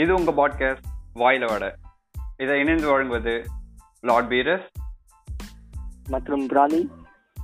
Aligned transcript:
இது 0.00 0.14
உங்கள் 0.14 0.34
பாட்காஸ்ட் 0.34 0.86
வாயில 1.14 1.46
வட. 1.50 1.64
இதை 2.36 2.60
இணைந்து 2.60 2.86
வழங்குவது 2.90 3.32
லார்ட் 4.00 4.28
பீரஸ் 4.28 4.68
மற்றும் 6.08 6.46
பிராணி 6.46 6.90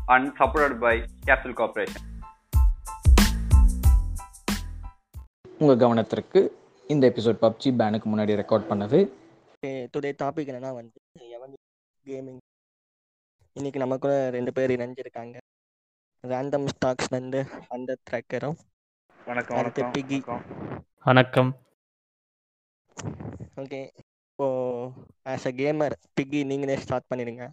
and 0.06 0.36
support 0.38 0.78
by 0.78 0.94
capital 1.26 1.56
corporation 1.60 2.04
உங்கள் 5.58 5.80
கவனத்திற்கு 5.82 6.40
இந்த 6.88 7.12
எபிசோட் 7.14 7.42
பப்ஜி 7.44 7.72
பேனுக்கு 7.80 8.08
முன்னாடி 8.12 8.38
ரெக்கார்ட் 8.40 8.68
பண்ணது. 8.70 9.00
டுடே 9.96 10.12
டாபிக் 10.22 10.50
என்னன்னா 10.52 10.72
வந்து 10.78 11.02
எவன் 11.36 11.52
கேமிங் 12.04 12.40
இன்னைக்கு 13.52 13.82
நம்ம 13.82 13.98
கூட 13.98 14.30
ரெண்டு 14.30 14.52
பேர் 14.52 14.70
இணைஞ்சிருக்காங்க. 14.70 15.36
ரேண்டம் 16.26 16.66
ஸ்டாக்ஸ் 16.72 17.10
வந்து 17.10 17.46
அந்த 17.68 17.96
ட்ராக்கரும் 18.10 18.58
வணக்கம் 19.26 19.92
பிகி. 19.92 20.18
வணக்கம். 21.04 21.56
ஓகே. 23.62 23.80
இப்போ 24.30 24.46
ஆஸ் 25.32 25.46
அ 25.50 25.52
கேமர் 25.60 25.94
பிக்கி 26.16 26.40
நீங்களே 26.50 26.76
ஸ்டார்ட் 26.84 27.10
பண்ணிடுங்க. 27.12 27.44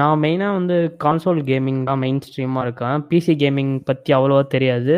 நான் 0.00 0.20
மெயினாக 0.24 0.56
வந்து 0.58 0.76
கான்சோல் 1.04 1.40
கேமிங் 1.48 1.80
தான் 1.88 2.00
மெயின் 2.04 2.20
ஸ்ட்ரீமாக 2.26 2.64
இருக்கேன் 2.66 3.04
பிசி 3.10 3.32
கேமிங் 3.42 3.72
பற்றி 3.88 4.10
அவ்வளோவா 4.18 4.42
தெரியாது. 4.54 4.94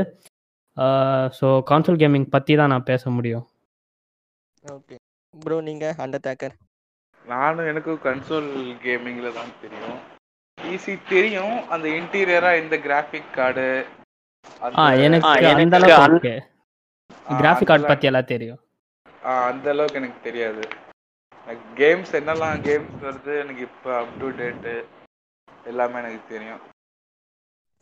ஸோ 1.38 1.46
கான்சோல் 1.70 2.00
கேமிங் 2.02 2.28
பற்றி 2.34 2.52
தான் 2.60 2.72
நான் 2.74 2.88
பேச 2.90 3.10
முடியும். 3.16 3.44
ஓகே. 4.64 4.96
ப்ரோ 5.34 5.56
நீங்க 5.68 5.86
அந்த 6.04 6.16
ட்ராக்கர் 6.24 6.54
நானும் 7.24 7.68
எனக்கு 7.72 7.92
கன்சோல் 8.06 8.50
கேமிங்ல 8.84 9.28
தான் 9.38 9.52
தெரியும். 9.62 9.98
ஈஸி 10.58 10.94
தெரியும். 11.12 11.56
அந்த 11.74 11.86
இன்டீரியரா 11.98 12.52
இந்த 12.62 12.76
கிராஃபிக் 12.86 13.34
கார்டு 13.38 13.66
ஆ 14.82 14.84
எனக்கு 15.06 15.46
அந்த 15.62 15.76
அளவுக்கு 15.80 16.32
கிராஃபிக் 17.40 17.70
கார்டு 17.70 17.90
பற்றி 17.90 18.08
எல்லாம் 18.10 18.30
தெரியும். 18.32 18.60
அந்த 19.48 19.66
அளவுக்கு 19.74 20.00
எனக்கு 20.00 20.20
தெரியாது. 20.28 20.62
கேம்ஸ் 21.80 22.12
என்னெல்லாம் 22.18 22.60
கேம்ஸ் 22.66 22.98
வருது 23.06 23.32
எனக்கு 23.44 23.62
இப்போ 23.68 23.90
அப் 24.00 24.18
டு 24.20 24.28
டேட்டு 24.40 24.74
எல்லாமே 25.70 25.98
எனக்கு 26.02 26.20
தெரியும். 26.34 26.60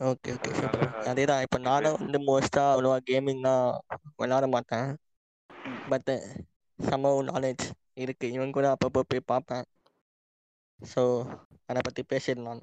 ஓகே 0.00 0.34
ஓகே 0.34 0.50
அதே 1.10 1.24
தான் 1.30 1.42
இப்போ 1.46 1.58
நானும் 1.70 1.98
வந்து 2.04 2.18
மோஸ்ட்டாக 2.28 2.72
அவ்வளோவா 2.72 2.98
கேமிங்லாம் 3.10 3.66
விளாட 4.22 4.46
மாட்டேன். 4.54 4.88
பட் 5.92 6.12
சம 6.78 7.12
நாலேஜ் 7.30 7.64
இருக்கு. 8.04 8.26
இவன் 8.36 8.56
கூட 8.56 8.66
அப்பப்போ 8.74 9.00
போய் 9.10 9.28
பார்ப்பேன். 9.32 9.64
ஸோ 10.80 11.02
அதை 11.70 11.80
பற்றி 11.86 12.02
பேசிடலாம். 12.12 12.62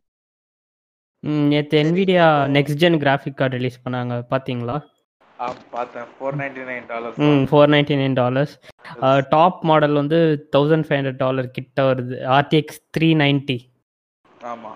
நேற்று 1.52 1.78
Nvidia 1.84 2.26
next 2.56 2.82
gen 2.84 3.02
graphic 3.04 3.40
card 3.40 3.58
release 3.60 3.84
பண்ணாங்க. 3.86 4.16
பார்த்தீங்களா 4.32 4.78
four 7.50 7.72
ninety 7.74 7.96
nine 8.00 8.16
dollars 8.16 8.54
top 9.30 9.60
model 9.64 9.94
வந்து 9.94 10.20
தௌசண்ட் 10.56 10.86
ஃபைவ் 10.88 11.00
ஹண்ட்ரட் 11.00 11.22
டாலர் 11.26 11.50
கிட்ட 11.52 11.78
வருது. 11.84 12.16
ஆர்டிஎக்ஸ் 12.38 12.82
த்ரீ 12.96 13.10
ஆமா. 14.50 14.72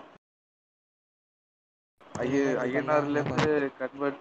Convert 3.80 4.20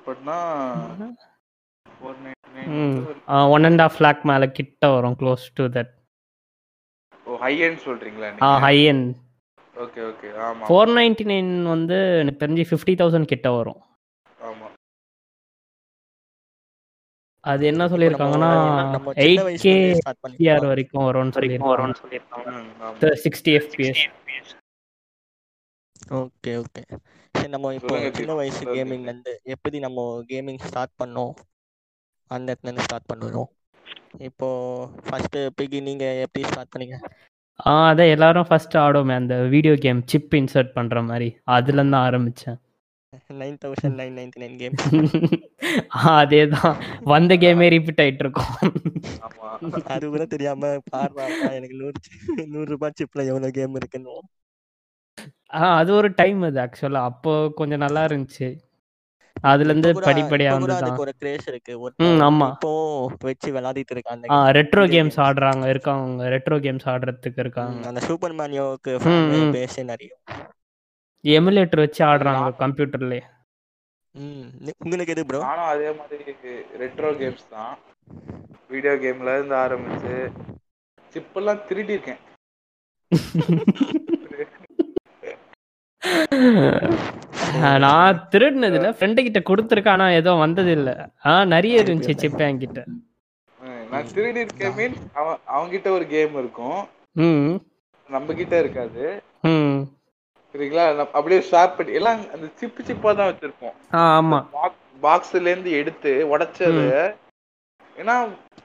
ninety 2.24 2.66
hmm 2.76 2.98
nine 3.28 3.50
one 3.54 3.64
and 3.64 3.82
half 3.86 3.98
lakh 4.00 4.22
மேலே 4.22 4.46
கிட்ட 4.50 4.88
வரும் 4.88 5.16
close 5.20 5.44
to 5.54 5.64
that 5.76 5.92
oh 7.26 7.36
high 7.36 7.52
end 7.62 8.42
ah 8.42 8.50
high 8.58 8.76
end 8.92 9.08
okay 9.76 10.00
okay 10.10 10.28
ஆமா. 10.46 10.64
Four 10.68 10.90
ninety 10.96 11.24
nine 11.32 11.52
வந்து 11.66 11.98
எனக்கு 12.22 12.42
தெரிஞ்சு 12.44 12.64
ஃபிஃப்டி 12.70 12.94
தௌசண்ட் 13.02 13.32
கிட்ட 13.34 13.50
வரும். 13.50 13.80
அது 17.44 17.66
என்ன 17.66 17.86
சொல்லியிருக்காங்கன்னா 17.86 18.50
எயிட் 19.26 19.60
கே. 19.60 19.74
சிஆர் 20.38 20.66
வரைக்கும் 20.66 21.06
வரும்னு 21.06 21.34
சொல்லியிருக்காங்க. 21.36 22.50
ம், 22.56 22.72
ஆமா. 22.82 23.12
Sixty 23.24 23.52
FPS 23.60 24.02
okay 26.18 26.52
okay. 26.60 26.82
சரி 27.34 27.48
நம்ம 27.48 27.74
இப்போ 27.74 28.10
சின்ன 28.10 28.34
வயசு 28.34 28.56
சொல்லுங்க. 28.56 28.76
கேமிங்ல 28.78 29.10
இருந்து 29.10 29.40
எப்படி 29.44 29.78
நம்ம 29.78 30.22
கேமிங் 30.28 30.60
ஸ்டார்ட் 30.60 30.94
பண்ணோம்? 31.02 31.32
அந்த 32.30 32.52
இடத்துல 32.52 32.68
இருந்து 32.68 32.82
ஸ்டார்ட் 32.82 33.10
பண்ணுவோம். 33.12 33.50
இப்போ 34.18 34.48
ஃபர்ஸ்ட் 35.08 35.36
பிகி 35.36 35.82
நீங்க 35.82 36.04
எப்படி 36.24 36.46
ஸ்டார்ட் 36.48 36.72
பண்ணீங்க? 36.76 36.96
ஆ 37.66 37.92
அதான் 37.92 38.10
எல்லாரும் 38.10 38.46
ஃபர்ஸ்ட் 38.48 38.76
ஆடுவோமே 38.76 39.14
அந்த 39.14 39.36
வீடியோ 39.54 39.74
கேம் 39.76 40.06
சிப் 40.06 40.34
இன்சர்ட் 40.34 40.72
பண்ற 40.72 41.02
மாதிரி. 41.02 41.28
அதுல 41.56 41.80
இருந்து 41.80 41.96
ஆரம்பிச்சேன். 41.96 42.58
Nine 43.40 43.56
thousand 43.62 43.96
nine 44.00 44.14
ninety 44.16 44.38
nine 44.42 44.56
game 44.60 44.76
அதே 46.12 46.40
தான் 46.52 46.74
வந்த 47.04 47.34
கேமே 47.42 47.66
ரிப்பீட் 47.74 48.02
ஆயிட்டு 48.04 48.22
இருக்கும் 48.24 48.52
ஆமா. 49.26 49.48
அது 49.94 50.04
கூட 50.12 50.24
தெரியாம 50.26 50.70
பாடுறா 50.92 51.24
எனக்கு 51.56 51.76
நூறு 52.52 52.68
ரூபாய் 52.72 52.96
சிப்ல 53.00 53.26
எவ்வளவு 53.30 53.56
கேம் 53.58 53.74
இருக்குன்னு. 53.74 54.14
ஆ 55.54 55.70
அது 55.78 55.90
ஒரு 55.92 56.08
டைம் 56.14 56.40
அது 56.48 56.60
ஆக்சுவலா 56.60 57.02
அப்போ 57.10 57.32
கொஞ்சம் 57.60 57.82
நல்லா 57.84 58.02
இருந்துச்சு. 58.08 58.48
அதுல 59.44 59.70
இருந்து 59.72 59.90
படிப்படியா 60.06 60.50
வந்து 60.54 61.02
ஒரு 61.04 61.12
கிரேஸ் 61.20 61.46
இருக்கு. 61.52 61.74
ம், 62.06 62.20
ஆமா. 62.28 62.48
இப்போ 62.54 62.72
வச்சு 63.24 63.50
விளையாடிட்டு 63.56 63.94
இருக்காங்க. 63.96 64.24
ஆ 64.34 64.38
ரெட்ரோ 64.58 64.84
கேம்ஸ். 64.94 65.18
ஆடுறாங்க 65.26 65.66
இருக்காங்க. 65.74 66.28
ரெட்ரோ 66.34 66.58
கேம்ஸ் 66.66 66.88
ஆடுறதுக்கு 66.94 67.42
இருக்காங்க. 67.46 67.80
அந்த 67.92 68.02
சூப்பர் 68.08 68.36
மேனியோக்கு. 68.40 68.94
பேஸ் 69.56 69.78
நிறைய. 69.92 70.12
எமுலேட்டர் 71.24 71.82
வச்சு 71.82 72.00
ஆடுறாங்க 72.06 72.46
கம்ப்யூட்டர்லயே 72.62 73.22
ம் 74.14 74.46
உங்களுக்கு 74.82 75.12
எது 75.14 75.22
ப்ரோ 75.26 75.40
நானும் 75.44 75.68
அதே 75.72 75.90
மாதிரி 75.98 76.32
ரெட்ரோ 76.80 77.10
கேம்ஸ் 77.20 77.44
தான். 77.52 77.74
வீடியோ 78.70 78.94
கேம்ல 79.02 79.34
இருந்து 79.36 79.54
ஆரம்பிச்சு 79.58 80.14
சிப்பெல்லாம் 81.12 81.60
திருடி 81.68 81.94
இருக்கேன். 81.96 82.20
நான் 87.82 88.18
திருடினதுல 88.32 88.88
ஃப்ரெண்டு 88.96 89.20
கிட்ட 89.24 89.38
கொடுத்துருக்கேன் 89.42 89.94
ஆனா 89.94 90.06
எதுவும் 90.18 90.42
வந்தது 90.44 90.70
இல்ல 90.78 90.90
ஆ 91.26 91.28
நிறைய 91.52 91.82
இருந்துச்சு 91.82 92.12
சிப் 92.22 92.42
என்கிட்ட. 92.46 92.80
நான் 93.90 94.10
திருடி 94.10 94.44
இருக்கேன் 94.44 94.74
மீன்ஸ் 94.76 95.00
அவன் 95.14 95.36
அவன்கிட்ட 95.54 95.88
ஒரு 95.96 96.04
கேம் 96.08 96.34
இருக்கும். 96.40 96.78
ம். 97.20 97.60
நம்ம 98.08 98.34
கிட்ட 98.34 98.58
இருக்காது. 98.58 99.22
ம். 99.50 99.99
சரிங்களா? 100.54 100.84
அப்படியே 101.18 101.40
ஷார்ப் 101.50 101.76
பண்ணி 101.78 101.98
எல்லாம் 101.98 102.20
அந்த 102.34 102.46
சிப்பு 102.60 102.80
சிப்பா 102.88 103.10
தான் 103.18 103.30
வச்சிருப்போம். 103.30 103.74
ஆமா. 104.04 104.38
பாக்ஸ்ல 105.02 105.50
இருந்து 105.52 105.72
எடுத்து 105.80 106.10
உடைச்சது. 106.32 106.86
ஏன்னா 107.96 108.16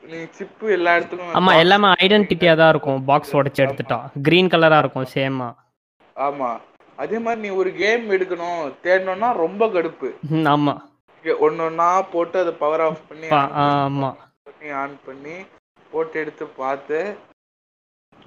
நீ 0.09 0.17
சிப்பு 0.37 0.65
எல்லா 0.77 0.91
இடத்துக்கும் 0.97 1.37
ஆமா 1.39 1.51
எல்லாமே 1.63 1.87
ஐடென்டிட்டியா 2.05 2.53
தான் 2.61 2.71
இருக்கும். 2.73 2.99
பாக்ஸ் 3.09 3.35
உடைச்சு 3.39 3.63
எடுத்துட்டா. 3.65 3.97
கிரீன் 4.27 4.51
கலரா 4.53 4.79
இருக்கும் 4.83 5.11
சேமா 5.15 5.49
ஆமா. 6.15 6.49
அதே 6.97 7.17
மாதிரி 7.23 7.41
நீ 7.45 7.49
ஒரு 7.61 7.69
கேம் 7.79 8.05
எடுக்கணும் 8.15 8.59
தேடணும்னா 8.83 9.29
ரொம்ப 9.43 9.63
கடுப்பு. 9.75 10.09
ஆமா. 10.55 10.75
ஒன்னு 11.45 11.63
ஒன்னா 11.67 11.87
போட்டு 12.13 12.37
அதை 12.43 12.53
பவர் 12.63 12.83
ஆஃப் 12.87 13.05
பண்ணி 13.09 13.27
ஆமா. 13.63 14.09
பண்ணி 14.47 14.69
ஆன் 14.81 14.97
பண்ணி 15.07 15.35
போட்டு 15.91 16.15
எடுத்து 16.23 16.45
பார்த்து 16.59 16.99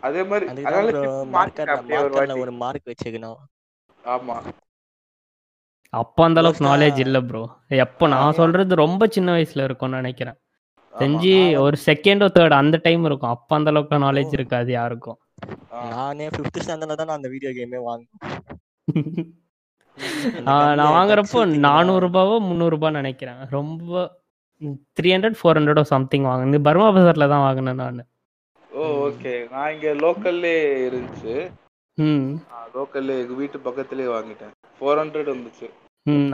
அதே 0.06 0.22
மாதிரி 0.30 0.46
அதனால 0.50 0.88
ஒரு 2.44 2.52
மார்க் 2.58 2.90
வச்சுக்கணும். 2.90 3.38
ஆமா. 4.04 4.36
அப்போ 5.92 6.20
அந்த 6.26 6.40
அளவுக்கு 6.40 6.62
நாலேஜ் 6.70 6.98
இல்ல 7.04 7.18
ப்ரோ 7.28 7.42
எப்போ 7.84 8.04
நான் 8.14 8.36
சொல்றது 8.40 8.82
ரொம்ப 8.84 9.02
சின்ன 9.14 9.28
வயசுல 9.36 9.66
இருக்கும்னு 9.68 10.00
நினைக்கிறேன். 10.02 10.38
செஞ்சு 10.92 11.32
ஒரு 11.64 11.76
செகண்டோ 11.86 12.26
தேர்ட் 12.36 12.60
அந்த 12.60 12.76
டைம் 12.86 13.02
இருக்கும். 13.08 13.32
அப்ப 13.36 13.56
அந்த 13.58 13.70
அளவுக்கு 13.72 14.04
நாலேஜ் 14.06 14.36
இருக்காது 14.38 14.70
யாருக்கும். 14.78 15.18
நானே 15.96 16.26
ஃபிஃப்த் 16.34 16.60
ஸ்டாண்டர்ட்ல 16.64 16.98
தான் 17.00 17.10
நான் 17.10 17.20
அந்த 17.20 17.30
வீடியோ 17.34 17.50
கேமே 17.58 17.80
வாங்கினேன். 17.88 18.22
நான் 20.48 20.94
வாங்குறப்போ 20.96 21.40
நானூறு 21.66 22.02
ரூபாவோ 22.06 22.34
முந்நூறு 22.48 22.74
ரூபாய் 22.74 22.98
நினைக்கிறேன். 23.00 23.40
ரொம்ப 23.56 24.06
த்ரீ 24.98 25.08
ஹண்ட்ரட் 25.14 25.38
ஃபோர் 25.40 25.58
ஹண்ட்ரடோ 25.58 25.84
சம்திங் 25.94 26.28
வாங்கினது 26.30 26.60
பர்மா 26.68 26.88
பஜார்ல 26.96 27.28
தான் 27.34 27.44
வாங்கினேன் 27.46 27.82
நான். 27.82 28.00
Oh 28.78 28.84
okay. 29.06 29.34
நான் 29.52 29.72
இங்க 29.74 29.88
லோக்கல்லே 30.02 30.54
இருந்துச்சு. 30.88 31.34
லோக்கல்லே 32.74 33.14
எங்க 33.22 33.34
வீட்டு 33.34 33.58
பக்கத்துலயே 33.66 34.08
வாங்கிட்டேன். 34.14 34.52
ஃபோர் 34.78 35.00
ஹண்ட்ரட் 35.00 35.30
வந்துச்சு. 35.34 35.68
ம் 36.06 36.28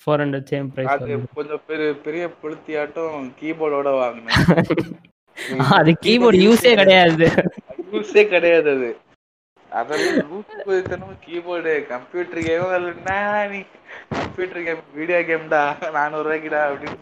ஃபோர் 0.00 0.22
ஹண்ட்ரட் 0.22 0.50
சேம் 0.50 0.66
அது 0.66 1.06
ப்ரைஸ் 1.06 1.34
கொஞ்சம் 1.38 1.62
பெரிய 1.68 1.88
பெரிய 2.06 2.24
புளுத்தியாட்டம் 2.42 3.16
கீபோர்டோட 3.40 3.90
வாங்கினேன். 4.02 4.36
அது 5.78 5.90
கீபோர்டு 6.04 6.38
யூஸே 6.44 6.72
கிடையாது. 6.80 7.26
யூஸே 7.92 8.22
கிடையாது 8.28 8.70
அது. 8.76 8.90
அதெல்லாம் 9.72 10.44
கீபோர்டு 11.26 11.72
கம்ப்யூட்டர் 11.92 12.42
கேம் 12.46 12.74
என்ன 12.76 13.14
நீ? 13.52 13.60
கம்ப்யூட்டர் 14.16 14.64
கேம் 14.66 14.82
வீடியோ 14.98 15.20
கேம்டா 15.30 15.62
நானூறு 15.98 16.26
ரூபாய்க்குடா 16.28 16.62
அப்படின்னு. 16.70 16.96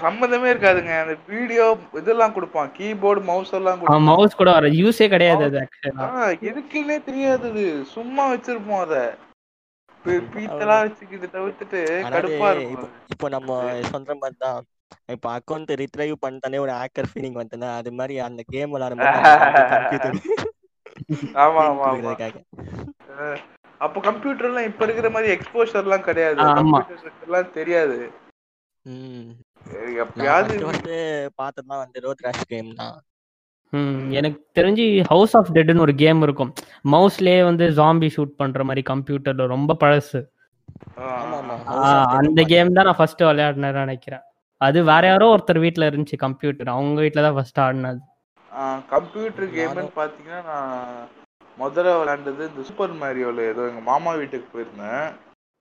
சம்மந்தமே 0.00 0.48
இருக்காதுங்க. 0.52 0.94
அந்த 1.02 1.14
வீடியோ 1.32 1.66
இதெல்லாம் 2.00 2.34
கொடுப்பான். 2.34 2.68
கீபோர்டு 2.76 3.22
மவுஸ் 3.30 3.54
எல்லாம் 3.58 3.78
கொடுப்பான். 3.78 4.08
மவுஸ் 4.10 4.38
கூட 4.40 4.50
வர 4.56 4.68
யூஸே 4.80 5.06
கிடையாது 5.14 5.44
அது 5.46 5.60
எதுக்குன்னே 6.50 6.98
தெரியாது 7.08 7.46
அது. 7.52 7.64
சும்மா 7.94 8.24
வச்சிருப்போம் 8.32 8.82
அத. 8.86 8.96
பீத்தலா 10.32 10.74
வச்சுக்கிட்டு 10.82 11.28
தவிர்த்துட்டு 11.32 11.78
கடுப்பா 12.12 12.48
இப்போ 12.48 12.50
இருக்கும் 12.56 12.92
இப்போ 13.12 13.26
நம்ம 13.34 13.56
சொல்ற 13.88 14.12
மாதிரி 14.20 14.36
தான் 14.44 14.58
இப்போ 15.14 15.28
அக்கௌண்ட் 15.36 15.72
ரிட்ரைவ் 15.80 16.14
பண்ணிட்டாலே 16.24 16.60
ஒரு 16.64 16.72
ஹேக்கர் 16.80 17.08
ஃபீலிங் 17.10 17.38
வந்துனா 17.40 17.70
அது 17.80 17.90
மாதிரி 17.98 18.16
அந்த 18.26 18.42
கேம் 18.52 18.76
கம்ப்யூட்டர் 19.72 20.14
ஆமா 21.42 21.62
ஆமா 21.70 21.86
ஆமா. 21.88 22.12
அப்போ 23.80 23.98
கம்ப்யூட்டர்லாம் 24.06 24.68
இப்ப 24.68 24.84
இருக்கிற 24.86 25.08
மாதிரி 25.14 25.28
எக்ஸ்போஷர் 25.34 25.84
எல்லாம் 25.86 26.06
கிடையாது. 26.06 26.38
எல்லாம் 27.26 27.52
தெரியாது. 27.58 27.98
எப்பயாவது 30.02 30.54
ஃபர்ஸ்ட் 30.62 30.90
பார்த்ததுலாம் 31.40 31.82
வந்து 31.82 32.00
ரோட் 32.00 32.20
ரஷ் 32.20 32.46
கேம் 32.46 32.74
தான். 32.74 32.96
ம் 33.72 34.10
எனக்கு 34.10 34.60
தெரிஞ்சு 34.60 35.04
ஹவுஸ் 35.08 35.36
ஆஃப் 35.36 35.50
டெட்னு 35.52 35.80
ஒரு 35.80 35.94
கேம் 35.94 36.22
இருக்கும். 36.22 36.52
மவுஸ்லயே 36.90 37.44
வந்து 37.44 37.64
ஜாம்பி 37.70 38.08
ஷூட் 38.16 38.32
பண்ற 38.36 38.64
மாதிரி 38.64 38.82
கம்ப்யூட்டர்ல 38.92 39.46
ரொம்ப 39.46 39.76
பழசு. 39.80 40.20
அந்த. 42.18 42.42
கேம் 42.44 42.72
தான் 42.72 42.84
நான் 42.84 42.96
ஃபர்ஸ்ட் 42.96 43.22
விளையாடினேன்னு 43.22 43.84
நினைக்கிறேன். 43.84 44.24
அது 44.60 44.84
வேற 44.84 45.06
யாரோ 45.06 45.36
ஒருத்தர் 45.36 45.58
வீட்ல 45.58 45.90
இருந்துச்சு 45.90 46.16
கம்ப்யூட்டர் 46.16 46.68
அவங்க 46.68 47.00
வீட்ல 47.00 47.22
தான் 47.22 47.34
ஃபர்ஸ்ட் 47.34 47.60
ஆடினது. 47.60 48.00
கம்ப்யூட்டர் 48.88 49.48
கேம்னு 49.56 49.90
பாத்தீங்கன்னா 49.96 50.40
நான் 50.44 51.08
முதல்ல 51.58 51.92
விளையாண்டது 52.00 52.48
இந்த 52.48 52.62
சூப்பர் 52.62 52.94
மேரியோல 52.94 53.40
ஏதோ 53.52 53.68
எங்க 53.68 53.80
மாமா 53.80 54.14
வீட்டுக்கு 54.14 54.48
போயிருந்தேன். 54.52 55.06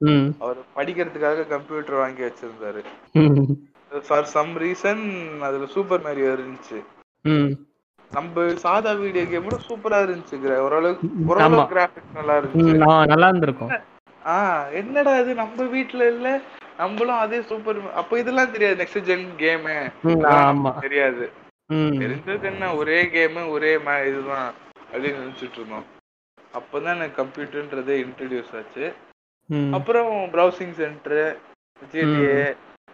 ம். 0.01 0.35
அவர் 0.39 0.57
படிக்கிறதுக்காக 0.75 1.47
கம்ப்யூட்டர் 1.47 1.95
வாங்கி 1.95 2.23
வச்சிருந்தாரு. 2.23 2.81
ம், 3.13 3.45
ஃபார் 4.07 4.27
சம் 4.35 4.53
ரீசன் 4.63 5.03
அதுல 5.47 5.65
சூப்பர் 5.75 6.05
மேரியோ 6.07 6.31
இருந்துச்சு. 6.37 6.79
நம்ம 8.11 8.47
சாதா 8.63 8.91
வீடியோ 9.03 9.25
கேம் 9.25 9.47
கூட 9.47 9.57
சூப்பரா 9.67 9.99
இருந்துச்சு 10.05 10.35
ஓரளவுக்கு. 10.65 11.07
ஓரளவுக்கு 11.27 11.75
கிராஃபிக்ஸ் 11.75 12.17
நல்லா 12.19 12.35
இருந்துச்சு. 12.39 13.07
நல்லா 13.13 13.27
இருந்திருக்கும். 13.27 13.71
ஆ 14.33 14.35
என்னடா 14.81 15.13
இது? 15.19 15.31
நம்ம 15.41 15.63
வீட்ல 15.73 16.07
இல்ல. 16.13 16.27
நம்மளும் 16.77 17.23
அதே 17.23 17.39
சூப்பர் 17.49 17.79
அப்ப 18.01 18.19
இதெல்லாம் 18.19 18.51
தெரியாது 18.51 18.77
நெக்ஸ்ட் 18.81 19.07
ஜென் 19.09 19.25
கேம் 19.41 19.67
தெரியாது. 20.85 21.25
தெரிஞ்சது 22.01 22.45
என்ன? 22.51 22.71
ஒரே 22.81 22.99
கேம் 23.15 23.37
ஒரே 23.55 23.73
இதுதான் 24.09 24.49
அப்படின்னு 24.91 25.21
நினைச்சிட்டு 25.21 25.59
இருந்தோம். 25.59 25.85
அப்பதான் 26.59 26.95
எனக்கு 26.95 27.17
கம்ப்யூட்டர்ன்றதே 27.23 27.95
இன்ட்ரடியூஸ் 28.05 28.55
ஆச்சு. 28.59 28.85
அப்புறம் 29.77 30.11
ப்ரௌசிங் 30.35 30.75
சென்டர் 30.81 31.37
ஜிடிஏ. 31.93 32.37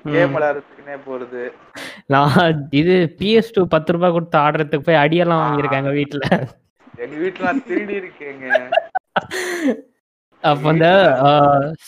கேம் 0.03 0.36
விளையாடுறதுக்குனே 0.36 0.95
போறது. 1.07 1.51
நான் 2.06 2.68
இது 2.69 3.15
பிஎஸ் 3.19 3.53
டூ 3.53 3.68
பத்து 3.68 3.92
ரூபாய் 3.92 4.12
கொடுத்து 4.12 4.38
ஆடுறதுக்கு 4.39 4.77
போய் 4.77 4.95
அடியெல்லாம் 4.95 5.44
வாங்கியிருக்கேன் 5.44 5.81
எங்க 5.83 5.89
வீட்ல. 5.89 6.24
எங்க 6.98 7.15
வீட்டுல 7.15 7.63
திருடி 7.68 7.94
இருக்கேங்க. 7.94 8.48
அப்ப 10.44 10.69
அந்த 10.69 10.88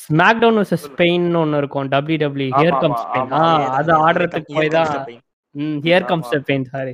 ஸ்மாக் 0.01 0.39
டவுன் 0.39 0.57
வர்சஸ் 0.57 0.87
ஸ்பெயின் 0.87 1.35
ஒன்னு 1.37 1.57
இருக்கும். 1.57 1.87
W 1.87 2.17
W 2.17 2.49
here 2.57 2.79
come 2.79 2.97
Spain. 3.03 3.31
அது 3.77 3.91
Here 3.91 4.03
ஆடுறதுக்கு 4.07 4.51
comes- 4.51 4.55
போய் 4.55 4.69
தான் 4.69 4.91
ஹியர் 5.81 6.05
கம்ஸ் 6.05 6.35
ஆமா. 6.35 6.41
பெயின் 6.41 6.65
சாரி 6.65 6.93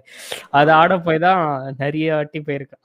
அது 0.50 0.72
ஆட 0.72 0.98
போய் 1.00 1.20
தான் 1.20 1.42
நிறைய 1.78 2.16
வாட்டி 2.16 2.40
போயிருக்கேன். 2.40 2.84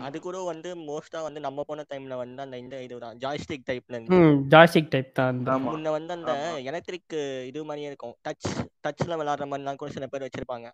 அது 0.00 0.16
கூட 0.20 0.36
வந்து 0.44 0.68
மோஸ்டா 0.82 1.20
வந்து 1.22 1.40
நம்ம 1.40 1.62
போன 1.62 1.84
டைம்ல 1.90 2.16
வந்து 2.16 2.42
அந்த 2.42 2.56
இந்த 2.58 2.76
இதுதான் 2.82 3.18
ஜாய்ஸ்டிக் 3.18 3.66
டைப்ல 3.68 3.94
இருந்து. 3.94 4.18
ஜாய்ஸ்டிக் 4.52 4.90
டைப் 4.90 5.10
தான். 5.14 5.38
முன்ன 5.66 5.90
வந்து 5.90 6.12
அந்த. 6.12 6.32
எலக்ட்ரிக் 6.70 7.16
இது 7.46 7.64
மாதிரியே 7.64 7.90
இருக்கும். 7.90 8.14
டச் 8.24 8.48
டச்ல 8.86 9.18
விளையாடுற 9.20 9.46
மாதிரிலாம் 9.50 9.76
கூட 9.76 9.90
சில 9.90 10.06
பேர் 10.06 10.26
வச்சிருப்பாங்க. 10.26 10.68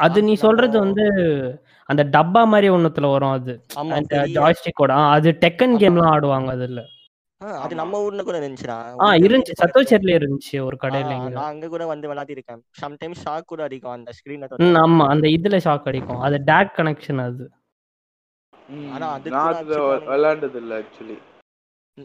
அது 0.00 0.18
நீ 0.22 0.32
சொல்றது 0.40 0.76
வந்து 0.80 1.04
அந்த 1.88 2.02
டப்பா 2.14 2.42
மாதிரி 2.46 2.68
ஒண்ணுத்துல 2.70 3.06
வரும் 3.10 3.36
அது. 3.36 3.54
அந்த 3.92 4.16
ஜாய்ஸ்டிக்கோட 4.36 4.92
அது 5.12 5.30
டெக்கன். 5.44 5.76
கேம்லாம் 5.82 6.12
ஆடுவாங்க 6.12 6.50
அதுல. 6.56 6.82
அது. 7.60 7.74
நம்ம 7.74 8.00
ஊர்ல 8.02 8.22
கூட 8.22 8.36
இருந்துச்சுடா. 8.40 8.76
ஆ 9.02 9.08
இருந்துச்சு. 9.22 9.54
சத்தோச்சேரில 9.62 10.12
இருந்துச்சு 10.18 10.56
ஒரு. 10.60 10.76
கடையில 10.76 11.14
நான் 11.30 11.48
அங்க 11.48 11.68
கூட 11.68 11.86
வந்து 11.86 12.08
விளையாடி 12.08 12.36
இருக்கேன் 12.36 12.60
சம்டைம்ஸ் 12.82 13.22
ஷாக் 13.24 13.50
கூட 13.52 13.62
அடிக்கும் 13.62 13.94
அந்த 13.94 14.12
ஸ்கிரீன்ல 14.18 14.48
ஆமா 14.82 15.06
அந்த 15.08 15.26
இதுல 15.36 15.58
ஷாக் 15.64 15.88
அடிக்கும். 15.90 16.22
அது 16.26 16.38
டேக் 16.46 16.72
கனெக்ஷன் 16.78 17.22
அது. 17.24 17.44
ஆனா. 18.92 19.06
விளையாண்டது 20.08 20.56
இல்ல 20.56 20.80
ஆக்சுவலி 20.80 21.18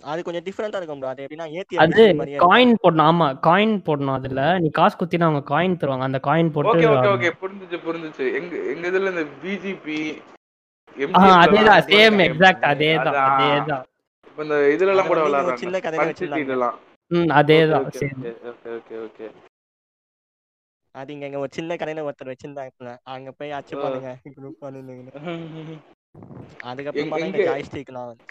அது 0.06 0.24
கொஞ்சம் 0.24 0.46
டிஃப்ரெண்டா 0.46 0.80
இருக்கும். 0.80 1.04
அது 1.08 1.24
எப்படின்னா 1.26 1.46
ஏத்தி 1.52 1.76
அது. 1.78 2.04
காயின் 2.44 2.74
போடணும். 2.82 3.08
ஆமா 3.10 3.28
காயின் 3.46 3.76
போடணும் 3.86 4.16
அதுல. 4.16 4.42
நீ 4.60 4.70
காசு 4.72 4.96
குத்தினா 4.96 5.28
அவங்க 5.28 5.44
காயின் 5.48 5.78
தருவாங்க. 5.78 6.08
அந்த 6.10 6.20
காயின் 6.24 6.52
போட்டு 6.52 6.72
ஓகே 6.72 6.88
ஓகே 6.88 6.96
ஆடணும். 6.96 7.14
ஓகே 7.16 7.32
புரிஞ்சுச்சு 7.42 7.78
புரிஞ்சுச்சு. 7.86 8.26
எங்க 8.40 8.56
எங்க 8.74 8.84
இதுல 8.92 9.14
இந்த 9.14 9.26
பிஜிபி 9.42 10.00
அதேதான் 11.38 11.88
சேம் 11.90 12.20
எக்ஸாக்ட் 12.26 12.68
அதேதான் 12.70 13.18
அதேதான். 13.26 13.84
இப்ப 14.28 14.44
இந்த 14.44 14.56
இதுல 14.76 14.94
எல்லாம் 14.94 15.08
கூட 15.08 15.22
விளையாடுறாங்க. 15.24 15.62
சின்ன. 15.62 15.80
City 16.22 16.54
எல்லாம் 16.56 16.76
ம் 17.12 17.30
அதேதான் 17.40 17.86
ஓகே 17.90 18.08
ஓகே 18.48 18.72
ஓகே 18.74 18.96
ஓகே 19.06 19.28
அது 20.96 21.12
இங்க 21.14 21.40
ஒரு 21.40 21.52
சின்ன 21.54 21.76
கடையில 21.76 22.06
ஒருத்தர் 22.06 22.32
வச்சிருந்தாங்க. 22.32 22.72
அங்க 23.08 23.32
போய் 23.32 23.52
அடிச்சுப்பானுங்க 23.52 24.12
குரூப் 24.36 24.64
அதுக்கப்புறமா 26.70 27.20
இந்த 27.24 27.40
ஜாய்ஸ்டிக்லாம் 27.50 28.10
வந்து 28.10 28.26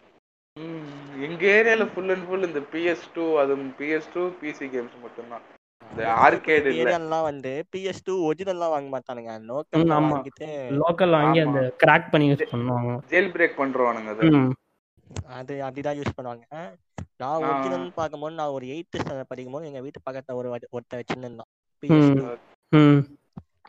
ம், 0.57 0.85
எங்க 1.27 1.43
ஏரியால 1.55 1.85
ஃபுல் 1.91 2.13
அண்ட் 2.13 2.27
ஃபுல் 2.27 2.47
இந்த 2.47 2.61
பிஎஸ் 2.71 3.07
டூ 3.15 3.25
அது 3.41 3.55
பிஎஸ் 3.79 4.11
டூ 4.15 4.23
பிசி 4.39 4.67
கேம்ஸ் 4.75 4.97
மட்டும்தான் 5.03 5.45
இந்த 5.91 6.05
ஆர்கேட் 6.23 6.69
ஏரியாலாம் 6.75 7.27
வந்து 7.29 7.53
பிஎஸ் 7.73 8.05
டூ 8.07 8.15
ஒரிஜினல்லாம் 8.27 8.73
வாங்க 8.75 8.89
மாட்டானுங்க 8.95 9.33
லோக்கல். 9.51 9.85
வாங்கிட்டு 10.07 10.49
லோக்கல் 10.79 11.15
வாங்கி. 11.17 11.41
அந்த 11.45 11.61
கிராக் 11.83 12.11
பண்ணி 12.13 12.29
யூஸ் 12.31 12.47
பண்ணுவாங்க 12.53 12.95
ஜெயில் 13.13 13.31
பிரேக் 13.35 13.61
பண்றவானுங்க 13.61 14.13
அது 14.13 14.31
அது 15.37 15.55
அப்படிதான் 15.67 15.99
யூஸ் 16.01 16.17
பண்ணுவாங்க 16.17 16.45
நான். 17.21 17.43
ஒரிஜினல் 17.45 17.87
பார்க்கும்போது 17.99 18.39
நான் 18.39 18.55
ஒரு 18.57 18.67
எயித்து 18.73 19.01
ஸ்டாண்டர்ட் 19.03 19.31
படிக்கும்போது 19.31 19.69
எங்க 19.69 19.81
வீட்டு 19.83 20.07
பக்கத்துல 20.07 20.39
ஒரு 20.41 20.49
ஒருத்தன் 20.71 21.01
வச்சிருந்தான் 21.01 21.51
பிஎஸ் 21.83 22.11
ம். 22.11 22.19
டூ 22.73 22.81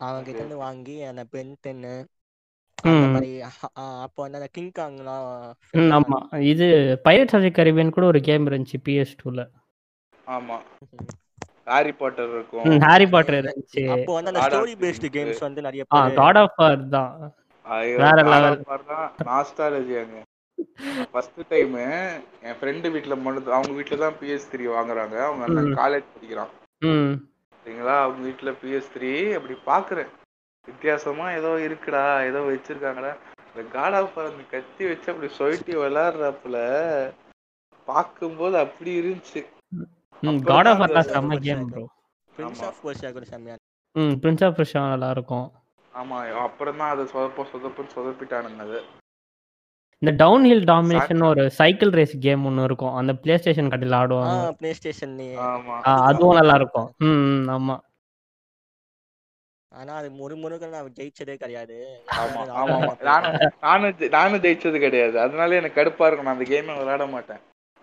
அவன் 0.02 0.26
கிட்ட 0.26 0.40
இருந்து 0.40 0.64
வாங்கி 0.64 0.96
அந்த 1.06 1.22
பென் 1.30 1.54
டென்னு. 1.62 1.92
அந்த 2.84 3.06
மாதிரி 3.08 3.30
அப்போ 4.02 4.20
வந்து 4.24 4.38
அந்த 4.40 4.48
கிங் 4.52 4.72
காங்லாம் 4.76 5.26
ஆமா. 5.96 6.18
இது 6.52 6.66
பைரட்ஸ் 7.06 7.36
ஆஃப் 7.36 7.46
தி 7.46 7.52
கரீபியன் 7.56 7.94
கூட 7.96 8.06
ஒரு 8.06 8.20
கேம் 8.28 8.48
இருந்துச்சு 8.50 8.80
பிஎஸ் 8.86 9.18
டூல 9.22 9.44
ஆமா. 10.30 10.58
ஹாரி 11.70 11.92
பாட்டர் 11.94 12.30
இருக்கும். 12.34 12.66
ஹாரி 12.84 13.06
பாட்டர் 13.12 13.36
இருந்துச்சு. 13.38 13.82
அப்போ 13.94 14.12
வந்து 14.16 14.30
அந்த 14.30 14.40
God 14.40 14.46
of 14.46 14.52
story 14.52 14.74
War 14.74 14.80
based. 14.82 15.08
Games 15.16 15.42
வந்து 15.44 15.64
நிறைய 15.66 15.82
ஆ 15.90 16.00
காட் 16.18 16.38
ஆஃப் 16.42 16.56
வார் 16.60 16.84
தான். 16.94 17.10
வேற 17.96 18.16
God 18.20 18.30
level. 18.32 18.54
of 18.54 18.68
War 18.68 18.80
தான் 18.92 19.08
நாஸ்டாலஜியாங்க 19.28 20.18
ஃபர்ஸ்ட் 21.12 21.40
டைம் 21.50 21.74
என் 21.80 22.56
ஃப்ரெண்டு 22.58 22.88
வீட்ல 22.94 23.16
மட்டும் 23.18 23.56
அவங்க 23.56 23.72
வீட்ல 23.72 23.98
தான் 24.04 24.16
பிஎஸ் 24.20 24.48
த்ரீ 24.52 24.64
வாங்குறாங்க. 24.72 25.16
அவங்க. 25.26 25.44
காலேஜ் 25.80 26.08
படிக்கிறான். 26.14 26.52
ம். 26.82 27.12
சரிங்களா? 27.58 27.96
அவங்க 28.04 28.22
வீட்ல 28.28 28.52
பிஎஸ் 28.62 28.92
த்ரீ 28.94 29.12
அப்படி 29.38 29.56
பாக்குறேன். 29.66 30.10
வித்தியாசமா 30.68 31.26
ஏதோ 31.34 31.50
இருக்குடா 31.64 32.00
ஏதோ 32.28 32.40
வச்சிருக்காங்கடா. 32.48 33.12
இந்த 33.48 33.62
காட் 33.72 33.96
ஆஃப் 33.98 34.18
அந்த 34.24 34.42
கத்தி 34.52 34.82
வச்சு 34.88 35.08
அப்படி 35.12 35.28
சொயிட்டி 35.38 35.72
விளையாடுறாப்புல 35.80 36.58
பார்க்கும்போது 37.88 38.56
அப்படி 38.64 38.90
இருந்துச்சு. 39.00 39.40
காட் 40.48 40.68
ஆஃப் 40.70 40.82
வார் 40.84 41.10
செம்ம 41.10 41.38
game 41.46 41.64
bro 41.70 41.84
Prince. 42.32 42.62
Of 42.66 42.82
Persia 42.84 43.10
கூட 43.12 43.26
செம்மையா 43.30 43.56
ம் 43.96 44.14
பிரின்ஸ் 44.22 44.44
ஆஃப் 44.46 44.56
பிரஷா 44.56 44.80
நல்லா 44.90 45.08
இருக்கும் 45.14 45.46
ஆமா 45.92 46.16
அப்புறம் 46.42 46.78
தான் 46.80 46.92
அதை 46.94 47.04
சொதப்ப 47.12 47.44
சொதப்புன்னு 47.52 47.94
சொதப்பிட்டானுங்க 47.94 48.64
அது. 48.66 48.80
இந்த 50.02 50.12
டவுன் 50.20 50.44
ஹில் 50.44 50.66
டாமினேஷன் 50.68 51.22
ஒரு 51.28 51.44
சைக்கிள் 51.56 51.90
ரேஸ் 51.90 52.12
கேம் 52.24 52.44
ஒன்று 52.44 52.66
இருக்கும். 52.68 52.92
அந்த 52.98 53.12
பிளே 53.22 53.34
ஸ்டேஷன் 53.38 53.70
கடையில் 53.72 53.94
ஆ 53.94 54.00
ஆடுவாங்க. 54.00 54.50
பிளே 54.58 54.70
ஸ்டேஷன்லயே 54.78 55.32
ஆமா. 55.46 55.76
ஆ, 55.86 55.92
அதுவும் 56.08 56.38
நல்லா 56.38 56.54
இருக்கும் 56.60 56.88
ம் 57.06 57.16
ம், 57.30 57.48
ஆமா. 57.50 57.76
ஆனா 59.72 59.92
அது 60.00 60.08
முறு 60.18 60.34
முருகன் 60.36 60.74
நான் 60.74 60.94
ஜெயிச்சதே 60.98 61.34
கிடையாது. 61.36 61.76
ஆமா 62.18 62.38
அது 62.44 62.52
ஆமா 62.60 62.76
ஆமா. 62.78 62.92
ஆமா. 63.14 63.30
நானும் 64.14 64.42
ஜெயிச்சது 64.44 64.78
கிடையாது. 64.78 65.16
அதனால 65.20 65.58
எனக்கு 65.60 65.78
கடுப்பா 65.80 66.06
இருக்கும். 66.06 66.28
நான் 66.28 66.36
அந்த 66.36 66.46
கேமை 66.52 66.76
விளையாட 66.78 67.06
மாட்டேன். 67.14 67.42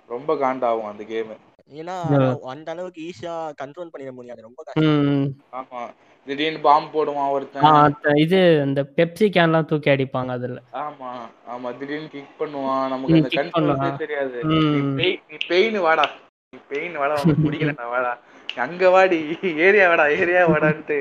ரொம்ப 0.09 0.31
காண்டாகும் 0.35 0.89
அந்த 0.89 1.03
கேம் 1.11 1.33
ஏன்னா. 1.71 1.95
அந்த 2.53 2.67
அளவுக்கு 2.73 2.99
ஈஸியா 3.09 3.35
கண்ட்ரோல் 3.61 3.93
பண்ணிட 3.93 4.11
முடியாது. 4.17 4.41
ரொம்ப. 4.41 4.59
ஆமா. 5.59 5.81
திடீர்னு 6.27 6.59
பாம்பு 6.61 6.89
போடுவான் 6.93 7.31
ஒருத்தன். 7.33 8.13
இது 8.23 8.37
அந்த 8.65 8.81
பெப்சி 8.97 9.25
கேன்லாம் 9.35 9.69
தூக்கி 9.71 9.89
அடிப்பாங்க 9.93 10.31
அதுல. 10.37 10.59
ஆமா 10.83 11.09
ஆமா. 11.53 11.69
திடீர்னு 11.79 12.09
கிக் 12.09 12.37
பண்ணுவான். 12.39 12.85
நமக்கு 12.89 13.17
அந்த 13.19 13.51
பண்ணுவான். 13.55 13.99
தெரியாது. 14.03 14.37
நீ 14.51 14.57
பெயின் 15.51 15.77
வாடா. 15.87 16.07
நீ 16.53 16.59
பெயின் 16.71 16.97
வாடா. 17.01 17.17
உனக்கு 17.23 17.45
பிடிக்கலடா 17.47 17.87
வாடா. 17.93 18.13
அங்க 18.65 18.89
வாடி. 18.89 19.19
ஏரியா 19.67 19.87
வாடா 19.91 20.07
ஏரியா 20.21 20.43
வாடான்ட்டு. 20.51 20.99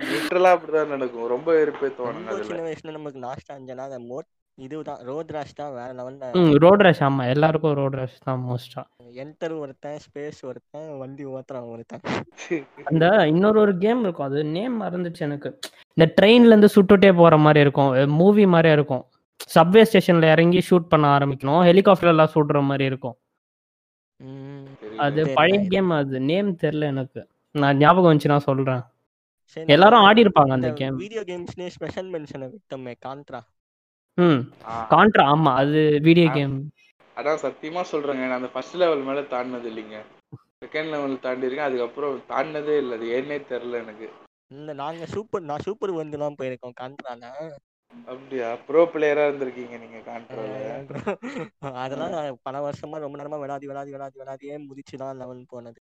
லிட்டரலா 0.00 0.50
அப்படிதான் 0.54 0.86
நடக்கும். 0.86 1.28
ரொம்ப 1.28 1.48
அதுல 1.52 2.42
சின்ன 2.42 2.62
வயசுல 2.62 2.92
நமக்கு 2.92 3.18
லாஸ்ட் 3.18 3.52
அஞ்சனா 3.52 3.86
அந்த 3.88 3.98
மோட் 4.10 4.28
இதுதான். 4.58 4.98
ரோட் 5.02 5.30
ராஷ் 5.30 5.54
தான் 5.54 5.72
வேற 5.72 5.92
லெவல்ல 5.92 6.24
ம் 6.34 6.54
ரோட் 6.54 6.80
ரஷ் 6.80 7.00
ஆமா. 7.00 7.28
எல்லாருக்கும் 7.28 7.72
ரோட் 7.72 7.92
ரஷ் 7.92 8.18
தான் 8.18 8.40
மோஸ்டா 8.48 8.82
என்டர் 9.14 9.58
ஒருத்தன் 9.58 9.98
ஸ்பேஸ் 10.06 10.40
ஒருத்தன் 10.42 10.98
வண்டி 10.98 11.24
ஓட்டுறான் 11.26 11.68
ஒருத்தன். 11.70 12.02
அந்த 12.84 13.26
இன்னொரு 13.26 13.60
ஒரு 13.60 13.78
கேம் 13.78 14.02
இருக்கும். 14.02 14.26
அது 14.26 14.44
நேம் 14.44 14.82
மறந்துச்சு 14.82 15.20
எனக்கு. 15.20 15.50
இந்த 15.96 16.14
ட்ரெயின்ல 16.20 16.52
இருந்து 16.52 16.68
சுட்டுட்டே 16.74 17.16
போற 17.16 17.36
மாதிரி 17.36 17.60
இருக்கும். 17.60 18.06
மூவி 18.10 18.46
மாதிரியே 18.46 18.74
இருக்கும். 18.74 19.04
சப்வே 19.54 19.82
ஸ்டேஷன்ல 19.82 20.30
இறங்கி 20.30 20.62
ஷூட் 20.70 20.88
பண்ண 20.88 21.18
ஆரம்பிக்கணும். 21.18 21.62
ஹெலிகாப்டர்ல 21.64 22.14
எல்லாம் 22.14 22.32
சுடுற 22.34 22.62
மாதிரி 22.62 22.84
இருக்கும். 22.84 23.16
அது. 24.98 25.28
பழைய 25.28 25.66
கேம் 25.68 25.90
அது. 25.90 26.20
நேம் 26.20 26.56
தெரியல 26.62 26.84
எனக்கு. 26.84 27.20
நான் 27.54 27.76
ஞாபகம் 27.76 28.10
வந்துச்சு 28.10 28.28
நான் 28.28 28.48
சொல்றேன். 28.50 28.82
எல்லாரும் 29.68 30.04
ஆடி 30.06 30.24
இருப்பாங்க 30.24 30.52
அந்த 30.56 30.68
கேம் 30.78 30.98
வீடியோ 31.02 31.22
கேம்ஸ்னே 31.28 31.68
ஸ்பெஷல் 31.74 32.10
மென்ஷனை 32.12 32.48
விட்டோமே 32.52 32.94
கான்ட்ரா 33.04 33.40
ம். 34.18 34.40
கான்ட்ரா 34.92 35.24
ஆமா 35.32 35.50
அது 35.60 35.80
வீடியோ. 36.06 36.28
கேம் 36.34 36.56
அதான் 37.16 37.42
சத்தியமா 37.44 37.82
சொல்றேங்க 37.90 38.24
நான் 38.24 38.38
அந்த 38.38 38.50
ஃபர்ஸ்ட் 38.52 38.76
லெவல் 38.80 39.06
மேல 39.06 39.20
தாண்டினது 39.30 39.68
இல்லைங்க. 39.70 39.98
செகண்ட் 40.62 40.92
லெவல் 40.92 41.14
தாண்டி 41.20 41.46
இருக்கேன் 41.46 41.68
அதுக்கப்புறம் 41.68 42.22
தாண்டினதே 42.30 42.76
இல்லை 42.78 42.96
அது 42.98 43.06
ஏன்னே 43.16 43.38
தெரில 43.50 43.80
எனக்கு. 43.82 44.06
இந்த 44.50 44.72
நாங்க 44.78 45.04
சூப்பர் 45.12 45.48
நான் 45.48 45.64
சூப்பர் 45.66 45.92
வந்துலாம் 45.98 46.38
போயிருக்கோம் 46.38 46.78
கான்ட்ரால 46.80 47.24
அப்படியா? 48.08 48.48
ப்ரோ 48.66 48.82
பிளேயரா 48.92 49.22
இருந்திருக்கீங்க 49.26 49.76
நீங்க 49.78 49.98
கான்ட்ரோல 50.04 50.56
அதெல்லாம் 51.80 52.14
பல 52.42 52.56
வருஷமா 52.66 52.98
ரொம்ப 53.00 53.18
நேரமா 53.18 53.40
விளாடி 53.42 53.66
விளாடி 53.70 53.90
விளாடி 53.90 54.16
விளாடியே 54.20 54.56
முதிச்சுதான் 54.66 55.18
லெவல் 55.20 55.42
போனது. 55.52 55.80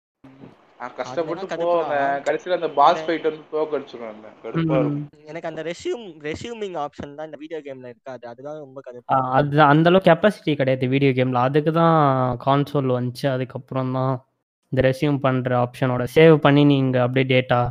கஷ்டப்பட்டு 0.88 1.40
அதுல 1.40 1.54
என்ன 1.54 1.64
போவேன். 1.64 1.98
கடுப்புனா, 1.98 2.26
கடைசியில 2.26 2.54
அந்த 2.54 2.68
பாஸ் 2.70 3.00
இந்த- 3.00 3.12
ஃபைட் 3.12 3.22
வந்து 3.22 3.42
தோக்கடிச்சிருவாங்க 3.52 4.26
கடுப்பா 4.42 4.58
இருக்கும். 4.58 5.08
எனக்கு 5.24 5.48
அந்த 5.48 5.62
ரெசியூம் 5.62 6.04
ரெசியூமிங் 6.20 6.86
ஆப்ஷன் 6.86 7.14
தான் 7.14 7.24
இந்த 7.24 7.36
வீடியோ 7.38 7.60
கேம்ல 7.60 7.84
இருக்காது. 7.84 8.28
அதுதான் 8.28 8.58
ரொம்ப 8.58 8.80
கடுப்பா. 8.90 9.30
அது 9.30 9.60
அந்த 9.60 9.90
அளவுக்கு 9.90 10.10
கெப்பாசிட்டி 10.10 10.56
கிடையாது 10.56 10.88
வீடியோ 10.88 11.10
கேம்ல 11.10 11.34
அதுக்கு 11.34 11.72
தான் 11.72 12.38
கான்சோல் 12.46 13.12
வந்துச்சு. 13.12 13.32
அதுக்கப்புறம் 13.32 13.92
தான் 13.92 14.24
இந்த 14.68 14.88
ரெசியூம் 14.88 15.18
பண்ற 15.18 15.56
ஆப்ஷனோட 15.62 16.06
சேவ் 16.14 16.36
பண்ணி 16.36 16.64
நீங்க 16.64 17.02
அப்படியே 17.02 17.40
டேட்டா 17.40 17.70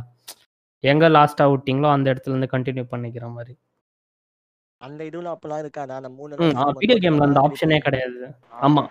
எங்க 0.80 1.08
லாஸ்டா 1.08 1.40
விட்டீங்களோ 1.40 1.90
அந்த 1.90 2.12
இடத்துல 2.12 2.36
இருந்து 2.36 2.58
கண்டினியூ 2.58 2.84
பண்ணிக்கிற 2.90 3.30
மாதிரி. 3.30 3.58
அந்த 4.76 5.04
இதுல 5.04 5.36
அப்பெல்லாம் 5.36 5.64
இருக்காதா? 5.64 5.90
அந்த 5.90 6.08
மூணு 6.08 6.36
வீடியோ 6.72 7.10
கேம்ல 7.10 7.22
அந்த 7.22 7.40
ஆப்ஷனே 7.40 7.78
கிடையாது. 7.78 8.34
ஆமா. 8.62 8.86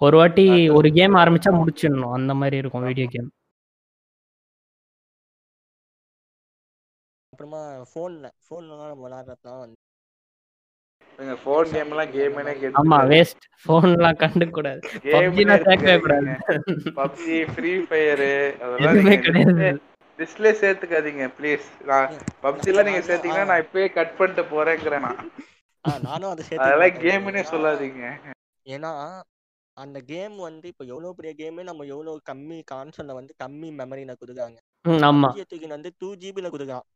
ஒரு 0.00 0.16
வாட்டி 0.20 0.44
ஒரு 0.78 0.88
கேம் 0.96 1.14
ஆரம்பிச்சா 1.20 1.52
முடிச்சிடணும். 1.58 2.16
அந்த 2.18 2.32
மாதிரி 2.40 2.56
இருக்கும் 2.62 2.86
வீடியோ 2.88 3.08
கேம் 3.14 3.28
அப்புறமா 7.32 7.60
போன்ல 7.92 8.26
போன்லலாம் 8.46 8.90
நம்ம 8.90 9.04
விளாடுறதுலாம் 9.04 9.60
வந்து 9.62 9.76
ஃபோன் 11.42 11.70
கேம் 11.74 11.92
எல்லாம் 11.92 12.10
கேம்னே 12.14 12.52
ஆமா 12.80 12.98
கேட்டு 12.98 13.12
வேஸ்ட் 13.12 13.44
போன்லாம் 13.66 14.18
கண்டுக்க 14.20 14.52
கூடாது. 14.56 14.80
பப்ஜிலாம் 15.14 15.64
சேர்க்கவே 15.66 15.96
கூடாது. 16.04 16.32
பப்ஜி 16.98 17.38
ஃப்ரீ 17.52 17.72
ஃபயர் 17.86 18.26
அதெல்லாம் 18.64 19.24
கிடையாது. 19.26 19.68
டிஸ்பிளே 20.18 20.52
சேர்த்துக்காதீங்க 20.60 21.26
ப்ளீஸ் 21.38 21.66
நான் 21.90 22.14
பப்ஜிலாம் 22.44 22.88
நீங்க 22.88 23.02
சேர்த்தீங்கன்னா 23.08 23.48
நான் 23.50 23.64
இப்பயே 23.64 23.88
கட் 23.98 24.16
பண்ணிட்டு 24.18 24.44
போறேங்கிறேன் 24.54 25.06
நான். 25.08 25.20
நானும் 26.06 26.30
அதை 26.32 26.42
சேர்த்து 26.48 26.64
அதெல்லாம். 26.66 26.96
கேம்னே 27.04 27.44
சொல்லாதீங்க. 27.52 28.04
ஏன்னா 28.66 28.92
அந்த 29.78 30.00
கேம் 30.00 30.36
வந்து 30.36 30.68
இப்போ 30.68 30.84
எவ்வளவு 30.84 31.14
பெரிய 31.14 31.32
கேமே 31.38 31.62
நம்ம 31.62 31.84
எவ்வளவு 31.84 32.20
கம்மி 32.30 32.62
கான்சோல்ல 32.70 33.12
வந்து 33.12 33.34
கம்மி 33.44 33.68
மெமரியில 33.72 34.14
கொடுக்குறாங்க. 34.14 34.58
தூக்கி 35.48 35.66
வந்து 35.66 35.94
டூ 35.98 36.14
ஜிபில 36.14 36.48
கொடுக்குறான். 36.48 36.86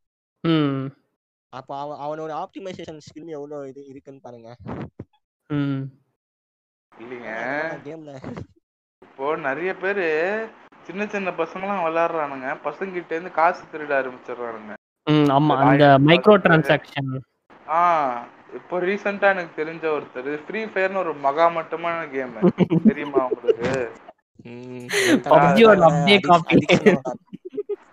ம். 0.43 0.83
அப்ப 1.53 1.77
அவன் 1.77 1.99
அவனோட 1.99 2.31
ஆப்டிமைசேஷன் 2.33 2.99
ஸ்கில் 2.99 3.29
எவ்வளவு 3.29 3.69
இது 3.69 3.85
இருக்குன்னு 3.85 4.19
பாருங்க. 4.21 4.49
ம். 5.49 5.81
இல்லைங்க. 6.91 7.29
கேம்ல 7.83 8.13
இப்போ 9.01 9.35
நிறைய 9.37 9.77
பேரு 9.77 10.05
சின்ன 10.83 11.07
சின்ன 11.07 11.31
பசங்கலாம் 11.31 11.83
விளையாடுறானுங்க. 11.83 12.47
பசங்க 12.63 12.91
கிட்ட 12.91 13.11
இருந்து 13.15 13.31
காசு 13.31 13.63
திருட 13.73 13.93
ஆரம்பிச்சிடுறானுங்க. 13.99 14.73
ம் 15.07 15.29
ஆமா. 15.29 15.55
அந்த 15.63 15.85
மைக்ரோ 16.05 16.35
டிரான்சாக்ஷன் 16.37 17.11
ஆ. 17.69 17.81
இப்போ 18.53 18.75
ரீசெண்டா 18.83 19.27
எனக்கு 19.33 19.53
தெரிஞ்ச 19.59 19.83
ஒருத்தர் 19.93 20.29
ஃப்ரீ 20.43 20.61
ஃபயர்னு 20.71 21.01
ஒரு 21.03 21.13
மகா 21.25 21.45
மட்டமான 21.55 22.05
கேம் 22.13 22.35
தெரியுமா 22.87 23.21
உங்களுக்கு. 23.27 23.69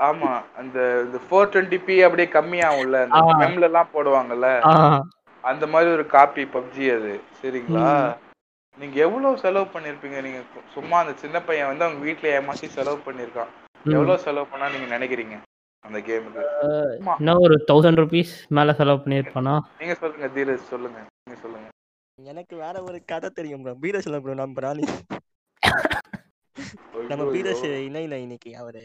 ஆமா 0.00 0.30
அந்த 0.60 0.76
இந்த 1.04 1.18
ஃபோர் 1.24 1.50
டுவெண்ட்டி 1.52 1.78
பி 1.86 1.96
அப்படியே 2.02 2.28
கம்மியாகும்ல 2.36 3.00
அந்த. 3.04 3.18
மெம்ல 3.42 3.68
எல்லாம் 3.68 3.92
போடுவாங்கல்ல. 3.94 4.48
அந்த 5.44 5.64
மாதிரி 5.66 5.90
ஒரு 5.90 6.04
காப்பி 6.08 6.42
பப்ஜி 6.54 6.86
அது 6.94 7.12
சரிங்களா? 7.38 7.86
நீங்க 8.78 8.96
எவ்வளவு 9.06 9.40
செலவு 9.44 9.66
பண்ணிருப்பீங்க? 9.74 10.18
நீங்க 10.26 10.40
சும்மா 10.74 10.96
அந்த 11.02 11.14
சின்ன 11.22 11.36
பையன் 11.42 11.70
வந்து 11.70 11.86
அவங்க 11.86 12.02
வீட்ல 12.06 12.28
ஏமாத்தி 12.38 12.68
செலவு 12.76 12.98
பண்ணிருக்கான். 13.06 13.52
எவ்வளவு 13.94 14.24
செலவு 14.24 14.50
பண்ணா 14.52 14.68
நீங்க 14.74 14.88
நினைக்கிறீங்க? 14.96 15.36
அந்த 15.84 15.98
கேமுக்கு 16.06 16.42
இன்னும் 17.18 17.42
ஒரு 17.46 17.56
தௌசண்ட் 17.68 18.00
ருபீஸ் 18.02 18.32
மேல 18.56 18.72
செலவு 18.80 19.02
பண்ணியிருப்பானா 19.04 19.54
நீங்க 19.80 19.94
சொல்லுங்க 20.02 20.28
தீரஜ் 20.36 20.70
சொல்லுங்க 20.72 20.98
நீங்க 21.24 21.38
சொல்லுங்க. 21.44 21.66
எனக்கு 22.18 22.54
வேற 22.64 22.76
ஒரு 22.88 22.98
கதை 23.12 23.28
தெரியும் 23.38 23.62
ப்ரோ 23.64 23.74
பீரஸ்ல 23.84 24.18
ப்ரோ 24.24 24.34
நம்ம 24.40 24.62
ராணி. 24.66 24.86
நம்ம 27.10 27.24
பீரஸ் 27.34 27.64
இணையில 27.86 28.16
இன்னைக்கு 28.24 28.50
அவரு. 28.62 28.82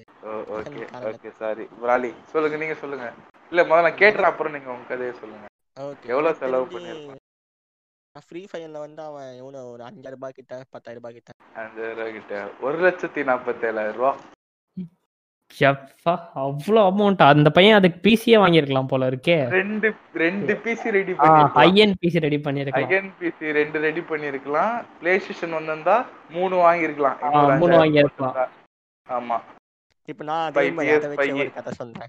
ஓகே 0.57 0.83
ஓகே 1.09 1.31
சாரி 1.41 1.65
ராலி 1.89 2.11
சொல்லுங்க 2.33 2.57
நீங்க 2.63 2.77
சொல்லுங்க. 2.83 3.07
இல்ல 3.51 3.63
முதல்ல 3.69 3.85
நான் 3.87 4.01
கேட்டுறேன் 4.03 4.31
அப்புறம் 4.31 4.55
நீங்க 4.55 4.69
உங்க 4.75 4.87
கதையை 4.91 5.13
சொல்லுங்க. 5.21 5.45
ஓகே. 5.77 6.07
எவ்வளவு 6.13 6.39
செலவு 6.41 6.65
பண்ணிருப்பான்? 6.73 7.21
ஃப்ரீ 8.27 8.41
ஃபயர்ல 8.49 8.77
வந்து 8.85 9.01
அவன் 9.09 9.29
எவ்வளவு? 9.41 9.71
ஒரு 9.73 9.83
அஞ்சாயிரம் 9.87 10.15
ரூபாய் 10.17 10.37
கிட்ட 10.37 10.53
பத்தாயிரம் 10.73 11.01
ரூபாய் 11.01 11.17
கிட்ட 11.17 11.31
அஞ்சாயிரம் 11.63 11.97
ரூபாய் 11.99 12.17
கிட்ட 12.17 12.35
ஒரு 12.67 12.77
லட்சத்தி 12.85 13.23
நாற்பத்தி 13.29 13.67
ஏழாயிரம் 13.71 14.19
ரூபா 15.59 15.89
எப்பா 16.05 16.19
அவ்வளோ 16.35 16.79
அமௌண்ட் 16.89 17.21
அந்த 17.21 17.49
பையன் 17.49 17.75
அதுக்கு 17.75 18.09
பிசியே 18.09 18.29
வாங்கியிருக்கலாம் 18.29 18.87
போல 18.87 19.09
இருக்கே. 19.09 19.47
ரெண்டு 19.49 19.93
ரெண்டு 20.13 20.53
பிசி 20.63 20.89
ரெடி 20.89 21.11
பண்ணிருக்கலாம் 21.11 21.51
எண்ட் 21.55 21.93
பிசி 22.01 22.19
ரெடி 22.19 22.37
பண்ணியிருக்கலாம். 22.37 22.89
ஐஎன் 22.89 23.11
பிசி 23.19 23.51
ரெண்டு 23.51 23.79
ரெடி 23.79 23.99
பண்ணிருக்கலாம் 23.99 24.85
பிளே 24.99 25.19
ஸ்டேஷன் 25.19 25.53
வந்திருந்தா 25.53 26.05
மூணு 26.29 26.55
இன்னொரு 27.21 27.57
மூணு. 27.57 27.83
போட்டிருந்தா. 27.83 28.47
ஆமா. 29.09 29.39
இப்ப 30.05 30.23
நான் 30.23 30.45
அதே 30.45 30.71
மாதிரி 30.71 31.31
ஒரு. 31.31 31.53
கதை 31.53 31.73
சொல்றேன். 31.73 32.07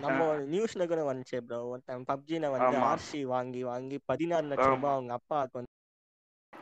நம்ம 0.00 0.34
நியூஸ்ல 0.36 0.86
கூட 0.86 1.12
வந்துச்சு 1.12 1.40
ப்ரோ 1.46 1.64
ஒருத்தன் 1.64 2.04
பப்ஜில 2.12 2.50
வந்து. 2.50 2.78
ஆர்சி 2.78 3.22
வாங்கி 3.22 3.64
வாங்கி 3.64 4.00
பதினாறு 4.04 4.46
லட்சம். 4.46 4.68
ரூபாய் 4.68 4.92
அவங்க 4.92 5.12
அப்பா 5.12 5.46
அக்கௌண்ட் 5.46 5.64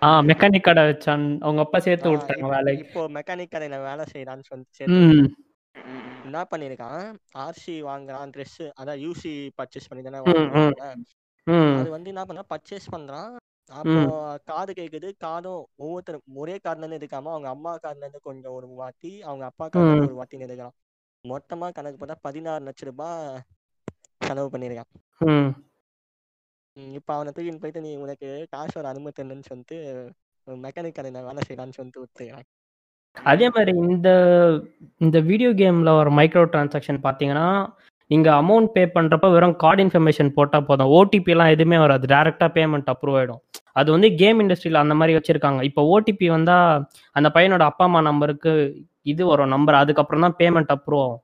ஆ 0.03 0.19
மெக்கானிக் 0.19 0.61
கடை 0.61 0.83
வச்சான். 0.83 1.39
அவங்க 1.41 1.61
அப்பா 1.61 1.79
சேர்த்து 1.79 2.17
விட்டாங்க 2.17 2.37
இப்போ- 2.37 2.49
வேலைக்கு. 2.49 2.87
இப்போ 2.87 3.09
மெக்கானிக் 3.09 3.53
கடையில 3.55 3.83
வேலை 3.83 4.05
செய்யறான்னு 4.13 4.43
சொல்லி 4.43 5.35
என்ன 6.27 6.39
பண்ணிருக்கான்? 6.51 7.03
ஆர்சி 7.39 7.75
வாங்குறான் 7.89 8.33
ட்ரெஸ் 8.35 8.63
அதான் 8.81 9.01
யூசி 9.05 9.33
பர்ச்சேஸ் 9.59 9.89
பண்ணி 9.89 10.03
தானே 10.03 10.21
அது 11.75 11.89
வந்து 11.95 12.11
என்ன 12.13 12.23
பண்ணா 12.29 12.45
பர்ச்சேஸ் 12.53 12.87
பண்றான். 12.95 13.33
அப்போ 13.71 14.01
காது 14.51 14.73
கேக்குது. 14.79 15.09
காதும் 15.25 15.63
ஒவ்வொருத்தரும் 15.83 16.39
ஒரே 16.43 16.55
கார்டுல 16.65 16.83
இருந்து 16.83 16.99
எடுக்காம 17.01 17.31
அவங்க 17.35 17.49
அம்மா 17.55 17.73
கார்டுல 17.85 18.05
இருந்து 18.05 18.21
கொஞ்சம் 18.29 18.55
ஒரு 18.59 18.69
வாட்டி 18.81 19.13
அவங்க 19.29 19.45
அப்பா 19.51 19.67
இருந்து 19.69 20.09
ஒரு 20.09 20.19
வாட்டி 20.21 20.41
எடுக்கலாம் 20.41 20.77
மொத்தமா 21.25 21.67
கணக்கு 21.77 21.99
பார்த்தா 21.99 22.25
பதினாறு 22.27 22.67
லட்சம் 22.67 22.89
ரூபாய் 22.91 23.21
செலவு 24.21 24.49
பண்ணிருக்கான். 24.55 24.91
இப்ப 26.99 27.11
அவனை 27.17 27.31
தூக்கின்னு 27.33 27.63
போயிட்டு 27.63 27.85
நீ 27.87 27.91
உனக்கு 28.05 28.29
காசு 28.53 28.75
ஒரு 28.81 28.89
அனுமதி 28.91 29.23
இல்லைன்னு 29.25 29.49
சொல்லிட்டு 29.51 29.77
மெக்கானிக் 30.47 30.97
கடையில 30.97 31.23
வேலை 31.27 31.43
செய்யலான்னு 31.47 31.77
சொல்லிட்டு 31.79 32.03
விட்டுருக்கான் 32.03 32.47
அதே 33.17 33.49
மாதிரி 33.49 33.73
இந்த 33.87 34.09
இந்த 35.01 35.21
வீடியோ 35.21 35.51
கேம்ல 35.51 35.91
ஒரு 36.01 36.11
மைக்ரோ 36.11 36.45
டிரான்சாக்ஷன் 36.45 37.01
பார்த்தீங்கன்னா 37.07 37.49
நீங்க 38.11 38.29
அமௌண்ட் 38.31 38.71
பே 38.73 38.83
பண்றப்ப 38.87 39.31
வெறும் 39.31 39.57
கார்டு 39.57 39.83
இன்ஃபர்மேஷன் 39.85 40.31
போட்டா 40.33 40.61
போதும். 40.61 40.87
ஓடிபி 40.89 41.31
எல்லாம் 41.31 41.49
எதுவுமே 41.49 41.79
வராது. 41.79 42.07
டைரக்டா 42.07 42.47
பேமெண்ட் 42.57 42.91
அப்ரூவ் 42.93 43.17
ஆயிடும். 43.21 43.41
அது 43.73 43.93
வந்து 43.93 44.15
கேம் 44.15 44.41
இண்டஸ்ட்ரியில 44.41 44.83
அந்த 44.85 44.95
மாதிரி 44.95 45.17
வச்சிருக்காங்க. 45.19 45.63
இப்போ 45.63 45.83
ஓடிபி 45.95 46.29
வந்தா 46.29 46.57
அந்த 47.17 47.29
பையனோட 47.35 47.61
அப்பா 47.61 47.85
அம்மா 47.85 48.01
நம்பருக்கு 48.01 48.53
இது 49.03 49.27
வரும் 49.27 49.49
நம்பர் 49.49 49.75
அதுக்கப்புறம் 49.75 50.21
தான் 50.21 50.37
பேமெண்ட் 50.39 50.73
அப்ரூவ் 50.77 51.03
ஆகும். 51.03 51.23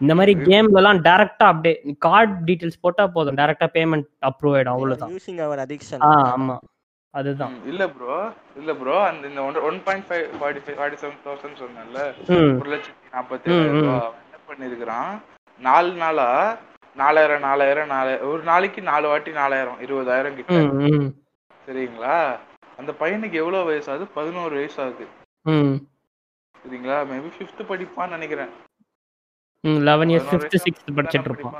இந்த 0.00 0.14
மாதிரி 0.14 0.32
கேம்ல 0.50 0.76
எல்லாம் 0.76 1.00
டைரக்டா 1.02 1.46
அப்படியே 1.52 1.74
கார்டு 1.98 2.34
டீடைல்ஸ் 2.48 2.80
போட்டா 2.80 3.06
போதும். 3.06 3.36
டைரக்டா 3.36 3.68
பேமெண்ட் 3.78 4.06
அப்ரூவ் 4.22 4.54
ஆயிடும். 4.56 4.74
அவ்வளவுதான். 4.76 5.10
ஆமா. 6.12 6.56
அதுதான். 7.18 7.54
இல்ல 7.70 7.82
ப்ரோ 7.96 8.16
இல்ல 8.60 8.70
ப்ரோ 8.80 8.96
அந்த 9.10 9.28
இந்த 9.30 9.42
one 9.68 9.78
point 9.86 10.06
five 10.08 10.24
forty 10.40 10.62
five 10.64 10.78
forty 10.78 10.98
seven 11.02 11.22
thousand 11.26 11.60
சொன்னேன்ல 11.62 12.00
ஒரு 12.60 12.70
லட்சத்தி 12.74 13.12
நாற்பத்தி 13.16 13.54
என்ன 13.58 14.38
பண்ணிருக்கிறான்? 14.50 15.14
நாலு 15.60 15.90
நாளா 16.02 16.28
நாலாயிரம் 16.96 17.42
நாலாயிரம் 17.48 17.90
நாலாயிரம் 17.94 18.28
ஒரு 18.32 18.42
நாளைக்கு 18.50 18.80
நாலு 18.90 19.06
வாட்டி 19.10 19.32
நாலாயிரம் 19.40 19.80
இருபதாயிரம் 19.86 20.36
கிட்ட. 20.38 20.54
சரிங்களா? 21.66 22.16
அந்த 22.80 22.90
பையனுக்கு 23.00 23.36
எவ்வளவு 23.42 23.68
வயசு 23.70 23.88
ஆகுது? 23.92 24.06
பதினோரு 24.16 24.54
வயசு 24.58 24.78
ஆகுது. 24.84 25.06
சரிங்களா? 26.54 26.98
மேபி 27.10 27.30
ஃபிஃப்த் 27.36 27.68
படிப்பான்னு 27.70 28.16
நினைக்கிறேன். 28.16 28.52
லெவன் 29.88 30.10
இயர்ஸ் 30.12 30.30
ஃபிஃப்த் 30.30 30.62
சிக்ஸ்த் 30.64 30.96
படிச்சிட்டு 30.98 31.30
இருப்பான். 31.30 31.56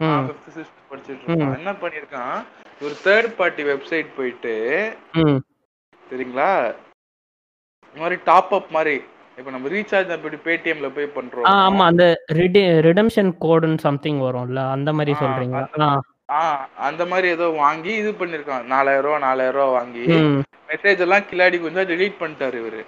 ம். 0.00 0.24
ஃபிஃப்த் 0.26 0.52
சிக்ஸ்த் 0.56 0.82
படிச்சிட்டு 0.90 1.24
இருப்பான் 1.26 1.56
என்ன 1.58 1.72
பண்ணிருக்கான் 1.82 2.36
ஒரு 2.80 2.94
தேர்ட் 3.04 3.34
பார்ட்டி 3.36 3.64
வெப்சைட் 3.68 4.08
போயிட்டு 4.16 4.54
சரிங்களா 6.02 6.50
இந்த 7.86 7.96
மாதிரி 7.96 8.16
டாப் 8.24 8.54
அப் 8.54 8.70
மாதிரி 8.70 8.94
இப்போ 9.38 9.50
நம்ம 9.52 9.68
ரீசார்ஜ் 9.68 10.10
அப்படி 10.14 10.36
பேடிஎம்ல 10.46 10.88
போய் 10.94 11.14
பண்றோம் 11.14 11.46
ஆமா 11.58 11.84
அந்த 11.90 12.04
ரிடி 12.38 12.62
ரிடம்ஷன் 12.88 13.30
கோடுன்னு 13.44 13.84
சம்திங் 13.86 14.20
வரும்ல 14.24 14.62
அந்த 14.72 14.90
மாதிரி 14.92 15.12
சொல்றீங்களா? 15.22 15.92
அந்த 16.82 17.02
மாதிரி 17.06 17.26
ஏதோ 17.28 17.46
வாங்கி 17.58 17.92
இது 17.96 18.10
பண்ணிருக்கான் 18.20 18.68
நாலாயிரம் 18.68 19.06
ரூபா 19.06 19.18
நாலாயிரம் 19.24 19.56
ரூபா 19.58 19.70
வாங்கி 19.74 20.04
மெசேஜ் 20.68 21.02
எல்லாம் 21.06 21.26
கில்லாடி 21.30 21.56
கொஞ்சம் 21.60 21.88
delete 21.90 22.14
பண்ணிட்டாரு 22.20 22.56
இவரு. 22.62 22.82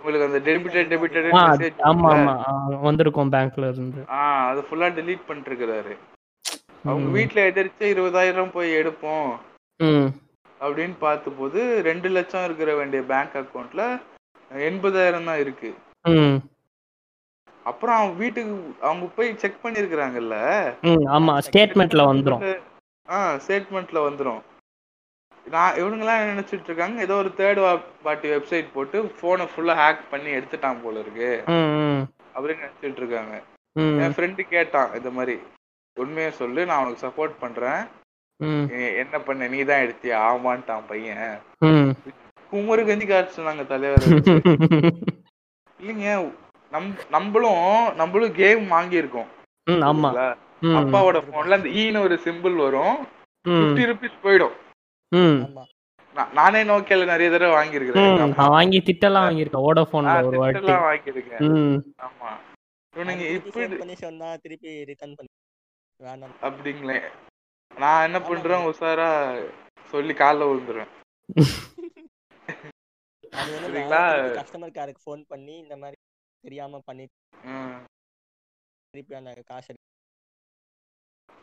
உங்களுக்கு 0.00 0.28
அந்த 0.28 0.40
டெபிட்டட் 0.48 0.90
டெபிட்டட் 0.92 1.26
மெசேஜ் 1.36 1.80
ஆமா 1.90 2.10
ஆமா. 2.14 2.34
வந்திருக்கும் 2.80 3.32
பேங்க்ல 3.32 3.68
இருந்து. 3.72 4.00
ஆ 4.10 4.20
அது 4.50 4.60
ஃபுல்லா 4.68 4.88
delete 4.98 5.24
பண்ணிட்டு 5.26 5.96
அவங்க. 6.84 7.08
வீட்ல 7.16 7.40
எதிர்த்து 7.44 7.86
இருபதாயிரம் 7.94 8.52
போய் 8.52 8.70
எடுப்போம். 8.80 9.30
அப்படின்னு 10.60 10.96
பார்த்தபோது 10.98 11.60
ரெண்டு 11.82 12.08
லட்சம் 12.08 12.44
இருக்கிற 12.44 12.74
வேண்டிய 12.74 13.02
பேங்க் 13.02 13.36
அக்கவுண்ட்ல 13.40 13.82
எண்பதாயிரம் 14.50 15.24
தான் 15.24 15.38
இருக்கு. 15.38 15.70
அப்புறம் 17.66 17.96
அவங்க 17.96 18.14
வீட்டுக்கு 18.22 18.54
அவங்க 18.80 19.06
போய் 19.16 19.36
செக் 19.36 19.62
பண்ணிருக்கிறாங்கல்ல? 19.64 20.36
ஆமா. 21.18 21.34
ஸ்டேட்மெண்ட்ல 21.48 22.04
வந்துரும். 22.12 22.44
ஆ 23.08 23.18
ஸ்டேட்மெண்ட்ல 23.46 24.00
வந்துரும். 24.08 24.40
நான் 25.46 25.78
இவனுங்கெல்லாம் 25.80 26.20
என்ன 26.20 26.32
நினைச்சிட்டு 26.34 26.68
இருக்காங்க 26.70 27.04
ஏதோ 27.06 27.14
ஒரு 27.22 27.30
தேர்ட் 27.38 27.60
பார்ட்டி 28.04 28.28
வெப்சைட் 28.32 28.74
போட்டு 28.74 28.98
போனை 29.20 29.46
ஃபுல்லா 29.52 29.74
ஹேக் 29.82 30.02
பண்ணி 30.10 30.30
எடுத்துட்டான் 30.38 30.82
போல 30.84 31.00
இருக்கு. 31.04 31.30
அப்படின்னு 32.34 32.64
நினைச்சிட்டு 32.64 33.00
இருக்காங்க 33.02 33.34
என் 34.04 34.14
ஃப்ரெண்டு 34.16 34.42
கேட்டான் 34.54 34.94
இந்த 34.98 35.10
மாதிரி 35.16 35.34
உண்மையை 35.96 36.30
சொல்லு 36.40 36.60
நான் 36.70 36.82
உனக்கு 36.82 37.04
சப்போர்ட் 37.06 37.34
பண்றேன். 37.44 37.80
என்ன 39.02 39.16
பண்ண? 39.26 39.48
நீ 39.54 39.58
தான் 39.70 39.82
எடுத்தியா? 39.86 40.18
ஆமான்ட்டான் 40.30 40.86
பையன். 40.90 41.34
குமரு 42.52 42.82
கஞ்சி 42.86 43.06
காய்ச்சி 43.06 43.38
சொன்னாங்க 43.38 43.64
தலைவர் 43.72 44.06
இல்லைங்க 45.80 46.08
நம் 46.72 46.88
நம்மளும் 47.14 47.62
நம்மளும் 48.00 48.32
கேம் 48.40 48.64
வாங்கியிருக்கோம். 48.74 49.28
ஆமா. 49.90 50.10
அப்பாவோட 50.80 51.18
போன்ல 51.28 51.58
அந்த 51.58 51.70
ஈன்னு 51.82 52.04
ஒரு 52.06 52.16
சிம்பிள் 52.26 52.56
வரும். 52.64 52.96
ஃபிஃப்டி 53.44 53.84
ருபீஸ் 53.90 54.24
போயிடும். 54.24 54.56
நான்- 55.16 56.32
நானே 56.32 56.62
நோக்கியால 56.62 57.04
நிறைய 57.04 57.30
தடவை 57.30 57.68
வாங்கியிருக்கிறேன். 57.68 58.48
வாங்கி 58.48 58.78
திட்டெல்லாம் 58.78 59.26
வாங்கியிருக்கேன். 59.26 59.64
வோடஃபோன்ல 59.66 60.26
ஒரு 60.26 60.38
வாட்டி. 60.38 60.58
வாங்கியிருக்கேன். 60.58 61.38
ம். 61.38 62.02
ஆமா. 62.02 62.38
இவனுங்க 62.96 63.18
திருப்பி 63.18 63.60
இப்படி 63.60 63.94
சொன்னா 63.94 64.36
திருப்பி 64.36 64.84
ரிட்டர்ன் 64.84 65.14
பண்ணி 65.14 65.30
வேணாம். 66.02 66.34
அப்படிங்களே. 66.42 67.10
நான் 67.76 68.04
என்ன 68.04 68.20
பண்றேன்? 68.20 68.66
உஷாரா 68.66 69.10
சொல்லி 69.84 70.12
காலைல 70.12 70.46
விழுந்துருவேன். 70.46 70.88
சரிங்களா? 73.30 74.14
கஸ்டமர் 74.38 74.72
கேருக்கு 74.72 74.94
ஃபோன் 75.06 75.24
பண்ணி 75.28 75.56
இந்த 75.56 75.76
மாதிரி 75.76 75.94
தெரியாம 76.40 76.80
பண்ணி 76.84 77.06
ம். 77.44 77.84
திருப்பி 78.90 79.14
அந்த 79.14 79.42
காசு 79.46 79.74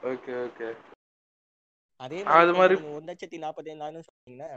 ஓகே 0.01 0.49
ஓகே. 0.49 0.77
அதே 1.99 2.19
மாதிரி 2.59 2.75
ஒரு 2.95 3.03
லட்சத்தி 3.07 3.37
நாற்பத்தைந்தாயிரம் 3.43 4.07
சொன்னீங்கன்னா 4.07 4.49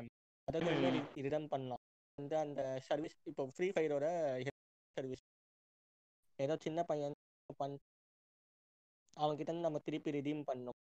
அதை 0.49 0.61
வந்து 0.61 0.91
ரிட்டர்ன் 1.25 1.51
பண்ணலாம். 1.53 1.83
வந்து 2.19 2.37
அந்த 2.39 2.61
சர்வீஸ் 2.89 3.17
இப்போ 3.31 3.43
ஃப்ரீ 3.55 3.69
ஃபயரோட 3.75 4.07
சர்வீஸ் 4.97 5.23
ஏதோ 6.39 6.55
சின்ன 6.67 6.81
பையன் 6.83 7.17
பண் 7.57 7.77
அவன்கிட்ட 9.17 9.51
இருந்து 9.51 9.69
நம்ம 9.69 9.81
திருப்பி 9.87 10.17
ரிடீம் 10.17 10.45
பண்ணோம் 10.51 10.79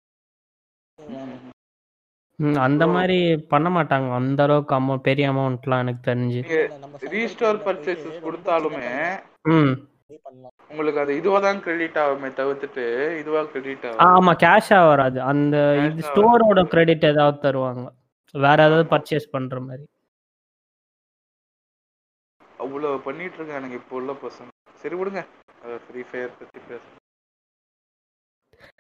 அந்த 2.64 2.84
மாதிரி 2.88 3.18
பண்ண 3.54 3.68
மாட்டாங்க. 3.70 4.10
அந்த 4.20 4.40
அளவுக்கு 4.44 4.74
அமௌண்ட் 4.76 5.06
பெரிய 5.08 5.26
அமௌண்ட்லாம் 5.32 5.82
எனக்கு 5.84 6.02
தெரிஞ்சு. 6.10 6.42
ரீஸ்டோர் 7.16 7.60
பர்ச்சேசஸ் 7.66 8.20
கொடுத்தாலுமே 8.28 8.92
ம். 9.54 9.74
பண்ணலாம் 10.40 10.56
உங்களுக்கு 10.72 11.02
அது 11.04 11.12
இதுவா 11.20 11.40
தான் 11.46 11.62
கிரெடிட் 11.66 11.98
ஆகுமே 12.04 12.30
தவிர்த்துட்டு 12.40 12.84
இதுவா 13.22 13.42
கிரெடிட் 13.54 13.86
ஆகும்? 13.90 14.04
ஆமா 14.10 14.32
கேஷா 14.44 14.80
வராது. 14.92 15.18
அந்த 15.32 15.56
இது 15.88 16.08
ஸ்டோரோட 16.10 16.62
கிரெடிட் 16.74 17.10
ஏதாவது 17.14 17.40
தருவாங்க. 17.46 17.86
வேற 18.34 18.58
ஏதாவது 18.68 18.86
பர்ச்சேஸ் 18.94 19.34
பண்ற 19.36 19.60
மாதிரி. 19.68 19.84
அவ்வளவு 22.64 23.04
பண்ணிட்டு 23.08 23.38
இருக்கானுங்க 23.40 23.78
இப்போ 23.82 23.96
உள்ள 24.00 24.14
பசங்க. 24.24 24.50
சரி 24.84 24.96
விடுங்க. 25.02 25.22
ஃப்ரீ 25.86 26.02
ஃபயர் 26.10 26.38
பத்தி 26.40 26.60
பேச 26.70 26.82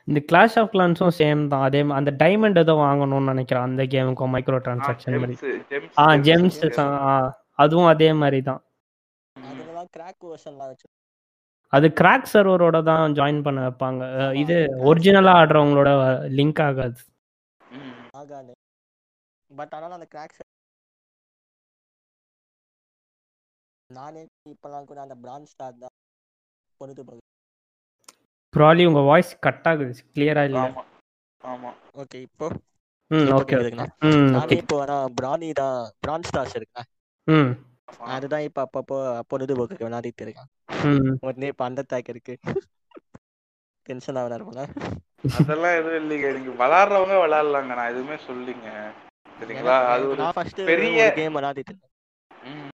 இந்த 0.09 0.19
கிளாஷ் 0.29 0.55
ஆஃப் 0.59 0.71
கிளான்ஸும் 0.73 1.15
சேம் 1.19 1.41
தான். 1.51 1.63
அதே 1.67 1.81
அந்த 1.99 2.11
டைமண்ட் 2.21 2.59
ஏதோ 2.61 2.73
வாங்கணும்னு 2.85 3.31
நினைக்கிறேன் 3.33 3.65
அந்த 3.67 3.83
கேமுக்கும் 3.93 4.33
மைக்ரோ 4.35 4.59
டிரான்சாக்ஷன் 4.65 5.19
மாதிரி. 5.23 5.35
ஆ 6.03 6.05
ஜெம்ஸ் 6.27 6.59
அதுவும் 7.63 7.89
அதே 7.93 8.09
மாதிரி 8.21 8.39
தான். 8.49 8.61
அதுலலாம் 9.35 9.89
கிராக் 9.95 10.23
வெர்ஷன்லாம் 10.31 10.71
வச்சு 10.71 10.87
அது 11.73 11.87
கிராக் 11.99 12.31
சர்வரோட 12.31 12.77
தான் 12.89 13.15
ஜாயின் 13.19 13.41
பண்ண 13.45 13.59
வைப்பாங்க. 13.65 14.01
இது 14.43 14.55
ஒரிஜினலா 14.89 15.33
ஆடுறவங்களோட 15.41 15.89
லிங்க் 16.37 16.61
ஆகாது. 16.67 16.99
ஆகாது. 18.21 18.53
பட் 19.51 19.73
ஆனால் 19.77 19.97
அந்த 19.97 20.07
கிராக்ஸ் 20.13 20.41
நானே 23.89 24.21
இப்போலாம் 24.51 24.87
கூட 24.89 24.99
அந்த 25.05 25.15
பிராண்ட் 25.23 25.49
ஸ்டார் 25.51 25.79
தான் 25.83 25.95
பொழுது 26.81 27.01
போகுது 27.07 27.23
ப்ராலி 28.53 28.83
உங்க 28.89 29.01
வாய்ஸ் 29.09 29.31
கட் 29.45 29.67
ஆகுது. 29.71 29.93
கிளியரா 30.13 30.43
இல்ல 30.49 30.59
ஆமா. 30.65 30.83
ஆமா. 31.41 31.71
ஓகே 32.01 32.19
இப்போ? 32.27 32.47
ம் 33.11 33.27
ஓகே 33.37 33.49
கேக்குதுங்களா? 33.51 33.85
ம் 34.07 34.29
நானே 34.35 34.57
இப்போ 34.61 34.77
ஆனால் 34.83 35.13
பிராணி 35.19 35.49
தான் 35.61 35.77
பிராண்ட் 36.03 36.27
ஸ்டார்ஸ் 36.29 36.55
இருக்குல்ல? 36.57 36.83
ம். 37.27 37.51
அதுதான் 37.97 38.41
இப்போ 38.41 38.61
அப்பப்போ 38.63 39.19
பொழுதுபோக்கு 39.27 39.89
விளையாடிட்டு 39.89 40.21
இருக்கேன். 40.21 40.49
ம். 40.83 41.17
உடனே 41.21 41.47
இப்போ 41.47 41.65
அந்த 41.65 41.83
டேக் 41.93 42.09
இருக்கு. 42.09 42.37
டென்ஷன் 43.81 44.15
ஆகுனா 44.15 44.45
போல 44.45 44.67
அதெல்லாம் 45.37 45.75
எதுவும் 45.77 45.99
இல்லைங்க. 45.99 46.39
நீங்க 46.39 46.65
விளாடுறவங்க 46.65 47.15
விளாடலாங்க. 47.23 47.75
நான் 47.75 47.89
எதுவுமே 47.89 48.15
சொல்லிங்க. 48.15 48.93
சரிங்களா? 49.41 49.85
அது 49.85 50.15
நான் 50.15 50.31
ஃபர்ஸ்ட் 50.33 50.65
பெரிய- 50.65 51.13
கேம் 51.13 51.35
விளையாடிட்டு 51.35 51.71
இருந்தேன் 51.71 51.91
ம், 52.45 52.69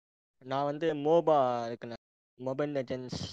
நான் 0.46 0.64
வந்து 0.64 0.94
மோபா 0.94 1.38
இருக்குல்ல 1.68 1.94
மொபைல் 2.36 2.74
லெஜெண்ட்ஸ் 2.76 3.24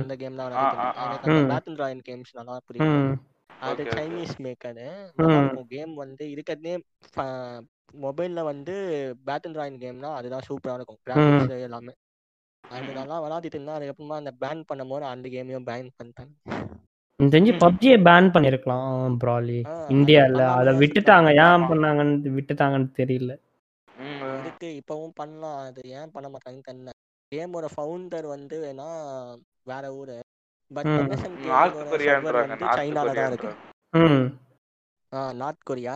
அந்த 0.00 0.16
கேம் 0.16 0.36
தான் 0.36 0.52
விளையாடிட்டு. 0.52 1.04
எனக்கு 1.04 1.30
அந்த. 1.30 1.54
பேட்டில் 1.54 1.76
ராயல் 1.76 2.02
கேம்ஸ் 2.08 2.32
நல்லா 2.32 2.60
பிடிக்கும். 2.66 3.24
அது. 3.60 3.84
சைனீஸ் 3.84 4.34
மேக்கரு 4.38 5.12
ம். 5.16 5.64
கேம் 5.68 5.94
வந்து 5.94 6.30
இருக்கிறதே 6.30 6.82
மொபைல்ல 7.94 8.44
வந்து 8.44 8.74
பேட்டில் 9.26 9.54
ராயல் 9.54 9.82
கேம்னா 9.82 10.10
அதுதான் 10.14 10.46
சூப்பரா 10.48 10.74
இருக்கும். 10.74 11.00
கிராஃபிக்ஸ் 11.06 11.66
எல்லாமே. 11.68 11.94
அது 12.64 12.92
நல்லா 12.92 13.16
விளையாடிட்டு 13.20 13.54
இருந்தா 13.54 13.76
அதுக்கப்புறமா 13.78 14.16
அந்த 14.16 14.32
பேன் 14.42 14.62
பண்ணும்போது 14.70 15.04
அந்த 15.06 15.28
கேமையும் 15.28 15.68
பேன் 15.68 15.90
பண்ணிட்டாங்க. 15.98 16.32
தெரிஞ்சு 17.20 17.52
பப்ஜியை 17.58 17.96
பேன் 18.02 18.32
பண்ணிருக்கலாம் 18.34 19.16
ப்ராலி 19.22 19.58
இந்தியால. 19.90 20.40
அது 20.56 20.72
விட்டுட்டாங்க. 20.82 21.30
ஏன் 21.44 21.66
பண்ணாங்கன்னு 21.68 22.34
விட்டுட்டாங்கன்னு 22.36 22.90
தெரியல. 23.00 23.32
ம், 23.88 24.20
இருக்கு 24.40 24.68
இப்பவும் 24.80 25.16
பண்ணலாம். 25.16 25.58
அது 25.60 25.80
ஏன் 25.98 26.12
பண்ண 26.12 26.28
மாட்டாங்கன்னு 26.28 26.66
தெரியல. 26.66 26.92
கேமோட 27.32 27.66
ஃபவுண்டர் 27.74 28.26
வந்து 28.26 28.56
வேணா 28.64 28.88
வேற 29.66 29.84
ஊரு. 29.94 30.16
பட் 30.70 30.90
சைனால 32.76 33.14
தான் 33.14 33.30
இருக்கு. 33.30 33.50
Ah 35.16 35.22
North 35.40 35.66
Korea. 35.68 35.94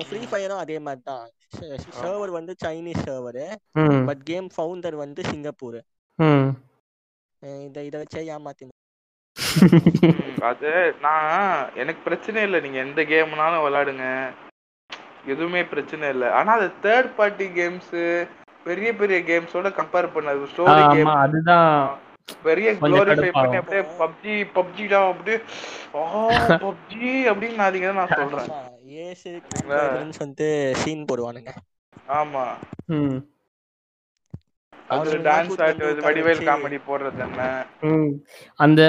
ஃப்ரீ 0.00 0.20
ஃபயரும் 0.30 0.62
அதே 0.62 0.76
மாதிரி 0.86 1.02
தான். 1.10 1.26
சர்வர் 1.96 2.32
வந்து 2.36 2.52
Chinese 2.64 3.06
server. 3.06 3.46
But 4.08 4.22
game 4.30 4.48
founder 4.54 4.96
வந்து 5.02 5.20
சிங்கப்பூர். 5.30 5.78
ம். 6.18 6.48
இதை 7.62 7.82
இதை 7.88 7.98
வச்சே 8.02 8.22
ஏமாத்தி 8.32 8.64
ம், 8.66 8.76
அது 10.48 10.70
நான் 11.04 11.28
எனக்கு 11.76 12.00
பிரச்சனை 12.06 12.40
இல்லை. 12.46 12.58
நீங்க 12.64 12.78
எந்த 12.78 13.00
கேம்னாலும் 13.10 13.64
விளையாடுங்க 13.64 14.06
எதுவுமே 15.26 15.62
பிரச்சனை 15.72 16.04
இல்லை. 16.14 16.28
ஆனா 16.38 16.50
அது 16.58 16.68
தேர்ட் 16.84 17.10
பார்ட்டி 17.18 17.46
கேம்ஸ் 17.58 17.94
பெரிய 18.66 18.88
பெரிய 18.96 19.18
கேம்ஸோட 19.28 19.68
கம்பேர் 19.78 20.14
பண்ணது 20.14 20.48
ஸ்டோரி 20.52 20.80
ஆமா 20.80 20.94
கேம் 20.94 21.12
அதுதான். 21.18 21.76
பெரிய 22.42 22.72
க்ளோரிஃபை 22.72 23.28
பண்ணி. 23.32 23.56
அப்படியே 23.56 23.88
பப்ஜி 23.98 24.46
பப்ஜிடா 24.54 25.10
அப்படியே 25.10 25.42
ஆ 25.94 26.28
பப்ஜி 26.46 27.04
அப்படின்னு 27.04 27.56
அதிகம் 27.56 27.94
நான் 27.94 28.06
சொல்றேன். 28.06 28.48
ஏசு 28.86 29.40
வந்து 30.18 30.72
சீன் 30.76 31.04
போடுவானுங்க. 31.12 31.48
ஆமா. 32.08 32.44
ம். 32.86 33.16
அது 34.88 35.12
அவனுங்க 35.12 35.16
டான்ஸ் 35.16 35.24
கூட்டிட்டு 35.24 35.56
வந்து 35.56 35.84
ஆடுறது 35.84 35.90
உட்கார 35.90 36.20
வடிவேல் 36.20 36.36
வச்சு- 36.36 36.48
காமெடி 36.48 36.80
போடுறது 36.88 37.18
என்ன? 37.18 37.66
ம். 37.80 38.14
அந்த 38.56 38.82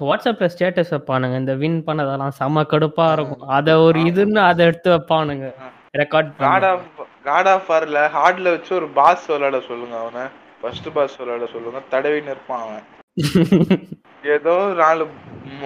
வாட்ஸ்அப்ல 0.00 0.50
ஸ்டேட்டஸ் 0.58 0.90
வைப்பானுங்க. 0.90 1.38
இந்த 1.38 1.54
வின் 1.54 1.84
பண்ணதெல்லாம் 1.84 2.28
செம 2.28 2.62
கடுப்பா 2.62 3.12
இருக்கும். 3.12 3.48
அத 3.48 3.78
ஒரு 3.78 4.00
இதுன்னு 4.00 4.38
அதை 4.38 4.66
எடுத்து 4.66 4.90
வைப்பானுங்க. 4.90 5.54
Record 5.98 6.36
God 6.36 6.64
of 6.64 7.06
God 7.24 7.46
of 7.46 7.70
ஹார்ட்ல 7.70 8.42
வச்சு 8.42 8.74
ஒரு 8.74 8.88
பாஸ் 8.88 9.26
விளையாட 9.26 9.60
சொல்லுங்க 9.60 9.98
அவனை. 9.98 10.28
ஃபர்ஸ்ட் 10.60 10.88
பாஸ் 10.94 11.16
விளையாட 11.20 11.46
சொல்லுங்க 11.52 11.80
தடவி 11.90 12.20
நிற்பான் 12.26 12.64
அவன். 12.66 12.84
ஏதோ 14.34 14.52
நாலு 14.78 15.02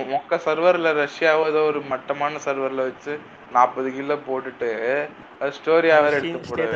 மொக்க 0.09 0.37
சர்வர்ல 0.45 0.89
ரஷ்யாவோ 0.99 1.45
ஏதோ 1.51 1.61
ஒரு 1.69 1.81
மட்டமான 1.91 2.41
சர்வர்ல 2.45 2.81
வச்சு 2.89 3.13
நாற்பது 3.53 3.89
கிலோ 3.93 4.17
போட்டுட்டு 4.27 4.71
அது 5.41 5.53
ஸ்டோரியா 5.59 5.97
வேற 6.05 6.19
எடுத்து 6.21 6.41
போட 6.49 6.67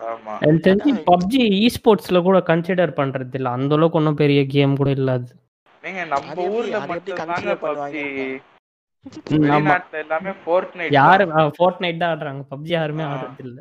ஆமா. 0.00 0.34
தெரிஞ்சு 0.64 0.90
பப்ஜி 1.08 1.40
இ 1.56 1.68
ஸ்போர்ட்ஸ்ல 1.76 2.18
கூட 2.26 2.38
கன்சிடர் 2.48 2.92
பண்றது 2.98 3.36
இல்ல. 3.38 3.48
அந்த 3.56 3.74
அளவுக்கு 3.76 3.98
ஒன்றும் 4.00 4.20
பெரிய 4.20 4.40
கேம் 4.52 4.76
கூட 4.76 4.90
இல்ல 4.98 5.16
அது. 5.18 5.30
நீங்க 5.84 6.02
நம்ம 6.12 6.44
ஊர்ல 6.50 6.78
மட்டும் 6.86 7.18
தாங்க 7.22 7.54
பப்ஜி 7.64 8.04
எல்லாமே 10.00 10.32
ஃபோர்ட் 10.40 10.72
நைட் 10.78 10.94
யாரு 10.98 11.24
ஃபோர்ட் 11.56 11.82
நைட் 11.84 12.00
தான் 12.02 12.12
ஆடுறாங்க. 12.12 12.42
பப்ஜி 12.52 12.72
யாருமே. 12.74 13.04
ஆடுறது 13.10 13.42
இல்ல. 13.46 13.58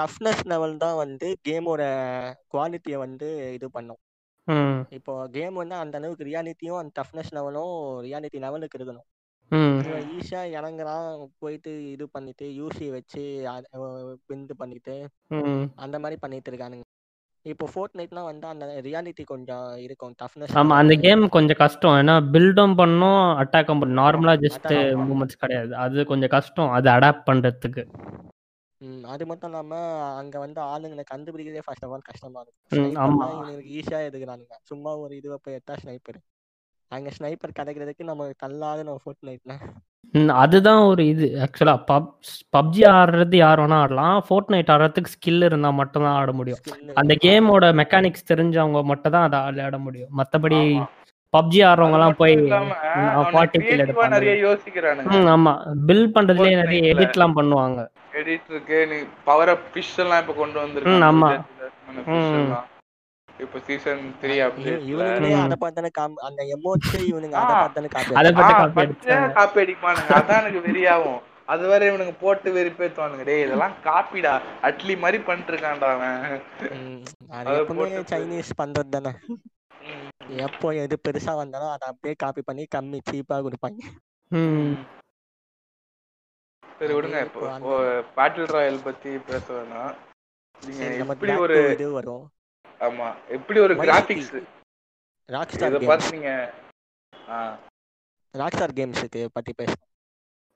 டஃப்னஸ் 0.00 0.42
லெவல் 0.52 0.76
தான் 0.76 0.96
வந்து 0.96 1.36
கேமோட 1.48 1.82
குவாலிட்டியை 2.54 2.98
வந்து 2.98 3.28
இது 3.54 3.70
பண்ணும். 3.70 4.00
ம். 4.48 4.78
இப்போ 4.90 5.28
கேம் 5.28 5.54
வந்து 5.54 5.74
அந்த 5.74 5.98
அளவுக்கு 5.98 6.24
ரியாலிட்டியும் 6.24 6.80
அந்த 6.80 6.92
டஃப்னஸ் 7.00 7.34
லெவலும் 7.36 7.74
ரியாலிட்டி 8.06 8.40
லெவலுக்கு 8.46 8.78
இருக்கணும். 8.78 9.06
ஈஸியா 10.16 10.42
இறங்குறான் 10.58 11.06
போயிட்டு 11.38 11.90
இது 11.90 12.08
பண்ணிட்டு 12.08 12.46
யூசி 12.60 12.86
வச்சு 12.90 13.22
பிந்து 14.28 14.54
பண்ணிட்டு 14.56 14.94
ம். 15.30 15.64
அந்த 15.76 15.98
மாதிரி 15.98 16.18
பண்ணிட்டு 16.20 16.50
இருக்கானுங்க. 16.50 16.84
இப்போ 17.44 17.66
ஃபோர்ட் 17.72 17.96
நைட்லாம் 17.98 18.28
வந்து 18.28 18.46
அந்த 18.46 18.66
ரியாலிட்டி 18.66 19.24
கொஞ்சம் 19.24 19.66
இருக்கும் 19.76 20.14
டஃப்னஸ் 20.22 20.54
ஆமா 20.60 20.76
அந்த 20.82 20.94
கேம் 20.94 21.24
கொஞ்சம் 21.28 21.56
கஷ்டம். 21.56 21.96
ஏன்னா 22.02 22.14
பில்டும் 22.34 22.74
பண்ணும் 22.74 23.22
அட்டாக்கும் 23.42 23.80
பண்ணும். 23.82 24.00
நார்மலா 24.04 24.34
ஜஸ்ட். 24.36 24.72
மூமெண்ட்ஸ் 25.08 25.42
கிடையாது. 25.42 25.74
அது 25.76 26.06
கொஞ்சம் 26.06 26.28
கஷ்டம். 26.28 26.70
அது 26.70 26.88
அடாப்ட் 26.90 27.26
பண்றதுக்கு. 27.30 27.84
ம் 28.84 29.02
அது 29.12 29.24
மட்டும் 29.30 29.50
இல்லாம 29.50 29.74
அங்க 30.20 30.36
வந்து 30.44 30.60
ஆளுங்களை 30.70 31.04
கண்டுபிடிக்கிறதே 31.10 31.64
ஃபர்ஸ்ட் 31.66 31.84
ஆஃப் 31.86 31.92
ஆல் 31.96 32.08
கஷ்டமா 32.08 32.40
இருக்கும் 32.42 32.92
இவனுக்கு 33.48 33.72
ஈஸியா 33.78 34.00
எடுக்கிறானுங்க 34.08 34.56
சும்மா 34.70 34.92
ஒரு 35.02 35.12
இதுவை 35.20 35.38
போய் 35.42 35.56
எடுத்தா 35.58 35.76
ஸ்னைப்பர் 35.82 36.18
அங்க 36.90 37.10
ஸ்னைப்பர் 37.16 37.58
கிடைக்கிறதுக்கு 37.58 38.08
நம்ம 38.10 38.28
கல்லாத 38.44 38.86
நம்ம 38.88 39.02
ஃபோர்ட் 39.04 39.26
நைட்ல 39.28 39.54
அதுதான் 40.42 40.80
ஒரு 40.88 41.02
இது. 41.12 41.26
ஆக்சுவலா 41.44 41.74
பப் 41.88 42.10
பப்ஜி 42.54 42.82
ஆடுறது 42.96 43.36
யார் 43.40 43.60
வேணா 43.62 43.78
ஆடலாம். 43.84 44.16
ஃபோர்ட் 44.26 44.50
நைட் 44.52 44.70
ஆடுறதுக்கு 44.74 45.12
ஸ்கில் 45.14 45.46
இருந்தா 45.46 45.70
மட்டும் 45.78 46.04
தான் 46.06 46.18
ஆட 46.18 46.32
முடியும். 46.38 46.60
அந்த 47.00 47.12
கேமோட 47.24 47.70
மெக்கானிக்ஸ் 47.80 48.28
தெரிஞ்சவங்க 48.30 48.82
மட்டும் 48.90 49.14
தான் 49.14 49.26
அதை 49.28 49.40
விளையாட 49.48 49.78
முடியும். 49.86 50.12
மத்தபடி. 50.20 50.60
பப்ஜி 51.34 51.60
ஆடுறவங்க 51.68 51.98
எல்லாம் 51.98 52.18
போய் 52.20 52.36
ஃபார்ட்டி 53.32 53.60
கில் 53.64 53.82
ஆமா. 55.34 55.54
பில் 55.88 56.06
பண்றதுலயே 56.16 56.54
நிறைய 56.62 56.80
Fortnite-ல. 56.80 56.92
எடிட்லாம் 56.92 57.36
பண்ணுவாங்க. 57.38 57.80
எடிட் 58.14 58.48
இருக்கு 58.48 58.78
நீ 58.86 58.96
பவர் 59.24 59.50
அப் 59.50 59.66
ஃபிஷ் 59.70 59.96
எல்லாம் 59.98 60.22
இப்ப 60.22 60.34
கொண்டு 60.34 60.58
வந்திருக்காங்க. 60.60 61.08
ஆமா. 61.08 61.30
இப்ப 63.28 63.60
சீசன் 63.66 64.02
த்ரீ 64.20 64.34
அப்டேட்ல 64.42 64.88
இவனுங்களே 64.90 65.30
ம். 65.30 65.44
அதை 65.44 65.56
பார்த்தானே 65.58 65.90
காம் 65.92 66.14
அந்த 66.26 66.42
எமோட்ஸே 66.54 67.00
இவனுங்க 67.08 67.36
அதை. 67.38 67.54
பார்த்தானே 67.56 67.88
காப்பி 67.94 68.18
அதை 68.20 68.30
பத்தி 68.34 69.10
ஆ, 69.14 69.20
காப்பி 69.38 69.62
அடிப்பானுங்க. 69.62 70.10
அதான் 70.18 70.40
எனக்கு 70.42 70.60
வெறியாகும் 70.66 71.20
அது 71.48 71.64
வரை 71.70 71.84
இவனுங்க 71.88 72.14
போட்டு 72.20 72.48
வெறிப்பேத்துவானுங்க. 72.54 73.24
டேய் 73.24 73.42
இதெல்லாம் 73.44 73.74
காப்பிடா 73.84 74.34
அட்லி 74.68 74.94
மாதிரி 74.98 75.18
பண்ணிட்டு 75.24 75.52
இருக்கான்டா 75.52 75.90
அது 77.38 77.56
எப்பவுமே 77.58 77.88
சைனீஸ் 78.12 78.52
பண்றது 78.60 78.94
தானே. 78.96 79.12
எப்போ 80.44 80.68
எது 80.82 80.96
பெருசா 81.04 81.32
வந்தாலும் 81.36 81.72
அதை 81.72 81.86
அப்படியே 81.88 82.14
காப்பி 82.18 82.42
பண்ணி 82.42 82.64
கம்மி 82.74 83.00
சீப்பா 83.08 83.38
கொடுப்பாங்க. 83.46 83.80
சரி 86.78 86.92
விடுங்க. 86.94 87.18
இப்போ 87.26 87.74
பேட்டில் 88.16 88.52
ராயல் 88.52 88.82
பத்தி 88.82 89.10
பேச 89.26 89.46
வேணாம். 89.52 89.94
நீங்க 90.62 90.84
எப்படி 91.06 91.32
ஒரு 91.38 91.56
இது 91.72 91.86
வரும். 91.92 92.24
ஆமா 92.80 93.08
எப்படி 93.28 93.58
ஒரு 93.60 93.74
கிராபிக்ஸ். 93.76 94.34
ராக்ஸ்டார் 95.28 95.70
இத 95.70 95.76
கேம்ஸ் 95.76 95.90
பார்த்து 95.90 96.14
நீங்க 96.16 96.30
ராக்ஸ்டார் 98.34 98.72
கேம்ஸுக்கு 98.72 99.20
பத்தி 99.32 99.52
பேச 99.52 99.72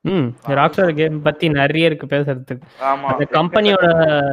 ம் 0.05 0.27
ராக்ஸ்டார் 0.57 0.91
கேம் 0.93 1.21
பத்தி 1.21 1.45
நிறைய 1.51 1.85
இருக்கு 1.85 2.07
பேசுறதுக்கு. 2.07 2.65
ஆமா. 2.83 3.07
அந்த 3.11 3.25
கம்பெனியோட 3.31 3.87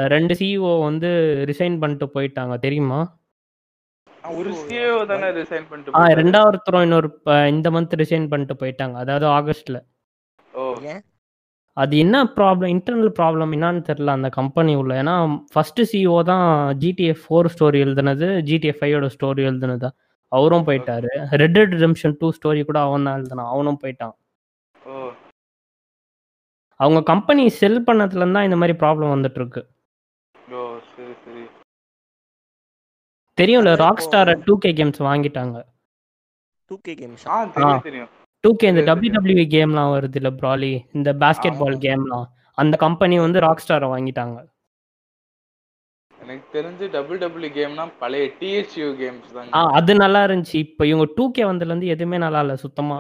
ரெண்டு 0.07 0.35
சிஇஓ 0.35 0.83
வந்து 0.83 1.09
ரிசைன் 1.47 1.79
பண்ணிட்டு 1.79 2.07
போயிட்டாங்க 2.15 2.57
தெரியுமா? 2.59 3.01
ஆ, 4.25 4.31
ஒரு 4.33 4.51
சிஓ 4.63 4.93
தானே 5.07 5.29
ரிசைன் 5.33 5.67
பண்ணிட்டு 5.69 5.97
ஆ. 5.97 6.05
ரெண்டாவதுத்தரம் 6.21 6.83
இன்னொரு 6.83 7.09
இந்த 7.49 7.71
மந்த் 7.71 7.99
ரிசைன் 8.03 8.29
பண்ணிட்டு 8.29 8.55
போயிட்டாங்க 8.55 8.97
அதாவது 8.97 9.27
ஆகஸ்ட்ல. 9.31 9.79
ஓ. 10.53 10.63
அது 11.77 11.95
என்ன 12.03 12.17
ப்ராப்ளம் 12.37 12.71
இன்டர்னல் 12.75 13.13
ப்ராப்ளம் 13.19 13.51
என்னன்னு 13.57 13.83
தெரியல 13.89 14.13
அந்த 14.19 14.29
கம்பெனி 14.37 14.73
உள்ள. 14.81 14.93
ஏன்னா 15.03 15.15
ஃபர்ஸ்ட் 15.53 15.81
சிஇஓ 15.91 16.19
தான் 16.31 16.47
ஜிடிஎஃப் 16.83 17.25
ஃபோர் 17.25 17.51
ஸ்டோரி 17.55 17.79
எழுதுனது 17.87 18.29
ஜிடிஎஃப் 18.51 18.81
ஃபைவோட 18.81 19.09
ஸ்டோரி 19.17 19.43
எழுதுனது. 19.51 19.89
அவரும் 20.33 20.67
போயிட்டாரு. 20.69 21.11
Red 21.43 21.55
Dead 21.57 21.75
Redemption 21.77 22.17
two 22.21 22.29
story 22.39 22.63
கூட 22.71 22.79
அவன் 22.87 23.07
தான் 23.09 23.19
எழுதுனான் 23.19 23.53
அவனும் 23.55 23.81
போயிட்டான். 23.83 24.15
அவங்க 26.81 27.01
கம்பெனி 27.13 27.43
செல் 27.61 27.81
பண்ணதுல 27.87 28.23
இருந்தா 28.23 28.41
இந்த 28.47 28.57
மாதிரி 28.61 28.75
ப்ராப்ளம் 28.83 29.15
வந்துட்டு 29.15 29.41
இருக்கு 29.41 29.63
ஓ 30.59 30.63
சரி 30.95 31.15
சரி. 31.25 31.45
தெரியும்ல 33.39 33.71
rock 33.85 34.05
star 34.07 34.31
two 34.47 34.55
K 34.65 34.71
games 34.81 35.01
வாங்கிட்டாங்க. 35.09 35.57
டூ 36.71 36.77
கே 36.87 36.95
கேம்ஸ் 37.01 37.25
தெரியும். 37.89 38.11
டூ 38.45 38.57
கே 38.57 38.67
இந்த 38.69 38.83
டபிள்யூ 38.83 39.13
டபிள்யூ 39.13 39.45
கேம்லாம் 39.55 39.93
வருது 39.93 40.17
இல்ல 40.17 40.31
ப்ராலி 40.33 40.73
இந்த 40.93 41.13
பாஸ்கெட் 41.15 41.59
பால். 41.59 41.79
கேம்லாம் 41.79 42.27
அந்த 42.59 42.75
கம்பெனி 42.77 43.19
வந்து 43.19 43.41
ராக் 43.41 43.63
ஸ்டாரை 43.65 43.89
வாங்கிட்டாங்க. 43.93 44.37
எனக்கு 46.15 46.47
தெரிஞ்சு 46.53 46.85
டபுள் 46.91 47.19
டபுள்யூ 47.19 47.51
கேம்னா 47.53 47.85
பழைய 47.99 48.27
டிஹெச்யூ 48.41 48.87
கேம்ஸ் 49.01 49.29
ஆ 49.33 49.43
தாங்க. 49.51 49.73
அது 49.73 49.95
நல்லா 49.95 50.25
இருந்துச்சு. 50.25 50.57
இப்போ 50.65 50.87
இவங்க 50.87 51.07
டூ 51.17 51.31
கே 51.31 51.45
வந்ததுல 51.45 51.73
இருந்து 51.73 51.87
எதுவுமே 51.87 52.19
நல்லா 52.19 52.41
இல்ல. 52.41 52.57
சுத்தமா 52.57 52.97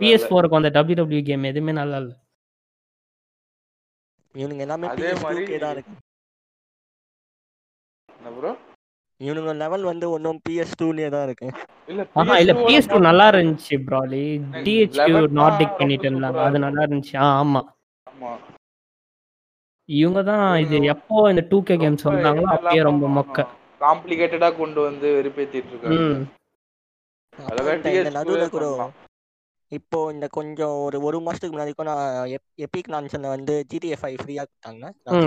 பிஎஸ். 0.00 0.26
ஃபோருக்கு 0.28 0.58
வந்த 0.58 0.68
டபிள்யூ 0.68 0.98
டபிள்யூ 1.00 1.22
கேம் 1.22 1.44
எதுவுமே 1.44 1.72
நல்லா 1.72 1.96
இல்ல. 1.96 2.12
இவனுங்க 4.34 4.58
எல்லாமே 4.58 4.86
அதே 4.88 5.10
மாதிரி- 5.22 5.58
தான் 5.58 5.72
இருக்கு. 5.72 5.94
என்ன 8.08 8.30
ப்ரோ 8.36 8.52
இவனுங்க 9.22 9.52
லெவல் 9.56 9.84
வந்து 9.84 10.06
ஒன்றும் 10.10 10.40
பிஎஸ் 10.44 10.78
டூலேயே 10.80 11.08
தான் 11.08 11.24
இருக்கு. 11.24 11.48
இல்ல 11.88 12.02
ஆஹா 12.14 12.34
இல்ல 12.38 12.52
PS2 12.52 12.66
பிஎஸ் 12.66 12.88
டூ 12.88 12.98
நல்லா 13.00 13.26
இருந்துச்சு 13.32 13.76
ப்ராலி 13.86 14.22
டிஹெச்கியூ 14.64 15.04
11 15.08 15.36
நார்டிக் 15.40 15.78
பண்ணிட்டு 15.78 16.06
இருந்தாங்க 16.08 16.40
அது. 16.44 16.58
நல்லா 16.58 16.82
இருந்துச்சு. 16.82 17.16
ஆமா. 17.34 17.62
ஆமா. 18.06 18.32
இவங்க 19.88 20.20
தான் 20.24 20.44
இது 20.58 20.76
எப்போ 20.92 21.16
இந்த 21.30 21.42
டூ 21.48 21.58
கே 21.62 21.76
கேம்ஸ் 21.76 22.06
வந்தாங்களோ 22.08 22.50
அப்பயே 22.52 22.82
ரொம்ப 22.82 23.06
மொக்க. 23.16 23.46
காம்ப்ளிகேட்டடா 23.80 24.48
கொண்டு 24.56 24.80
வந்து 24.80 25.06
வெறுப்பேத்திட்டு 25.16 25.72
இருக்காங்க 25.72 26.02
ம். 26.02 26.20
அப்புறம் 27.32 27.50
அழகா 27.52 27.72
இந்த- 27.72 27.90
இந்த 27.92 28.02
TS2 28.02 28.16
நடுவுல 28.18 28.44
கூட 28.48 28.64
பண்ணலாம். 28.66 28.92
இப்போ 29.72 29.98
இந்த 30.12 30.26
கொஞ்சம் 30.30 30.74
ஒரு 30.84 30.96
ஒரு 31.02 31.18
மாசத்துக்கு 31.20 31.54
முன்னாடி 31.54 31.72
கூட 31.72 31.90
நான் 31.90 32.32
எபிக் 32.64 32.90
லான்ச்ல 32.90 33.28
வந்து 33.28 33.54
ஜிடிஎஃப் 33.70 34.02
ஃபைவ் 34.02 34.18
ஃப்ரீயா 34.22 34.42
கொடுத்தாங்க. 34.44 34.84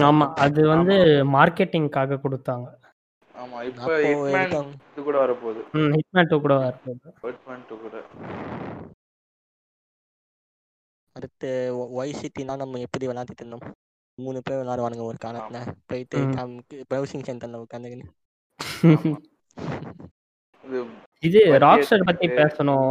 ஆமா. 0.09 0.25
அது 0.45 0.61
வந்து 0.67 0.95
மார்க்கெட்டிங்காக 1.35 2.19
கொடுத்தாங்க. 2.21 2.67
ஆமா 3.41 3.57
இப்ப 3.69 3.87
ஹிட்மேன் 4.03 4.35
எடுத்தவங்க 4.35 4.73
இது 4.91 5.03
கூட 5.07 5.17
வரப்போகுது. 5.23 5.61
ம் 5.79 5.93
ஹிட்மேன் 5.95 6.29
டூ 6.31 6.37
கூட 6.45 6.55
வரப்போகுது. 6.63 7.09
ஹிட்மேன் 7.23 7.65
டூ 7.69 7.75
கூட. 7.77 7.95
அடுத்து 11.15 11.49
ஒய் 11.99 12.17
சிட்டினா 12.21 12.55
நம்ம 12.61 12.79
எப்படி 12.85 13.05
விளையாடிட்டு 13.07 13.43
இருந்தோம்? 13.43 13.65
மூணு 14.17 14.39
பேர் 14.41 14.59
விளையாடுவானுங்க 14.61 15.05
ஒரு 15.11 15.17
காலத்துல. 15.25 15.59
போயிட்டு. 15.91 16.17
ப்ரௌசிங் 16.91 17.27
சென்டர்ல 17.29 17.63
உட்காந்துக்கின்னு. 17.65 18.07
இது 21.23 21.39
ராக்ஸ்டார் 21.63 22.07
பத்தி. 22.07 22.27
பேசணும். 22.39 22.87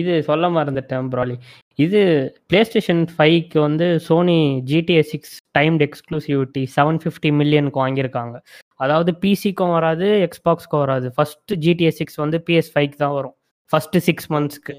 இது 0.00 0.12
சொல்ல 0.22 0.48
மறந்துட்டேன் 0.48 1.08
ப்ராலி. 1.12 1.36
இது 1.78 2.00
பிளே 2.48 2.60
ஸ்டேஷன் 2.64 3.02
ஃபைவ்க்கு 3.14 3.58
வந்து 3.58 3.86
Sony 4.06 4.36
GTA 4.70 5.00
six 5.12 5.34
timed 5.58 5.86
exclusivity 5.88 6.62
seven 6.76 7.00
fifty 7.02 7.30
மில்லியனுக்கு 7.40 7.82
வாங்கியிருக்காங்க. 7.84 8.36
அதாவது 8.80 9.14
பிசிக்கும் 9.14 9.70
வராது 9.70 10.06
எக்ஸ்பாக்ஸ்க்கும் 10.26 10.82
வராது. 10.84 11.08
ஃபர்ஸ்ட் 11.16 11.52
ஜிடிஏ 11.64 11.88
சிக்ஸ் 11.88 12.16
வந்து 12.16 12.38
பிஎஸ் 12.46 12.72
ஃபைவ்க்கு 12.74 12.96
தான் 12.96 13.12
வரும். 13.12 13.36
ஃபர்ஸ்ட் 13.70 13.98
சிக்ஸ் 13.98 14.32
மந்த்ஸ்க்கு 14.32 14.74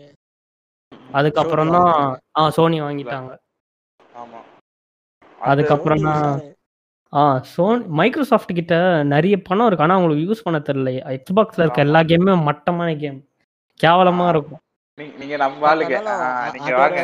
அதுக்கப்புறம் 1.13 1.71
தான் 1.77 1.91
ஆ 2.39 2.49
சோனி 2.49 2.81
வாங்கிட்டாங்க. 2.81 3.31
ஆமா. 4.15 4.39
அதுக்கப்புறம் 5.41 6.01
தான் 6.01 6.27
ஆ 7.13 7.23
சோனி 7.53 7.83
மைக்ரோசாஃப்ட் 7.99 8.53
கிட்ட 8.53 8.75
நிறைய 9.03 9.35
பணம் 9.41 9.67
இருக்கு. 9.67 9.83
ஆனா 9.83 9.95
அவங்களுக்கு 9.95 10.25
யூஸ் 10.27 10.45
பண்ண 10.45 10.59
தெரியல. 10.59 10.91
எக்ஸ்பாக்ஸ்ல 11.17 11.63
இருக்க 11.63 11.87
எல்லா 11.87 12.01
கேமுமே 12.03 12.43
மட்டமான 12.43 12.95
கேம் 12.95 13.19
கேவலமா. 13.79 14.27
இருக்கும். 14.29 14.61
நீங்க 15.19 15.37
நம்ம 15.37 15.67
ஆளுங்க. 15.69 15.95
நீங்க 16.53 16.71
வாங்க. 16.75 16.99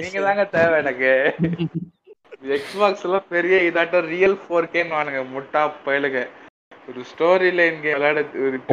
நீங்க 0.00 0.20
தாங்க 0.20 0.44
தேவை 0.56 0.78
எனக்கு. 0.78 1.12
எக்ஸ்பாக்ஸ் 2.42 3.04
எல்லாம் 3.06 3.28
பெரிய 3.28 3.56
இதாட்டம் 3.68 4.08
ரியல் 4.10 4.38
ஃபோர் 4.40 4.72
கேன்னு 4.72 4.96
வானுங்க 4.96 5.20
முட்டா 5.34 5.62
பயலுங்க 5.86 6.20
ஒரு 6.88 7.00
ஸ்டோரி 7.10 7.48
லைன் 7.58 7.78
கேம் 7.82 7.96
விளையாட 7.96 8.20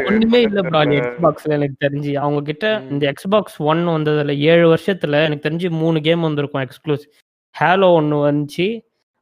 ஒண்ணுமே 0.03 0.39
இல்ல 0.47 0.61
ப்ராலி 0.67 0.95
எக்ஸ்பாக்ஸ்ல 0.99 1.55
எனக்கு 1.57 1.77
தெரிஞ்சு. 1.85 2.11
அவங்க 2.23 2.41
கிட்ட. 2.49 2.65
இந்த 2.91 3.03
எக்ஸ்பாக்ஸ் 3.11 3.57
ஒன் 3.71 3.81
வந்ததுல 3.89 4.33
ஏழு 4.51 4.65
வருஷத்துல 4.73 5.21
எனக்கு 5.27 5.45
தெரிஞ்சு 5.47 5.69
மூணு 5.81 5.99
கேம் 6.07 6.27
வந்திருக்கும் 6.27 6.63
எக்ஸ்க்ளூசிவ் 6.65 7.11
ஹேலோ 7.55 7.89
ஒன்னு 7.93 8.19
வந்துச்சு 8.27 8.67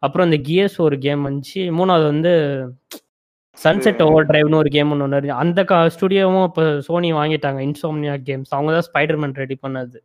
அப்புறம் 0.04 0.28
இந்த 0.30 0.40
கியர்ஸ் 0.48 0.78
ஒரு 0.80 0.98
கேம் 1.00 1.24
வந்துச்சு 1.28 1.62
மூணாவது 1.80 2.06
வந்து 2.12 2.34
சன்செட் 3.58 4.02
ஓவர் 4.06 4.30
டிரைவ்னு 4.30 4.62
ஒரு 4.62 4.70
கேம் 4.70 4.92
ஒன்று 4.94 5.06
ஒன்று 5.08 5.34
அந்த 5.42 5.62
ஸ்டுடியோவும் 5.96 6.48
இப்போ 6.50 6.64
சோனி 6.88 7.10
வாங்கிட்டாங்க 7.14 7.60
இன்சோம்னியா 7.68 8.16
கேம்ஸ் 8.28 8.56
அவங்க 8.58 8.72
தான் 8.72 8.88
ஸ்பைடர்மேன் 8.90 9.40
ரெடி 9.42 9.58
பண்ணது. 9.64 9.98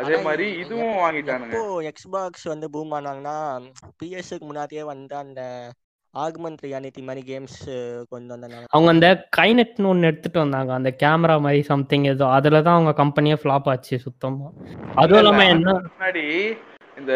அதே 0.00 0.16
மாதிரி 0.22 0.46
இதுவும் 0.62 0.98
வாங்கிட்டானுங்க. 1.02 1.54
எப்போ 1.54 1.82
எக்ஸ்பாக்ஸ் 1.90 2.46
வந்து 2.52 2.66
பூம் 2.74 2.92
ஆனாங்கன்னா 2.92 3.36
பிஎஸ்க்கு 4.00 4.46
முன்னாடியே 4.50 4.82
வந்து 4.90 5.14
அந்த 5.22 5.40
ஆகுமெண்ட் 6.14 6.62
ரியாலிட்டி 6.66 7.02
மாதிரி 7.08 7.22
கேம்ஸ் 7.30 7.58
கொண்டு 8.08 8.30
வந்தாங்க 8.32 8.56
அவங்க 8.76 8.90
அந்த 8.94 9.08
கைனெட்னு 9.36 9.90
ஒன்று 9.92 10.08
எடுத்துட்டு 10.10 10.38
வந்தாங்க. 10.38 10.72
அந்த 10.78 10.90
கேமரா 11.02 11.36
மாதிரி 11.46 11.62
சம்திங் 11.70 12.04
ஏதோ. 12.04 12.26
அதில் 12.38 12.64
தான் 12.66 12.76
அவங்க 12.78 12.92
கம்பெனியே 13.02 13.36
ஃப்ளாப் 13.42 13.70
ஆச்சு 13.72 13.98
சுத்தமா. 14.06 14.48
அதுவும் 14.94 15.22
இல்லாம 15.22 15.46
என்ன? 15.54 15.74
முன்னாடி 15.86 16.24
இந்த 16.98 17.12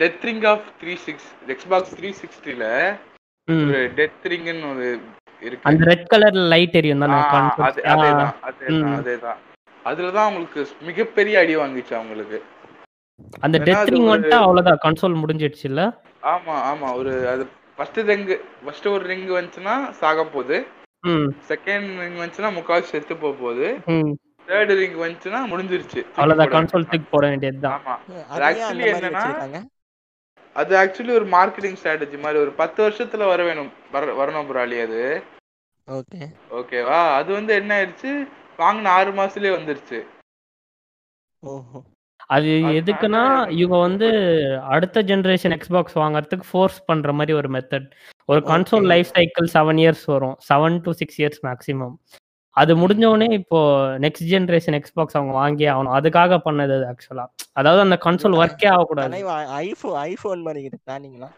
death 0.00 0.24
ring 0.28 0.46
of 0.52 0.66
three 0.80 0.94
six 1.06 1.28
Xbox 1.54 1.94
three 1.98 2.10
சிக்ஸ்டில. 2.22 2.64
ஒரு 3.48 3.80
டெத் 3.98 4.26
ரிங்னு 4.32 4.66
ஒரு 4.72 4.86
இருக்கு. 5.42 5.66
அந்த 5.70 5.84
ரெட் 5.90 6.08
கலர்ல 6.14 6.48
லைட் 6.54 6.78
எரியும் 6.80 7.04
தானே 7.04 7.18
அதேதான் 7.68 8.32
அதேதான். 8.98 9.38
ம். 9.88 9.96
அதேதான் 9.96 10.02
அதுலதான் 10.02 10.14
அவங்களுக்கு 10.14 10.68
மிகப்பெரிய 10.80 11.38
அடி 11.38 11.56
வாங்கிச்சு 11.56 11.94
அவங்களுக்கு. 11.94 12.42
அந்த 13.40 13.58
டெத் 13.58 13.82
ரிங் 13.82 14.06
வந்துட்டு 14.06 14.28
அவ்வளவுதான் 14.28 14.78
கன்சோல் 14.84 15.22
முடிஞ்சிடுச்சு 15.24 15.64
இல்ல 15.64 16.02
ஆமா 16.22 16.46
ஆமா 16.46 16.94
ஒரு 16.94 17.28
அது 17.28 17.46
ஃபர்ஸ்ட் 17.76 17.96
ரிங் 17.96 18.36
ஃபர்ஸ்ட் 18.64 18.88
ஒரு 18.88 19.04
ரிங் 19.06 19.28
வந்துச்சுன்னா 19.28 19.90
சாக 19.90 20.24
போகுது. 20.24 20.66
ம். 21.00 21.30
செகண்ட் 21.48 21.98
ரிங் 21.98 22.16
வந்துச்சுன்னா 22.16 22.52
முக்கால் 22.52 22.82
செத்து 22.82 23.16
போக 23.16 23.36
போகுது. 23.40 23.76
ம். 23.86 24.12
தேர்ட் 24.46 24.76
ரிங் 24.78 24.98
வந்துச்சுன்னா 25.00 25.42
முடிஞ்சிருச்சு. 25.52 26.06
அவ்வளவுதான் 26.16 26.64
கன்சோல். 26.64 26.70
தூக்கி 26.70 26.98
போட 26.98 27.28
வேண்டியதுதான். 27.28 27.80
ஆமா. 27.86 28.24
அது 28.28 28.58
ஏன் 28.58 28.64
actually 28.64 28.92
அந்த 28.92 29.10
மாதிரி 29.10 29.32
என்னன்னா, 29.32 29.64
அது 30.54 30.76
ஆக்சுவலி 30.76 31.10
ஒரு 31.10 31.26
மார்க்கெட்டிங் 31.26 31.76
ஸ்ட்ராட்டஜி 31.82 32.20
மாதிரி 32.20 32.40
ஒரு 32.40 32.50
பத்து 32.50 32.88
வருஷத்துல 32.88 33.26
வர 33.26 33.44
வேணும் 33.44 33.72
வர- 33.92 34.24
வரணும் 34.24 34.44
ப்ராலி 34.44 34.82
அது. 34.82 35.22
ஓகே. 35.90 36.22
ஓகேவா? 36.50 37.14
அது 37.14 37.32
வந்து 37.32 37.54
என்ன 37.54 37.82
ஆயிடுச்சு? 37.82 38.28
வாங்கின 38.62 38.92
ஆறு 38.98 39.10
மாசத்துலயே 39.18 39.52
வந்துருச்சு. 39.56 39.98
அது 42.34 42.50
எதுக்குன்னா 42.78 43.22
இவங்க 43.58 43.76
வந்து 43.86 44.08
அடுத்த 44.74 45.02
ஜெனரேஷன் 45.10 45.54
எக்ஸ்பாக்ஸ் 45.56 45.98
வாங்குறதுக்கு 46.00 46.46
ஃபோர்ஸ் 46.50 46.78
பண்ற 46.88 47.12
மாதிரி 47.18 47.32
ஒரு 47.40 47.48
மெத்தட் 47.56 47.86
ஒரு 48.32 48.40
console. 48.50 48.86
Life 48.92 49.12
cycle 49.16 49.48
seven 49.54 49.80
years 49.82 50.06
வரும். 50.14 50.36
Seven 50.48 50.76
to 50.86 50.92
six 51.00 51.18
years 51.20 51.40
maximum 51.46 51.94
அது 52.56 52.72
முடிஞ்ச 52.80 53.04
உடனே 53.12 53.28
இப்போ 53.40 53.58
நெக்ஸ்ட் 54.04 54.28
ஜெனரேஷன் 54.32 54.76
எக்ஸ்பாக்ஸ் 54.78 55.16
அவங்க 55.18 55.34
வாங்கியே 55.40 55.68
ஆகணும். 55.74 55.94
அதுக்காக 55.98 56.38
பண்ணது 56.46 56.72
அது 56.78 56.86
ஆக்சுவலா 56.92 57.26
அதாவது 57.60 57.80
அந்த 57.86 57.98
கன்சோல் 58.06 58.38
ஒர்க்கே 58.40 58.68
ஆகக்கூடாது. 58.72 59.20
ஐஃபோன் 59.66 59.96
ஐஃபோன் 60.08 60.42
மாதிரி 60.46 60.62
கிட்டத்தட்ட 60.64 61.28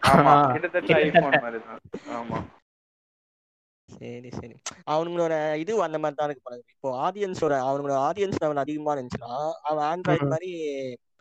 சரி 4.00 4.30
சரி. 4.38 4.54
அவனுங்களோட 4.92 5.34
இது 5.62 5.72
அந்த 5.86 5.98
மாதிரி 5.98 6.18
தான் 6.18 6.28
இருக்கு 6.28 6.46
பாருங்க. 6.46 6.64
இப்போ 6.74 6.90
ஆடியன்ஸோட 7.06 7.54
அவங்களோட 7.70 7.98
ஆடியன்ஸ் 8.08 8.40
லெவல் 8.42 8.62
அதிகமா 8.64 8.94
இருந்துச்சுன்னா 8.94 9.34
அவன் 9.70 9.84
ஆண்ட்ராய்டு. 9.90 10.30
மாதிரி 10.34 10.50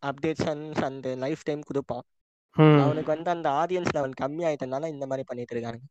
அப்டேட்ஸ் 0.09 0.47
அண்ட் 0.87 1.07
லைஃப் 1.25 1.43
டைம் 1.43 1.67
கொடுப்பான். 1.69 2.05
அவனுக்கு 2.85 3.13
வந்து 3.13 3.29
அந்த 3.35 3.49
ஆடியன்ஸ் 3.61 3.93
லெவல் 3.97 4.15
கம்மி 4.21 4.43
ஆயிட்டனால 4.49 4.87
இந்த 4.87 5.05
மாதிரி 5.05 5.25
பண்ணிட்டு 5.27 5.55
இருக்காங்க 5.55 5.81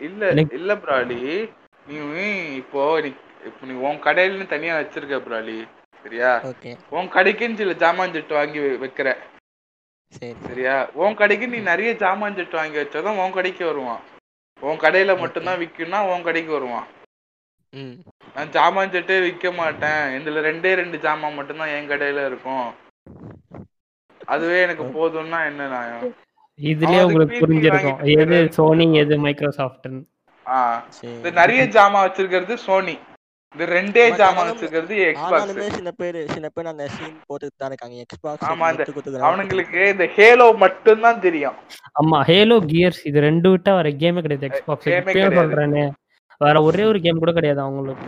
இல்ல 0.00 0.30
இல்ல 0.58 0.74
ப்ராலி. 0.84 1.20
நீ 1.86 1.96
இப்போ 2.62 2.82
நீ 3.04 3.10
இப்போ 3.48 3.66
நீ 3.68 3.74
உன் 3.88 4.00
கடையில 4.06 4.46
தனியா 4.54 4.74
வச்சிருக்க 4.78 5.16
ப்ராலி. 5.28 5.58
சரியா? 6.04 6.30
ஓகே. 6.50 6.70
உன் 6.96 7.12
கடைக்குன்னு 7.16 7.60
சில 7.60 7.74
ஜாமான் 7.82 8.14
செட்டு 8.14 8.34
வாங்கி 8.38 8.60
வைக்கிற. 8.84 9.08
சரி. 10.12 10.32
சரியா? 10.48 10.74
உன் 11.02 11.18
கடைக்கு 11.20 11.46
நீ 11.52 11.58
நிறைய 11.72 11.90
ஜாமான் 12.02 12.38
செட்டு 12.38 12.56
வாங்கி 12.60 12.78
வச்சாதான் 12.82 13.20
உன் 13.24 13.36
கடைக்கு 13.36 13.62
வருவான். 13.70 14.02
உன் 14.62 14.78
கடையில 14.78 15.18
மட்டும்தான் 15.18 15.60
விற்கும்னா 15.60 16.00
உன் 16.08 16.22
கடைக்கு 16.22 16.52
வருவான். 16.52 16.86
ம். 17.72 17.96
நான் 18.34 18.50
ஜாமான் 18.50 18.92
செட்டே 18.92 19.20
விற்க 19.20 19.52
மாட்டேன். 19.52 20.02
இதுல 20.18 20.40
ரெண்டே 20.40 20.74
ரெண்டு 20.74 20.98
ஜாமான் 20.98 21.34
மட்டும்தான் 21.34 21.68
என் 21.68 21.88
கடையில 21.88 22.26
இருக்கும். 22.26 22.66
அதுவே 24.26 24.62
எனக்கு 24.62 24.84
போதும்னா 24.84 25.46
என்ன 25.46 25.68
நியாயம் 25.68 26.14
இதுலயே 26.58 27.02
உங்களுக்கு 27.02 27.40
புரிஞ்சிருக்கும். 27.40 27.98
எது. 28.20 28.48
சோனி 28.52 28.94
எது 28.94 29.14
இந்த 31.02 31.30
நிறைய 31.30 31.62
ஜாமான் 31.76 32.06
வச்சிருக்கிறது 32.06 32.54
சோனி. 32.54 32.98
இந்த 33.54 33.64
ரெண்டே 33.64 34.02
But 34.02 34.14
ஜாமான் 34.14 34.26
ஆனாலும்- 34.26 34.56
வச்சிருக்கிறது 34.56 34.94
எக்ஸ்பாக்ஸ் 35.08 35.40
ஆனாலுமே 35.40 35.68
சில 35.68 35.90
பேர் 35.90 36.30
சில 36.30 36.48
பேர் 36.48 36.66
அந்த 36.66 36.88
சீன் 36.88 37.20
போட்டுட்டு 37.28 37.56
தான் 37.56 37.68
இருக்காங்க. 37.68 37.96
எக்ஸ்பாக்ஸ் 37.96 38.44
ஆமா 38.44 38.70
இந்த 38.70 38.84
அவனுங்களுக்கு 39.24 39.90
இந்த 39.90 40.04
ஹேலோ 40.16 41.18
தெரியும். 41.20 41.54
ஆமா 42.02 42.20
ஹேலோ 42.22 42.58
கியர்ஸ் 42.66 43.00
இது 43.04 43.20
ரெண்டு 43.20 43.56
விட்டா 43.56 43.74
வேற 43.74 43.88
கேமே 43.88 44.20
கிடையாது. 44.20 44.46
எக்ஸ்பாக்ஸ். 44.48 44.84
சொல்றேனே. 45.34 45.90
வேற 46.38 46.62
ஒரே 46.62 46.84
ஒரு 46.84 47.00
கேம் 47.00 47.18
கூட 47.18 47.32
கிடையாது 47.32 47.60
அவங்களுக்கு. 47.60 48.06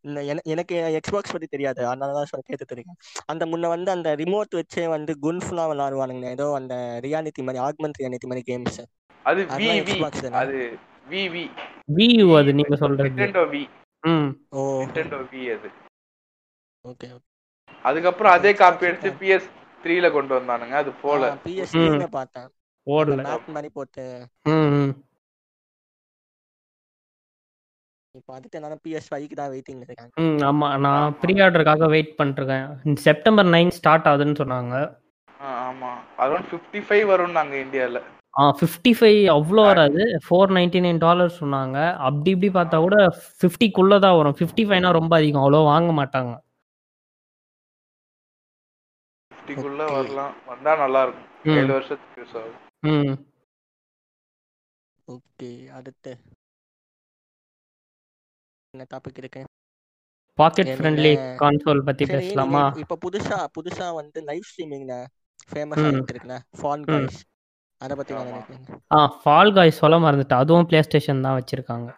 இல்ல 0.00 0.40
எனக்கு 0.44 1.00
எக்ஸ்பாக்ஸ் 1.00 1.32
பத்தி 1.32 1.46
தெரியாது. 1.46 1.86
அதனால 1.86 2.12
தான் 2.12 2.24
சொல்ல 2.24 2.44
கேட்டுட்டு 2.48 2.72
இருக்கேன். 2.72 2.96
அந்த 3.26 3.46
முன்ன 3.46 3.60
வந்து 3.60 3.90
அந்த 3.90 4.16
ரிமோட் 4.16 4.54
வச்சே 4.54 4.88
வந்து 4.88 5.16
குன்ஃபுல்லாம் 5.22 5.70
விளாடுவானுங்க. 5.72 6.24
ஏதோ 6.30 6.52
அந்த 6.54 7.00
ரியாலிட்டி 7.02 7.42
மாதிரி 7.42 7.64
ஆக்மெண்ட் 7.64 7.98
ரியாலிட்டி 8.00 8.26
மாதிரி 8.26 8.54
கேம்ஸ் 8.54 8.80
அது 9.24 9.42
வி 9.42 9.68
வி? 9.84 10.30
அது 10.32 10.78
வி 11.10 11.22
வி 11.28 11.44
வியூ 11.96 12.38
அது 12.38 12.54
நீங்க 12.54 12.76
சொல்றது. 12.76 13.32
நிட்டெண்டோ 14.82 15.18
வி 15.32 15.42
அது. 15.54 15.68
ஓகே 16.84 17.08
அதுக்கப்புறம் 17.84 18.34
அதே 18.36 18.50
காப்பி 18.60 18.86
தான். 18.86 19.16
பிஎஸ் 19.20 19.48
த்ரீல 19.82 20.06
கொண்டு 20.16 20.32
வந்தானுங்க. 20.38 20.76
அது 20.82 20.90
போல. 21.04 21.22
பிஎஸ்டில 21.46 22.06
பார்த்தேன். 22.18 22.48
ஓடல 22.86 23.24
மேப் 23.28 23.50
மாதிரி 23.56 23.70
போட்டு. 23.78 24.04
இப்போ 28.18 28.32
அதுக்கு 28.36 28.56
என்னால 28.58 28.76
பிஎஸ் 28.84 29.08
ஃபைவ்க்கு 29.10 29.36
தான் 29.40 29.50
வெயிட்டிங் 29.52 29.82
இருக்காங்க. 29.86 30.12
ம் 30.22 30.40
ஆமா. 30.48 30.68
நான் 30.84 31.16
ப்ரீ 31.22 31.34
ஆர்டருக்காக 31.44 31.88
வெயிட் 31.94 32.16
பண்ணிருக்கேன். 32.20 32.66
செப்டம்பர் 33.06 33.48
நைன் 33.56 33.76
ஸ்டார்ட் 33.78 34.08
ஆகுதுன்னு 34.10 34.40
சொன்னாங்க. 34.42 34.74
ஆமா. 35.68 35.90
அரௌண்ட் 36.24 36.48
ஃபிஃப்டி 36.52 36.80
ஃபைவ் 36.86 37.04
வரும் 37.12 37.36
நாங்க 37.38 37.56
இந்தியால 37.64 38.00
ஆ 38.06 38.17
ஃபிஃப்டி 38.58 38.92
ஃபைவ் 38.96 39.20
அவ்வளோ 39.32 39.62
வராது. 39.66 40.02
ஃபோர் 40.24 40.54
நைன்டி 40.56 40.80
நைன் 40.80 41.00
டாலர் 41.00 41.38
சொன்னாங்க. 41.38 41.76
அப்படி 42.06 42.30
இப்படி 42.30 42.50
பார்த்தா 42.54 42.78
கூட 42.80 42.98
ஃபிஃப்டிக்குள்ளே 43.40 43.98
தான் 44.00 44.18
வரும். 44.18 44.38
ஃபிஃப்டி 44.38 44.64
ஃபைவ்னா 44.66 44.92
ரொம்ப 44.98 45.14
அதிகம். 45.16 45.44
அவ்வளோ 45.44 45.62
வாங்க 45.68 45.92
மாட்டாங்க. 45.98 46.32
ஃபிஃப்டிக்குள்ள 49.32 49.82
Okay. 49.84 49.94
வரலாம். 49.94 50.34
வந்தா 50.48 50.72
நல்லா 50.82 51.02
இருக்கும். 51.04 51.28
ம். 51.48 51.56
ஏழு 51.58 51.72
வருஷத்துக்கு 51.72 52.20
யூஸ் 52.22 52.36
ஆகும். 52.38 52.60
ம். 52.88 53.14
ஓகே 55.08 55.48
அடுத்து. 55.78 56.12
என்ன 58.74 58.84
டாபிக் 58.92 59.18
இருக்கு? 59.18 59.42
பாக்கெட் 60.38 60.70
ஃப்ரெண்ட்லி 60.74 61.12
கான்சோல் 61.40 61.82
நீங்க 61.98 62.12
பேசலாமா? 62.14 62.64
இப்ப 62.82 62.98
புதுசா 63.04 63.38
புதுசா 63.56 63.86
வந்து 63.94 64.18
லைவ் 64.22 64.48
ஸ்ட்ரீமிங்ல 64.50 64.94
ஃபேமஸ். 65.48 65.84
ஆயிட்டு 65.86 66.16
ஃபான். 66.58 66.84
காய்ஸ் 66.88 67.18
அத 67.80 67.92
பத்தி. 67.98 68.12
நினைக்கிறீங்க? 68.20 68.76
ஆ 68.94 69.00
ஃபால் 69.18 69.52
காய்ஸ் 69.56 69.80
சொல்ல 69.82 69.96
மறந்துட்டேன். 70.04 70.40
அதுவும் 70.42 70.68
பிளே 70.70 70.80
ஸ்டேஷன் 70.86 71.24
தான் 71.26 71.36
வச்சிருக்காங்க. 71.38 71.88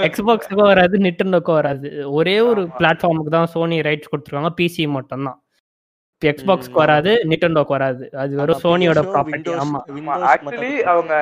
எக்ஸ்பாக்ஸுக்கும் 0.08 0.70
வராது. 0.72 0.96
நிட்டண்டோக்கும் 1.06 1.58
வராது 1.60 1.88
ஒரே 2.18 2.36
ஒரு. 2.50 2.62
பிளாட்ஃபார்முக்கு 2.78 3.34
தான் 3.38 3.52
சோனி 3.54 3.78
ரைட்ஸ் 3.88 4.12
கொடுத்துருக்காங்க. 4.12 4.52
பிசி 4.60 4.86
மட்டும் 4.98 5.28
தான் 5.30 5.40
எக்ஸ்பாக்ஸ்க்கு. 6.22 6.80
வராது 6.84 7.12
நிட்டண்டோக்கு 7.32 7.76
வராது. 7.78 8.04
அது 8.22 8.32
வெறும் 8.42 8.62
சோனியோட 8.66 9.02
ப்ராப்பர்ட்டி 9.12 9.54
ஆமா. 9.64 9.80
ஆக்சுவலி 10.34 10.74
அவங்க 10.94 11.14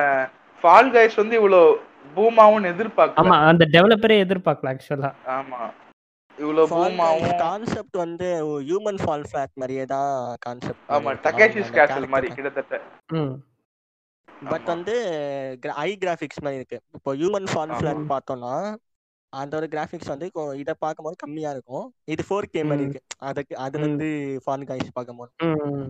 ஃபால் 0.64 0.92
கைஸ் 0.96 1.16
வந்து 1.22 1.36
இவ்வளவு 1.40 1.72
பூமாவும் 2.16 2.68
எதிர்பார்க்கல. 2.72 3.20
ஆமா 3.22 3.36
அந்த 3.50 3.64
டெவலப்பரே 3.76 4.18
எதிர்பார்க்கல 4.26 4.72
ஆக்சுவலா 4.74 5.10
ஆமா. 5.38 5.60
இவ்வளவு 6.38 7.28
கான்செப்ட் 7.42 7.96
வந்து 8.02 8.28
ஹியூமன் 8.68 8.98
ஃபால் 9.02 9.26
ஃபிளாட் 9.28 9.52
மாதிரியே 9.60 9.84
தான் 9.92 10.10
கான்செப்ட் 10.46 10.90
ஆமா 10.96 11.12
டகேஷிஸ் 11.26 11.74
கேசல் 11.76 12.12
மாதிரி 12.14 12.28
கிட்டத்தட்ட. 12.36 12.80
ம். 13.14 13.34
பட். 14.48 14.66
வந்து 14.72 14.94
ஐ 15.84 15.90
கிராஃபிக்ஸ் 16.02 16.42
மாதிரி 16.44 16.58
இருக்கு. 16.60 16.78
இப்போ 16.96 17.10
ஹியூமன் 17.20 17.48
ஃபால். 17.52 17.72
ஃபிளாட் 17.78 18.02
பார்த்தோம்னா 18.12 18.54
அதோட 19.32 19.64
கிராஃபிக்ஸ் 19.72 20.10
வந்து 20.12 20.26
இத 20.62 20.72
பார்க்கும்போது 20.82 21.16
கம்மியா 21.22 21.50
இருக்கும். 21.54 21.86
இது 22.14 22.22
ஃபோர் 22.26 22.52
கே 22.52 22.60
மாதிரி. 22.62 22.84
இருக்கு. 22.86 23.02
அதுக்கு 23.30 23.54
அது. 23.64 23.78
வந்து 23.86 24.08
ஃபான் 24.44 24.66
காய்ஸ் 24.68 24.94
பார்க்கும்போது. 24.96 25.32
ம் 25.46 25.88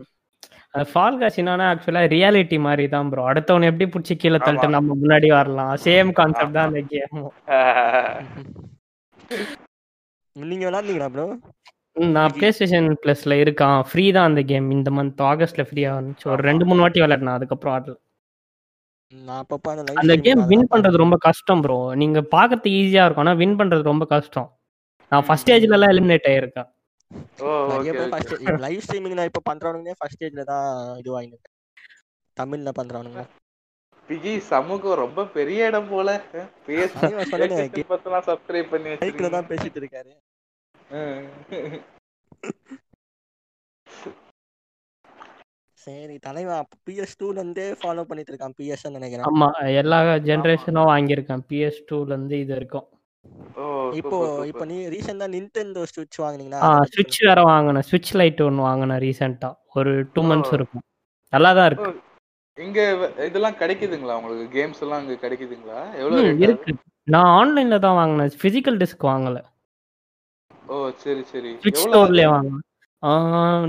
ஃபால் 0.90 1.18
காஸ் 1.20 1.38
என்னன்னா 1.40 1.66
ஆக்சுவலா 1.72 2.02
ரியாலிட்டி 2.12 2.56
மாதிரி 2.66 2.84
தான் 2.88 3.08
ப்ரோ 3.10 3.22
அடுத்தவன் 3.30 3.66
எப்படி 3.68 3.86
பிடிச்சி 3.92 4.14
கீழே 4.16 4.38
தள்ளிட்டு. 4.38 4.74
நம்ம 4.76 4.94
முன்னாடி 5.02 5.28
வரலாம். 5.34 5.74
சேம் 5.84 6.10
கான்செப்ட் 6.18 6.56
தான் 6.58 6.68
அந்த 6.70 6.82
கேமும் 6.92 7.32
நீங்க 10.36 10.64
விளாண்டீங்களா 10.68 11.08
ப்ரோ 11.14 11.26
நான் 12.14 12.32
பிளே 12.36 12.48
ஸ்டேஷன் 12.54 12.88
பிளஸ்ல 13.02 13.34
இருக்கான். 13.42 13.80
ஃப்ரீ 13.88 14.04
தான் 14.16 14.28
அந்த 14.30 14.40
கேம் 14.50 14.66
இந்த 14.76 14.90
மந்த் 14.96 15.20
ஆகஸ்ட்ல 15.28 15.64
ஃப்ரீயா 15.68 15.90
வந்துச்சு 15.98 16.26
ஒரு. 16.32 16.40
ரெண்டு 16.48 16.64
மூணு 16.68 16.82
வாட்டி 16.84 17.02
விளையாடினேன் 17.02 17.36
அதுக்கப்புறம் 17.38 17.74
ஆடல. 17.76 17.94
நான் 19.12 19.46
அந்த 20.02 20.14
கேம் 20.26 20.42
வின். 20.50 20.70
பண்றது 20.72 21.02
ரொம்ப 21.02 21.16
கஷ்டம் 21.26 21.62
ப்ரோ 21.64 21.78
நீங்க 22.02 22.20
பாக்குறது 22.34 22.72
ஈஸியா 22.78 23.04
இருக்கும். 23.06 23.24
ஆனா 23.24 23.34
வின் 23.42 23.58
பண்றது 23.60 23.84
ரொம்ப 23.90 24.06
கஷ்டம். 24.14 24.48
நான் 25.12 25.26
ஃபர்ஸ்ட் 25.26 25.46
ஸ்டேஜ்ல 25.46 25.76
எல்லாம் 25.78 25.92
எலிமினேட் 25.94 26.28
ஆயிருக்கேன். 26.32 26.68
லைவ் 28.64 28.82
ஸ்ட்ரீமிங்ல 28.84 29.24
இப்ப 29.30 29.42
பண்றவனுங்க 29.50 29.92
ஃபர்ஸ்ட் 29.98 30.18
ஸ்டேஜ்ல 30.18 30.44
தான் 30.52 30.66
இது 31.00 31.10
வாங்கினது 31.16 31.46
தமிழ்ல 32.36 32.70
பண்றவனுங்க. 32.78 33.22
பிகி 34.08 34.32
சமூகம் 34.52 35.00
ரொம்ப 35.04 35.20
பெரிய 35.36 35.68
இடம் 35.70 35.90
போல. 35.94 36.08
சொன்னேனே, 37.00 37.82
பத்தெல்லாம் 37.92 38.26
சப்ஸ்கிரைப் 38.30 38.72
பண்ணி 38.74 38.90
வச்சிருக்கீங்க 38.92 39.30
தான் 39.36 39.50
பேசிட்டு 39.52 39.80
இருக்காரு. 39.82 40.12
சரி 45.84 46.16
தலைவா 46.26 46.56
பிஎஸ் 46.86 47.18
டூல 47.20 47.36
இருந்தே 47.40 47.64
ஃபாலோ 47.80 48.02
பண்ணிட்டு 48.10 48.32
இருக்கான் 48.32 48.54
பிஎஸ் 48.58 48.84
நினைக்கிறேன். 48.96 49.26
ஆமா 49.30 49.48
எல்லா 49.80 49.98
ஜெனரேஷனும் 50.28 50.90
வாங்கியிருக்கேன் 50.92 51.42
பிஎஸ் 51.50 51.80
டூல 51.90 52.10
இருந்து 52.14 52.36
இது 52.44 52.54
வரைக்கும். 52.56 52.86
ஓ 53.60 53.64
இப்போ 54.00 54.16
இப்போ 54.50 54.64
நீ 54.70 54.76
ரீசெண்டா 54.94 55.26
நிண்டெண்டோ 55.34 55.82
ஸ்விட்ச் 55.92 56.18
ஸ்விட்ச் 56.94 57.18
சொல்லுங்க 57.18 57.28
வேற 57.28 57.42
வாங்கினேன் 57.50 57.86
ஸ்விட்ச் 57.90 58.14
லைட் 58.20 58.42
ஒன்று 58.46 58.66
வாங்கினேன் 58.68 59.02
ரீசெண்டாக 59.06 59.78
ஒரு 59.80 59.92
டூ 60.14 60.22
மந்த்ஸ் 60.30 60.54
இருக்கும். 60.58 60.84
நல்லா 61.32 61.50
தான் 61.58 61.68
இருக்கு. 61.70 61.92
இங்க 62.58 62.80
இதெல்லாம் 63.28 63.56
கிடைக்குதுங்களா 63.60 64.16
உங்களுக்கு? 64.18 64.44
கேம்ஸ் 64.56 64.82
எல்லாம் 64.84 65.02
இங்க 65.04 65.16
கிடைக்குதுங்களா? 65.22 65.80
எவ்வளவு 66.00 66.42
இருக்கு. 66.46 66.72
நான் 67.14 67.30
ஆன்லைன்ல 67.38 67.76
தான் 67.84 67.98
வாங்கினேன். 68.00 68.36
ஃபிசிக்கல் 68.42 68.78
டிஸ்க் 68.82 69.08
வாங்கல. 69.12 69.38
ஓ 70.72 70.76
சரி 71.02 71.22
சரி. 71.32 71.50
ஸ்டோர்லேயே 71.80 72.28
வாங்கினேன். 72.34 72.62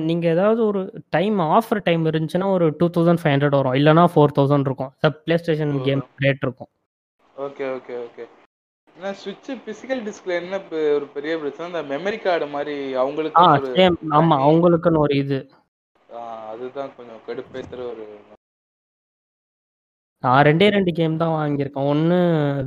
நீங்கள் 0.09 0.33
ஏதாவது 0.35 0.61
ஒரு 0.69 0.81
டைம் 1.15 1.39
ஆஃபர் 1.55 1.81
டைம் 1.87 2.03
இருந்துச்சுன்னா 2.11 2.49
ஒரு 2.57 2.67
டூ 2.79 2.87
தௌசண்ட் 2.97 3.21
ஃபைவ் 3.21 3.33
ஹண்ட்ரட் 3.33 3.57
வரும். 3.59 3.75
இல்லைனா 3.79 4.03
ஃபோர் 4.13 4.35
தௌசண்ட் 4.37 4.67
இருக்கும். 4.69 4.91
ப்ளே 5.25 5.37
ஸ்டேஷன் 5.41 5.73
கேம் 5.87 6.03
ரேட் 6.25 6.45
இருக்கும். 6.47 6.69
ஓகே 7.47 7.65
ஓகே 7.77 7.95
ஓகே 8.05 8.25
ஏன்னா 8.95 9.11
சுவிட்ச் 9.21 9.49
பிசிக்கல் 9.67 10.03
டிஸ்க்ல 10.07 10.33
என்ன 10.41 10.59
ஒரு 10.97 11.07
பெரிய 11.15 11.33
பிரச்சனை? 11.41 11.67
இந்த 11.71 11.81
மெமரி 11.93 12.19
கார்டு 12.25 12.47
மாதிரி 12.55 12.75
ஆ 12.93 13.01
அவங்களுக்குன்னு 13.03 13.57
ஒரு 13.65 13.73
சேம் 13.79 13.97
ஆமாம் 14.19 14.37
தனி 14.37 14.47
அவங்களுக்குன்னு 14.47 15.03
ஒரு 15.05 15.15
இது. 15.23 15.39
அதுதான் 16.53 16.93
கொஞ்சம் 16.97 17.21
கடுப்பேத்துற 17.27 17.81
ஒரு 17.93 18.05
நான் 20.25 20.45
ரெண்டே 20.47 20.67
ரெண்டு 20.75 20.91
கேம் 20.93 21.21
தான் 21.21 21.35
வாங்கியிருக்கேன். 21.35 21.89
ஒன்று 21.91 22.17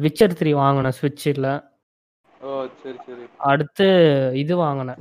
விச்சர் 0.04 0.36
த்ரீ 0.40 0.50
வாங்கினேன் 0.62 0.96
ஸ்விட்சில் 0.98 1.48
ஓ 2.40 2.50
சரி 2.82 2.98
சரி. 3.06 3.24
அடுத்து 3.50 3.86
இது 4.42 4.54
வாங்கினேன். 4.56 5.00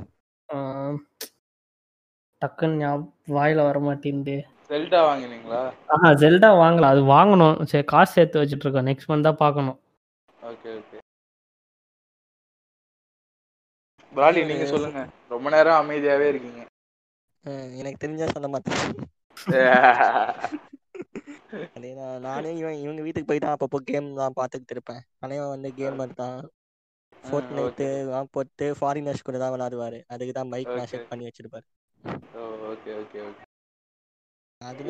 டக்குன்னு 2.42 2.88
வாயில 3.36 3.64
வர 3.68 3.78
மாட்டேங்குது. 3.86 4.36
செல்டா 4.70 5.00
வாங்கினீங்களா? 5.08 5.60
ஆஹா 5.94 6.08
ஜெல்டா 6.22 6.50
வாங்கல. 6.62 6.88
அது 6.94 7.02
வாங்கணும். 7.14 7.58
சரி 7.70 7.84
காசு 7.92 8.12
சேர்த்து 8.12 8.40
வச்சுட்டு 8.42 8.66
இருக்கோம் 8.66 8.88
நெக்ஸ்ட் 8.88 9.10
மந்த் 9.10 9.28
தான் 9.28 9.42
பார்க்கணும். 9.44 9.78
Okay 10.50 10.70
okay. 10.78 10.98
பிராலி 14.12 14.40
ஒரு 14.40 14.48
நீங்க 14.50 14.66
சொல்லுங்க. 14.72 15.00
ரொம்ப 15.34 15.50
நேரம் 15.50 15.80
அமைதியாவே 15.80 16.26
இருக்கீங்க. 16.32 16.62
எனக்கு 17.80 18.02
தெரிஞ்சா 18.04 18.26
சொல்ல 18.34 18.48
மாட்டேன். 18.48 18.80
அதேதான் 21.76 22.24
நானே 22.26 22.50
இவன் 22.60 22.80
இவங்க 22.84 23.00
வீட்டுக்கு 23.04 23.28
போயிட்டு 23.30 23.48
அப்பப்போ 23.52 23.78
கேம் 23.90 24.08
தான் 24.20 24.36
பார்த்துக்கிட்டு 24.38 24.74
இருப்பேன். 24.76 25.02
ஆனால் 25.22 25.52
வந்து 25.54 25.68
கேமர் 25.78 26.18
தான் 26.22 26.38
ஃபோர்ட் 27.24 27.52
நைட்டு 27.56 27.86
போட்டு 28.34 28.66
ஃபாரினர்ஸ் 28.78 29.26
கூட 29.26 29.38
தான் 29.42 29.52
விளாடுவாரு 29.54 29.98
அதுக்கு 30.14 30.34
தான் 30.38 30.50
மைக் 30.52 30.72
நான் 30.78 30.90
செட் 30.92 31.10
பண்ணி 31.10 31.26
வச்சிருப்பாரு. 31.28 31.66
ஓகே 32.72 32.90
ஓகே 33.02 33.20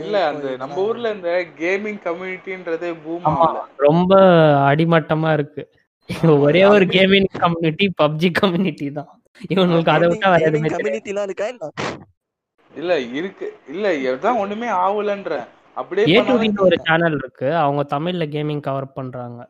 இல்ல 0.03 0.19
அந்த 0.31 0.51
நம்ம 0.61 0.77
ஊர்ல 0.89 1.09
இந்த 1.17 1.31
கேமிங் 1.61 2.01
கம்யூனிட்டின்றதே 2.07 2.91
பூம் 3.05 3.27
ரொம்ப 3.87 4.13
அடிமட்டமா 4.69 5.31
இருக்கு. 5.39 5.63
ஒரே 6.47 6.63
ஒரு 6.75 6.85
கேமிங் 6.95 7.29
கம்யூனிட்டி 7.43 7.87
பப்ஜி 8.01 8.29
கம்யூனிட்டி 8.41 8.87
தான். 8.99 9.11
இவங்களுக்கு 9.55 9.93
அதை 9.95 10.07
விட்டா 10.11 10.31
வேற 10.35 10.47
எதுவுமே 10.51 10.71
கம்யூனிட்டிலாம் 10.75 11.29
இருக்கா 11.29 11.47
என்ன? 11.53 11.71
இல்ல 12.73 12.93
இருக்கு. 13.19 13.47
இல்ல 13.75 13.93
எதான் 14.13 14.41
ஒண்ணுமே 14.43 14.69
ஆகலன்றேன் 14.85 15.47
அப்படியே 15.79 16.19
ஒரு 16.65 16.77
சேனல் 16.87 17.17
இருக்கு. 17.21 17.49
அவங்க 17.63 17.83
தமிழ்ல 17.95 18.27
கேமிங் 18.35 18.67
கவர் 18.67 18.95
பண்றாங்க. 18.97 19.41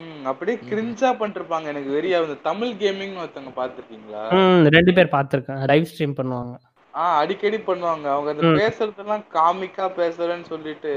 ம், 0.00 0.22
அப்படியே. 0.30 0.56
கிரிஞ்சா 0.68 1.10
பண்ணிருப்பாங்க 1.18 1.66
எனக்கு 1.72 1.90
வெறியா 1.96 2.18
இந்த 2.22 2.36
தமிழ் 2.46 2.72
கேமிங்னு 2.80 3.22
ஒருத்தவங்க 3.22 3.52
பாத்துருக்கீங்களா 3.58 4.22
ம் 4.38 4.64
ரெண்டு 4.76 4.92
பேர் 4.96 5.14
பார்த்துருக்கேன். 5.14 5.60
லைவ் 5.70 5.90
ஸ்ட்ரீம் 5.90 6.16
பண்ணுவாங்க. 6.18 6.54
ஆ 6.94 7.04
அடிக்கடி 7.20 7.58
பண்ணுவாங்க. 7.60 8.06
அவங்க 8.14 8.30
அந்த 8.32 8.48
பேசுறதெல்லாம் 8.58 9.24
காமிக்கா 9.32 9.86
பேசுறேன்னு 9.96 10.46
சொல்லிட்டு 10.50 10.92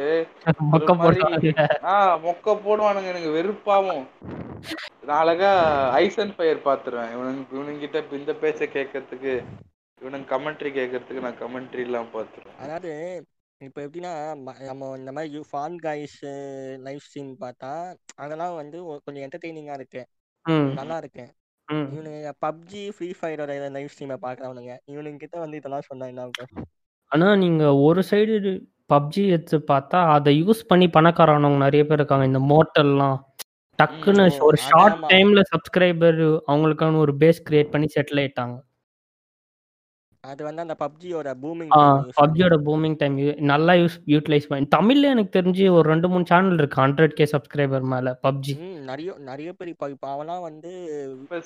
ஒரு 0.48 0.66
மொக்க 0.74 0.92
மாதிரி 0.96 1.22
போடுவாங்க. 1.22 1.64
ஆ 1.86 1.94
மொக்க 2.26 2.56
போடுவானுங்க. 2.66 3.12
எனக்கு 3.14 3.32
வெறுப்பாவும். 3.38 4.04
நான் 5.08 5.22
அழகா 5.22 5.52
ஐஸ் 6.00 6.20
அண்ட் 6.20 6.36
ஃபயர் 6.38 6.66
பாத்துருவேன் 6.66 7.12
இவனுங்க 7.16 7.44
இவனுங்கிட்ட 7.56 8.00
இந்த 8.20 8.34
பேச்ச 8.42 8.64
கேட்கறதுக்கு 8.76 9.34
இவனுங்க 10.02 10.28
கமெண்ட்ரி 10.32 10.72
கேட்கறதுக்கு 10.72 11.26
நான் 11.26 11.42
கமெண்ட்ரி 11.42 11.84
எல்லாம் 11.88 12.14
பாத்துருவேன் 12.14 12.60
அதாவது 12.66 12.92
இப்போ 13.66 13.82
எப்படின்னா 13.82 14.12
ம- 14.46 14.64
நம்ம 14.64 14.94
இந்த 14.98 15.12
மாதிரி 15.12 15.44
ஃபான் 15.54 15.76
காய்ஸ் 15.78 16.24
லைவ் 16.78 16.98
ஸ்ட்ரீம் 16.98 17.36
பார்த்தா 17.40 17.96
அதெல்லாம் 18.16 18.56
வந்து 18.56 19.02
கொஞ்சம் 19.06 19.30
என்டர்டெய்னிங்காக 19.30 19.74
இருக்கு. 19.74 20.08
ம். 20.44 20.72
நல்லா 20.74 20.98
இருக்கு. 20.98 21.34
ம். 21.68 21.88
இவனுங்க 21.94 22.32
பப்ஜி 22.46 22.90
ஃப்ரீ 22.90 23.12
ஃபயரோட 23.22 23.72
லைவ் 23.72 23.88
ஸ்ட்ரீமை 23.88 24.18
பார்க்குறவனுங்க 24.22 24.78
இவனுங்க 24.92 25.18
கிட்ட 25.18 25.40
வந்து 25.40 25.58
இதெல்லாம் 25.58 25.82
சொன்னா 25.86 26.06
என்ன 26.06 26.22
ஆகும்? 26.22 26.66
ஆனா 27.12 27.36
நீங்க 27.36 27.76
ஒரு 27.76 28.04
சைடு 28.12 28.66
பப்ஜி 28.94 29.28
எடுத்து 29.28 29.58
பார்த்தா 29.58 30.10
அதை 30.10 30.44
யூஸ் 30.44 30.64
பண்ணி 30.68 30.88
பணக்காரவங்க 30.88 31.58
நிறைய 31.58 31.84
பேர் 31.86 31.98
இருக்காங்க. 31.98 32.26
இந்த 32.26 32.40
மோட்டல்லாம் 32.40 33.18
டக்குன்னு 33.80 34.40
ஓ 34.40 34.46
ஒரு 34.46 34.58
ஷார்ட் 34.58 35.04
ஆமா. 35.04 35.08
டைம்ல 35.08 35.42
சப்ஸ்கிரைபர் 35.52 36.40
அவங்களுக்கான 36.48 36.98
ஒரு 36.98 37.14
பேஸ் 37.20 37.42
கிரியேட் 37.50 37.72
பண்ணி 37.72 37.88
செட்டில் 37.96 38.22
ஆயிட்டாங்க. 38.24 38.60
அது 40.28 40.42
வந்து 40.44 40.64
அந்த 40.64 40.76
பப்ஜியோட 40.82 41.30
பூமிங் 41.42 41.72
பப்ஜியோட 42.20 42.56
பூமிங் 42.66 42.98
டைம் 43.02 43.16
நல்லா 43.52 43.74
யூஸ் 43.80 43.98
யூட்டிலைஸ் 44.14 44.48
பண்ணி 44.50 44.68
தமிழ்ல 44.76 45.12
எனக்கு 45.14 45.36
தெரிஞ்சு 45.36 45.66
ஒரு 45.76 45.86
ரெண்டு 45.90 46.08
மூணு 46.12 46.26
சேனல் 46.32 46.60
இருக்கு 46.60 46.82
ஹண்ட்ரட் 46.84 47.18
கே 47.18 47.28
சப்ஸ்கிரைபர் 47.34 47.86
மேல 47.94 48.14
பப்ஜி. 48.26 48.54
ம் 48.62 48.80
நிறைய 48.90 49.14
நிறைய 49.30 49.52
பேர் 49.54 49.74
இப்போ 49.74 49.90
இப்போ 49.96 50.10
அவன்லாம் 50.14 50.48
வந்து 50.48 50.72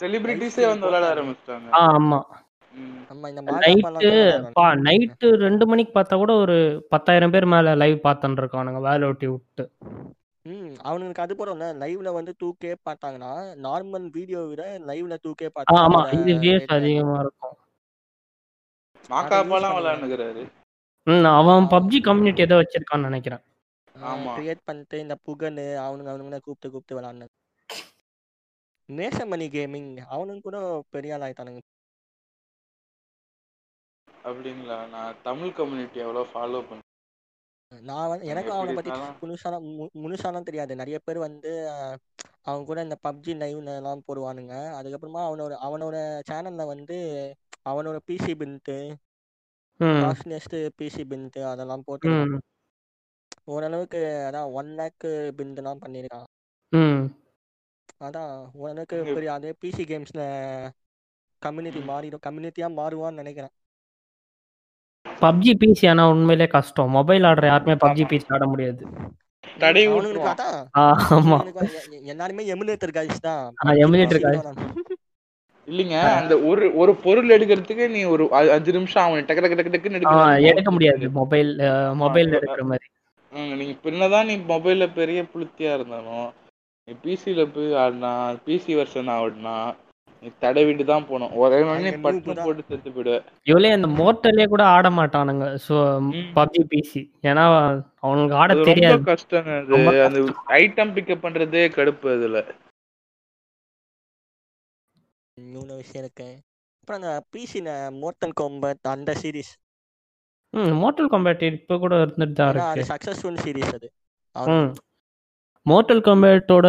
செலிபிரிட்டிஸே 0.02 0.66
வந்து 0.68 0.88
விளையாட 0.88 1.10
ஆரம்பிச்சிட்டாங்க. 1.14 1.70
ஆ 1.78 1.82
ஆமா. 1.98 2.20
ம். 2.74 2.98
நம்ம 3.10 3.30
இந்த 3.32 3.42
மாகாப்பாலாம் 3.48 4.80
நைட்டு 4.86 5.30
ரெண்டு 5.46 5.66
மணிக்கு 5.66 5.94
பார்த்தா 5.96 6.18
கூட 6.18 6.34
ஒரு 6.44 6.58
பத்தாயிரம் 6.94 7.34
பேர் 7.34 7.52
மேல 7.54 7.76
லைவ் 7.76 7.98
பார்த்துட்டு 8.06 8.44
இருக்கானுங்க 8.44 8.82
வேலை 8.88 9.10
ஒட்டி 9.12 9.30
விட்டு. 9.32 9.66
ம் 10.46 10.70
அவனுக்கு 10.82 11.24
அது 11.24 11.34
போறோம்ல 11.36 11.66
லைவ்ல 11.82 12.12
வந்து 12.16 12.32
டூ 12.40 12.48
கே 12.62 12.72
பார்த்தாங்கன்னா 12.88 13.34
நார்மல் 13.66 14.08
வீடியோ 14.16 14.40
விட 14.48 14.64
லைவ்ல 14.88 15.18
டூ 15.26 15.32
கே 15.34 15.48
ஆ 15.48 15.54
பார்த்தா 15.56 15.82
ஆமா 15.84 16.00
இது 16.16 16.32
வியூஸ் 16.44 16.62
ரேட் 16.62 16.74
அதிகமா 16.78 17.18
இருக்கும். 17.26 17.56
ம் 21.08 21.26
அவன் 21.32 21.64
பப்ஜி 21.66 22.00
கம்யூனிட்டி 22.02 22.42
ஏதோ 22.42 22.56
வச்சிருக்கான்னு 22.56 23.08
நினைக்கிறேன். 23.10 23.44
ஆமா. 23.96 24.32
கிரியேட் 24.36 24.66
பண்ணிட்டு 24.66 25.00
இந்த 25.00 25.16
புகழ் 25.24 25.60
அவனுங்க 25.86 26.12
அவனுங்க 26.12 26.40
கூப்பிட்டு 26.40 26.72
கூப்பிட்டு 26.72 26.98
விளாட்னது 26.98 27.34
நேசமணி 28.90 29.48
கேமிங் 29.56 29.92
அவனுங்க 30.10 30.42
கூட 30.42 30.58
பெரிய 30.90 31.14
ஆள் 31.14 31.26
ஆயிட்டானுங்க. 31.28 31.62
அப்படிங்களா? 34.24 34.88
நான் 34.90 35.20
தமிழ் 35.24 35.54
கம்யூனிட்டி 35.54 36.00
எவ்வளவு 36.00 36.32
ஃபாலோ 36.34 36.62
பண்ணேன் 36.62 36.88
நான் 37.72 38.10
வந்து 38.10 38.26
நாங்க 38.28 38.32
எனக்கும் 38.32 38.56
அவனை 38.56 38.74
பத்தி 38.74 38.92
இருந்தாலும் 38.92 39.20
முழுசாலாம் 40.04 40.48
தெரியாது. 40.48 40.74
நிறைய 40.76 40.98
பேர் 41.00 41.20
வந்து 41.20 41.52
அவன் 42.44 42.66
கூட 42.66 42.80
இந்த 42.84 42.98
பப்ஜி 43.04 43.34
லைவ்ல 43.36 43.76
எல்லாம் 43.78 44.06
போடுவானுங்க. 44.08 44.56
அதுக்கப்புறமா 44.80 45.22
அவனோட 45.30 45.54
அவனோட 45.68 45.96
சேனல்ல 46.30 46.66
வந்து 46.74 46.98
அவனோட 47.66 47.98
PC 48.08 48.34
build 48.40 48.78
costliest 50.00 50.58
PC 50.78 51.04
build 51.06 51.42
அதெல்லாம் 51.46 51.86
ம். 52.04 52.38
ஓரளவுக்கு 53.48 54.00
அதான் 54.28 54.52
ஒன் 54.54 54.72
லேக் 54.76 55.08
பின்ட்டுலாம் 55.38 55.84
பண்ணியிருக்கான் 55.84 56.28
அதான் 58.02 58.32
ஓரளவுக்கு 58.56 58.98
பெரிய 59.12 59.30
அதே 59.34 59.52
பிசி 59.62 59.84
கேம்ஸ்ல 59.88 60.22
கம்யூனிட்டி. 61.42 61.82
மாறிடும். 61.88 62.24
கம்யூனிட்டியா 62.28 62.68
மாறுவான்னு 62.78 63.22
நினைக்கிறேன். 63.22 63.54
பப்ஜி 65.22 65.52
பிசி 65.62 65.86
ஆனா 65.88 66.04
உண்மையிலே 66.12 66.48
கஷ்டம். 66.50 66.92
மொபைல் 66.92 67.26
ஆடுற 67.30 67.46
யாருமே 67.50 67.76
பப்ஜி 67.84 68.04
பிசி 68.12 68.30
ஆட 68.36 68.46
முடியாது. 68.48 68.84
தடை 69.60 69.84
ஆமா. 71.16 71.38
எல்லாருமே 72.12 72.44
எமுலேட்டர் 72.54 72.94
தான். 73.22 73.46
எமுலேட்டர் 73.86 74.22
இல்லைங்க 75.68 75.98
அந்த 76.14 76.34
ஒரு 76.50 76.66
ஒரு 76.76 76.92
பொருள் 77.04 77.34
எடுக்கிறதுக்கு 77.36 77.86
நீ 77.90 78.00
ஒரு 78.14 78.24
அஞ்சு 78.54 78.72
நிமிஷம் 78.72 79.04
அவன் 79.04 79.28
டக்கு 79.28 79.44
டக்கு 79.44 79.58
டக்கு 79.58 79.74
டக்குன்னு 79.74 79.98
எடுக்க 79.98 80.16
மவுஸ் 80.16 80.74
முடியாது. 80.76 81.06
மொபைல் 81.20 81.52
மொபைல் 81.96 82.32
எடுக்கிற 82.38 82.64
மாதிரி. 82.64 82.88
ம், 83.34 83.54
நீ 83.60 83.68
பின்னதான் 83.84 84.28
நீ 84.28 84.36
மொபைல்ல 84.50 84.86
பெரிய 84.96 85.20
புளுத்தியா 85.34 85.74
இருந்தாலும் 85.74 86.26
நீ 86.88 86.94
பிசில 87.04 87.46
போய் 87.54 87.70
ஆடினா 87.82 88.12
பிசி 88.46 88.72
வெர்ஷன் 88.78 89.12
ஆடினா 89.16 89.56
தடவிட்டு 90.42 90.84
தான் 90.86 91.06
போகணும் 91.06 91.32
ஒரே 91.38 91.60
பட்டுன்னு 91.98 92.26
தான். 92.32 92.46
போட்டு 92.46 92.64
செத்து 92.68 92.90
போயிடுவ. 92.90 93.16
இவளே 93.48 93.70
அந்த 93.72 93.88
மோட்டர்லயே 94.00 94.48
கூட 94.48 94.64
ஆட 94.74 94.88
மாட்டானுங்க. 94.98 95.46
ம். 96.10 96.12
PUBG 96.36 96.64
PC. 96.72 97.02
ஏன்னா 97.30 97.44
அவனுக்கு 98.04 98.36
ஆட 98.36 98.50
அது 98.50 98.60
ரொம்ப 98.60 98.68
தெரியாது. 98.70 99.02
கஷ்டங்க 99.10 99.54
அது. 99.58 99.80
அந்த 100.08 100.20
கஷ்டம். 100.22 100.44
ஐட்டம் 100.58 100.94
பிக்கப் 100.96 101.24
பண்றதே 101.24 101.64
கடுப்பு 101.78 102.10
அதுல. 102.16 102.42
இவ்வளோ 105.38 105.76
விஷயம் 105.78 106.04
இருக்கு. 106.04 106.30
அப்புறம் 106.82 107.00
அந்த 107.00 107.12
பிசில 107.34 107.68
மோர்டல் 108.00 108.38
காம்பட் 108.40 108.88
அந்த 108.92 109.12
சீரிஸ் 109.20 109.52
ம் 110.54 110.72
மோட்டல் 110.80 111.10
காம்பேட் 111.12 111.44
இப்போ 111.50 111.76
கூட 111.78 111.96
இருந்துட்டு 112.04 112.36
தான் 112.36 112.50
ஏன்னா 112.52 112.64
அது 112.66 112.78
இருக்கு 112.78 112.92
சக்சஸ்ஃபுல் 112.92 113.38
சீரிஸ் 113.44 113.74
அது. 113.76 113.88
ம். 113.88 113.92
அவனுக்கு 114.36 114.82
மோட்டல் 115.66 116.02
காம்பேட்டோட 116.02 116.68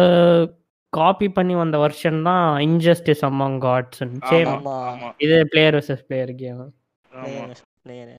காப்பி 0.93 1.27
பண்ணி 1.35 1.53
வந்த 1.57 1.77
வருஷன் 1.83 2.19
தான் 2.27 2.45
இன்ஜஸ்டிஸ் 2.65 3.23
அமாங் 3.27 3.57
காட்ஸ் 3.63 4.01
சேம் 4.29 4.51
இது 5.19 5.37
பிளேயர் 5.51 5.77
வர்சஸ் 5.77 6.05
பிளேயர் 6.07 6.33
கேம் 6.41 6.61
ஆமா. 6.61 6.69
பிளேயர் 7.25 7.61
பிளேயர் 7.83 8.13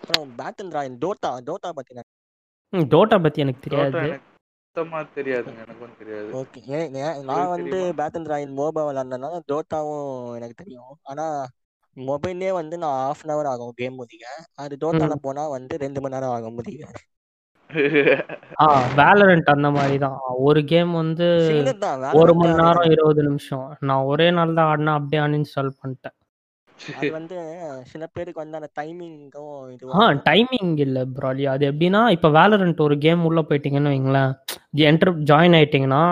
அப்புறம் 0.00 0.32
பேட்டில் 0.38 0.72
ராயல் 0.72 0.96
டோட்டா 1.02 1.30
டோட்டா 1.46 1.70
பத்தின 1.76 2.04
ம் 2.72 2.86
டோட்டா 2.92 3.16
பத்தி 3.24 3.42
எனக்கு 3.42 3.64
தெரியாது. 3.64 3.98
எனக்கு 4.00 4.24
சுத்தமா 4.66 4.98
தெரியாதுங்க 5.14 5.60
எனக்கும் 5.64 5.98
தெரியாது. 6.00 6.28
ஓகே 6.38 6.78
நான் 7.28 7.52
வந்து? 7.52 7.78
பேட்டன் 8.00 8.28
ராயல் 8.30 8.56
மோபா 8.58 8.82
விளாட்றதுனால 8.88 9.38
தோட்டாவும் 9.50 10.08
எனக்கு 10.36 10.56
தெரியும். 10.56 10.90
ஆனா 11.04 11.26
மொபைல்லே 11.96 12.50
வந்து 12.54 12.76
நான் 12.82 12.96
half 13.00 13.20
அன் 13.22 13.32
ஹவர் 13.32 13.50
ஆகும் 13.52 13.76
கேம் 13.78 13.98
முடிக்க. 14.00 14.24
அது 14.62 14.74
தோட்டால 14.82 15.14
போனா 15.22 15.44
வந்து 15.54 15.74
ரெண்டு 15.84 16.00
மணி 16.02 16.14
நேரம் 16.14 16.34
ஆகும் 16.34 16.56
முடிக்க. 16.58 16.82
வேலரண்ட் 18.98 19.48
அந்த 19.54 19.68
மாதிரி 19.76 19.96
தான் 20.04 20.18
ஒரு 20.48 20.60
கேம் 20.72 20.92
வந்து 21.00 21.26
ஒரு 22.20 22.32
Valorant 22.32 22.38
மணி 22.40 22.52
நேரம் 22.60 22.92
இருபது 22.94 23.22
நிமிஷம். 23.28 23.64
நான் 23.88 24.06
ஒரே 24.10 24.26
நாள் 24.36 24.56
தான் 24.58 24.68
ஆடினா 24.72 24.92
அப்படியே 24.98 25.20
அன்இன்ஸ்டால் 25.24 25.70
பண்ணிட்டேன். 25.80 26.16
அது 26.98 27.08
வந்து 27.16 27.36
சில 27.92 28.02
பேருக்கு 28.14 28.42
வந்து 28.42 28.58
அந்த 28.60 28.68
டைமிங்கும் 28.80 29.92
ஆ 30.00 30.06
டைமிங் 30.28 30.72
இல்லை 30.86 31.02
ப்ராலி 31.16 31.44
அது 31.54 31.64
எப்படின்னா 31.70 32.02
இப்போ 32.16 32.28
வேலரண்ட் 32.38 32.82
ஒரு 32.86 32.96
கேம் 33.04 33.22
உள்ள 33.28 33.42
போயிட்டீங்கன்னு 33.48 33.92
வைங்களேன். 33.94 34.32
என்டர் 34.90 35.12
ஜாயின் 35.30 35.56
ஆயிட்டீங்கன்னா 35.60 36.02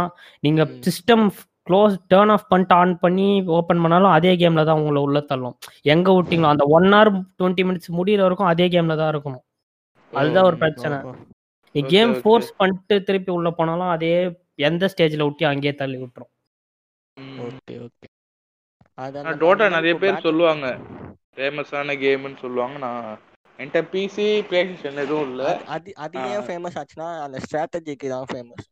நீங்க. 0.47 0.65
சிஸ்டம் 0.87 1.25
க்ளோஸ் 1.69 1.95
டேர்ன் 2.13 2.33
ஆஃப் 2.37 2.49
பண்ணிட்டு 2.53 2.75
ஆன் 2.81 2.95
பண்ணி 3.05 3.29
ஓப்பன் 3.59 3.83
பண்ணாலும் 3.85 4.15
அதே 4.17 4.33
கேம்ல 4.43 4.65
தான் 4.71 4.81
உங்களை 4.81 5.03
உள்ள 5.07 5.21
தள்ளும். 5.31 5.57
எங்க 5.95 6.09
விட்டீங்களோ 6.17 6.51
அந்த 6.55 6.67
ஒன் 6.79 6.89
ஹவர் 6.95 7.13
டுவெண்ட்டி 7.39 7.67
மினிட்ஸ் 7.69 7.97
முடியிற 8.01 8.23
வரைக்கும் 8.27 8.51
அதே 8.55 8.67
கேம்ல 8.75 8.97
தான் 9.03 9.13
இருக்கணும். 9.15 9.45
அதுதான் 10.13 10.49
ஒரு 10.51 10.59
பிரச்சனை. 10.65 10.99
நீ 11.75 11.81
கேம். 11.83 12.21
ஃபோர்ஸ் 12.21 12.57
பண்ணிட்டு 12.57 13.03
திருப்பி 13.03 13.31
உள்ள 13.33 13.51
போனாலும் 13.51 13.89
அதே 13.89 14.11
எந்த 14.55 14.87
ஸ்டேஜ்ல 14.87 15.23
விட்டு 15.23 15.47
அங்கேயே 15.47 15.75
தள்ளி 15.75 15.97
விட்டுரும். 15.97 16.33
ஓகே 17.41 17.75
ஓகே 17.79 18.07
அது 18.99 19.19
ஆனா 19.19 19.31
அந்த 19.31 19.45
டோட்டா 19.45 19.71
நிறைய 19.71 19.95
பேர் 19.95 20.21
சொல்லுவாங்க. 20.21 20.67
ஃபேமஸான 21.37 21.95
கேம்னு 22.03 22.39
சொல்லுவாங்க. 22.39 22.79
நான் 22.79 23.09
என்கிட்ட 23.59 23.81
பிசி 23.93 24.27
பிளே 24.49 24.61
ஸ்டேஷன் 24.65 24.97
எதுவும் 24.97 25.31
இல்ல. 25.31 25.43
அது- 25.69 25.97
அது. 25.97 26.19
ஏன் 26.19 26.41
ஃபேமஸ் 26.41 26.79
ஆச்சுன்னா 26.81 27.21
அந்த 27.21 27.39
ஸ்ட்ராட்டஜிக்கு 27.45 28.09
தான் 28.09 28.25
ஃபேமஸ் 28.33 28.65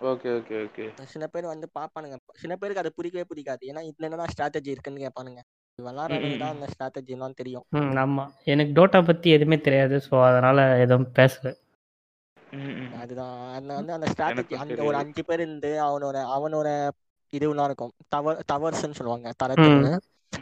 ஓகே 0.00 0.30
ஓகே 0.38 0.54
ஓகே 0.62 1.04
சில 1.04 1.26
பேர் 1.26 1.44
வந்து 1.44 1.68
பார்ப்பானுங்க. 1.78 2.16
சில 2.32 2.56
பேருக்கு 2.56 2.82
அது 2.82 2.92
பிடிக்கவே 2.94 3.24
பிடிக்காது. 3.28 3.72
ஏன்னா 3.72 3.82
இதுல 3.88 3.98
என்னடா 3.98 4.24
ஸ்ட்ராட்டஜி 4.32 4.68
இருக்குன்னு 4.68 5.04
கேட்பானுங்க. 5.04 5.42
விளாட்றவனுக்கு 5.78 6.38
தான் 6.38 6.54
அந்த 6.54 6.68
ஸ்ட்ராட்டஜி 6.72 7.08
எல்லாம் 7.08 7.34
தெரியும். 7.34 7.64
ஆமா. 7.74 8.24
எனக்கு 8.44 8.72
டோட்டா 8.72 9.06
பத்தி 9.06 9.30
எதுவுமே 9.30 9.58
தெரியாது. 9.58 10.00
ஸோ 10.10 10.24
அதனால 10.24 10.78
எதுவும் 10.78 11.12
பேசல. 11.18 11.52
அதுதான். 13.00 13.54
அந்த 13.54 13.74
வந்து 13.74 13.92
அந்த 13.92 14.06
ஸ்ட்ராட்டஜி 14.12 14.56
அந்த 14.56 14.82
ஒரு. 14.82 14.96
அஞ்சு 14.96 15.24
பேர் 15.24 15.40
இருந்து 15.40 15.70
அவனோட 15.82 16.16
அவனோட 16.34 16.68
இதுலாம் 17.32 17.64
இருக்கும். 17.64 17.92
டவர் 18.08 18.40
டவர்ஸ்ன்னு 18.52 18.94
சொல்லுவாங்க 18.94 19.28
தரத்துன்னு 19.42 19.92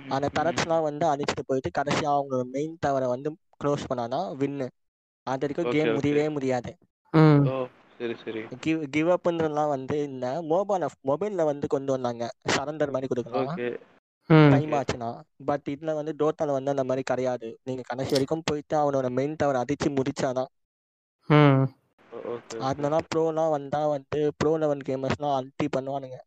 அந்த 0.09 0.29
தரட்ஸ்லாம் 0.39 0.83
வந்து 0.83 1.05
அடிச்சுட்டு 1.07 1.45
போயிட்டு 1.47 1.71
கடைசியா 1.79 2.11
அவங்களோட 2.13 2.45
மெயின் 2.51 2.79
டவரை 2.87 3.07
வந்து 3.07 3.29
க்ளோஸ் 3.61 3.89
பண்ணாதான் 3.91 4.29
வின்னு 4.39 4.67
அது 5.27 5.41
வரைக்கும் 5.41 5.73
கேம். 5.73 5.95
முடியவே 5.95 6.29
முடியாது. 6.29 6.71
ம். 7.13 7.41
ஓ 7.49 7.57
சரி 7.99 8.15
சரி. 8.25 8.43
கிவ் 8.61 8.83
கிவ் 8.91 9.09
அப்ன்றதுலாம் 9.09 9.69
வந்து 9.69 10.03
இந்த 10.03 10.27
மொபைல் 10.43 10.85
மொபைல்ல 11.05 11.45
வந்து 11.45 11.67
கொண்டு 11.67 11.93
வந்தாங்க. 11.93 12.25
சரண்டர் 12.49 12.93
மாதிரி 12.93 13.07
கொடுக்கலாம். 13.07 13.51
டைம் 14.51 14.73
ஆச்சுன்னா. 14.73 15.11
பட் 15.45 15.67
இதுல 15.71 15.95
வந்து 15.95 16.13
டோட்டால 16.19 16.51
வந்து 16.51 16.71
அந்த 16.71 16.85
மாதிரி 16.85 17.03
கிடையாது. 17.03 17.59
நீங்க 17.63 17.83
கடைசி 17.87 18.11
வரைக்கும் 18.11 18.47
போயிட்டு 18.47 18.77
அவனோட 18.81 19.11
மெயின் 19.11 19.39
டவர் 19.39 19.61
அடிச்சு 19.63 19.89
முடிச்சாதான். 19.97 20.51
அதனால 22.65 22.97
ப்ரோலாம் 23.09 23.55
வந்தா 23.55 23.81
வந்து 23.89 24.21
ப்ரோ 24.39 24.53
லெவல் 24.59 24.87
கேமர்ஸ்லாம் 24.87 25.37
அல்டி 25.37 25.69
பண்ணுவானுங்க. 25.73 26.19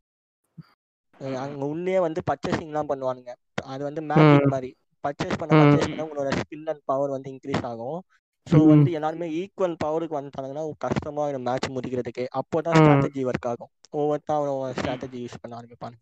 அங்க 1.41 1.63
உள்ளே 1.67 1.95
வந்து 1.99 2.21
பர்ச்சேசிங்லாம் 2.29 2.89
பண்ணுவானுங்க. 2.89 3.31
அது 3.65 3.81
வந்து 3.83 4.01
மேஜிக் 4.09 4.49
மாதிரி. 4.49 4.69
பர்ச்சேஸ் 5.03 5.39
பண்ண. 5.39 5.53
பர்ச்சேஸ் 5.57 5.89
பண்ண 5.89 6.05
உங்களோட 6.07 6.29
ஸ்கில் 6.39 6.67
அண்ட் 6.67 6.83
பவர் 6.85 7.13
வந்து 7.15 7.31
இன்க்ரீஸ் 7.33 7.65
ஆகும். 7.71 7.99
ஸோ. 8.47 8.57
வந்து 8.67 8.89
எல்லாருமே 8.91 9.27
ஈக்குவல் 9.39 9.75
பவருக்கு 9.79 10.19
வந்துட்டாங்கன்னா 10.19 10.63
கஷ்டமா 10.85 11.25
இந்த 11.31 11.41
மேட்ச் 11.47 11.73
முடிக்கிறதுக்கு. 11.75 12.25
அப்போதான் 12.39 12.77
ம். 12.77 12.79
ஸ்ட்ராட்டஜி 12.79 13.23
ஒர்க் 13.29 13.49
ஆகும். 13.51 13.71
ஒவ்வொருத்தா 13.93 14.35
அவன் 14.41 14.75
ஸ்ட்ராட்டஜி 14.75 15.19
யூஸ் 15.23 15.41
பண்ண 15.41 15.53
ஆரம்பிப்பாங்க. 15.59 15.97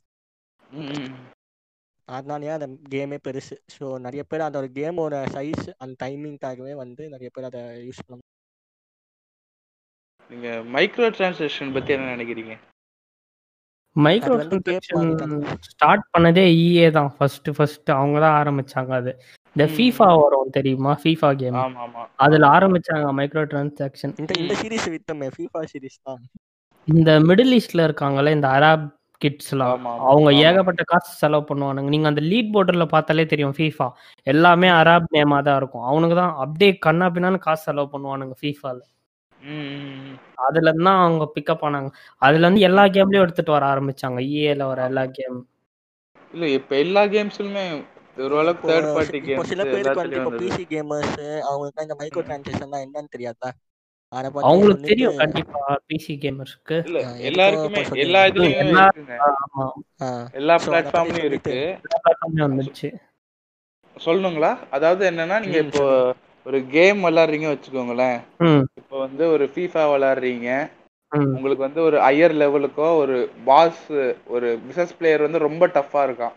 அதனாலயே 2.07 2.51
அந்த 2.55 2.65
கேமே 2.91 3.17
பெருசு. 3.21 3.55
ஸோ 3.73 3.85
நிறைய 3.99 4.23
பேர் 4.25 4.45
அதோட 4.47 4.67
கேமோட 4.73 5.15
சைஸ் 5.33 5.65
அந்த 5.77 5.95
டைமிங்காகவே 6.03 6.75
வந்து 6.81 7.05
நிறைய 7.09 7.31
பேர் 7.31 7.49
அதை 7.49 7.61
யூஸ் 7.87 8.03
பண்ண 8.03 8.21
நீங்க 10.29 10.49
மைக்ரோ 10.75 11.07
டிரான்சாக்ஷன் 11.17 11.73
பத்தி 11.75 11.93
என்ன 11.95 12.11
நினைக்கிறீங்க? 12.15 12.53
மைக்ரோ 13.95 14.35
டிரான்சாக்ஷன் 14.41 15.09
ஸ்டார்ட் 15.71 16.05
பண்ணதே 16.13 16.45
இஏ 16.59 16.87
தான். 16.97 17.11
ஃபர்ஸ்ட் 17.15 17.49
ஃபர்ஸ்ட் 17.57 17.89
அவங்க 17.97 18.17
தான் 18.25 18.37
ஆரம்பிச்சாங்க 18.41 18.93
அது. 19.01 19.11
இந்த. 19.55 19.65
ஃபீஃபா 19.73 20.07
வரும் 20.21 20.53
தெரியுமா? 20.57 20.91
ஃபீஃபா 21.01 21.29
கேம் 21.41 21.57
ஆமா 21.63 21.81
ஆமா 21.85 22.03
அதுல 22.25 22.45
ஆரம்பிச்சாங்க 22.57 23.07
மைக்ரோ 23.19 23.43
டிரான்சாக்ஷன் 23.53 24.13
இந்த 24.21 24.33
இந்த 24.43 24.55
சீரிஸ் 24.61 24.87
வித்தமே. 24.93 25.27
ஃபீஃபா 25.35 25.61
சீரிஸ் 25.71 25.99
தான். 26.07 26.21
இந்த 26.87 27.11
மிடில் 27.29 27.55
ஈஸ்ட்ல 27.57 27.87
இருக்காங்கல்ல 27.87 28.35
இந்த 28.37 28.47
அரப் 28.59 28.87
கிட்ஸ்லாம் 29.21 29.83
அவங்க. 30.09 30.29
ஏகப்பட்ட 30.45 30.83
காசு 30.91 31.11
செலவு 31.19 31.43
பண்ணுவானுங்க. 31.49 31.89
நீங்க 31.95 32.07
அந்த 32.11 32.21
லீட் 32.29 32.53
போர்டர்ல 32.53 32.85
பார்த்தாலே 32.93 33.25
தெரியும் 33.33 33.57
ஃபீஃபா 33.57 33.87
எல்லாமே 34.27 34.69
அரப் 34.79 35.09
நேமா 35.17 35.39
தான் 35.47 35.59
இருக்கும். 35.61 35.85
அவனுக்கு 35.91 36.17
தான் 36.21 36.33
அப்படியே 36.45 36.71
கண்ணா 36.87 37.07
பின்னான்னு 37.15 37.45
காசு 37.47 37.63
செலவு 37.69 37.89
பண்ணுவானுங்க 37.93 38.35
ஃபீஃபால. 38.41 38.79
அதுல 40.45 40.67
இருந்து 40.67 40.87
தான் 40.87 41.01
அவங்க 41.01 41.25
பிக்கப் 41.35 41.63
ஆனாங்க. 41.63 41.89
அதுல 42.21 42.45
இருந்து 42.45 42.67
எல்லா 42.67 42.83
கேம்லயும் 42.95 43.25
எடுத்துட்டு 43.25 43.55
வர 43.55 43.65
ஆரம்பிச்சாங்க. 43.71 44.19
இஏல 44.31 44.63
வர 44.71 44.81
எல்லா 44.89 45.03
கேம் 45.11 45.39
இல்ல 46.33 46.45
இப்ப 46.57 46.73
எல்லா 46.77 47.01
கேம்ஸ்லயுமே 47.13 47.63
ஓரளவுக்கு 48.25 48.69
தேர்ட் 48.69 48.87
பார்ட்டி 48.95 49.19
கேம்ஸ் 49.21 49.49
சில 49.49 49.63
பேருக்கு 49.65 50.01
வந்து 50.01 50.17
இப்போ 50.19 50.31
பிசி 50.41 50.63
கேமர்ஸ் 50.71 51.19
அவங்களுக்கு 51.47 51.85
இந்த 51.85 51.97
மைக்ரோ 51.99 52.23
டிரான்சாக்ஷன் 52.23 52.79
என்னன்னு 52.79 53.11
பத்தி 54.29 54.47
அவங்களுக்கு 54.47 54.89
தெரியும் 54.89 55.19
கண்டிப்பா 55.21 55.59
பிசி 55.89 56.13
கேமர்ஸ்க்கு 56.23 56.77
எல்லாருக்குமே 57.29 57.81
எல்லா. 58.03 58.21
இதுலயும் 58.29 58.81
ஆமா. 59.27 59.65
எல்லா 60.39 60.55
பிளாட்ஃபார்ம்லயும் 60.65 61.27
இருக்கு. 61.29 61.55
platformலயும் 61.85 62.47
வந்துருச்சு 62.47 62.89
சொல்லணுங்களா? 63.95 64.51
அதாவது 64.75 65.03
என்னன்னா 65.09 65.37
நீங்க 65.43 65.57
இப்போ 65.65 65.85
ஒரு 66.45 66.59
கேம் 66.75 66.99
விளையாடுறீங்க 67.05 67.47
வச்சுக்கோங்களேன். 67.51 68.19
இப்போ 68.79 68.95
வந்து 68.99 69.23
ஒரு 69.31 69.45
ஃபீஃபா 69.53 69.83
விளையாடுறீங்க. 69.93 70.49
ம். 71.11 71.31
உங்களுக்கு 71.35 71.65
வந்து 71.67 71.81
ஒரு 71.81 71.97
ஹையர் 71.97 72.33
லெவலுக்கோ 72.41 72.87
ஒரு 73.01 73.15
பாஸ் 73.43 73.81
ஒரு 74.25 74.47
பிசினஸ் 74.67 74.97
பிளேயர் 74.99 75.25
வந்து 75.25 75.45
ரொம்ப 75.47 75.67
டஃப்பா 75.67 76.01
இருக்கான். 76.07 76.35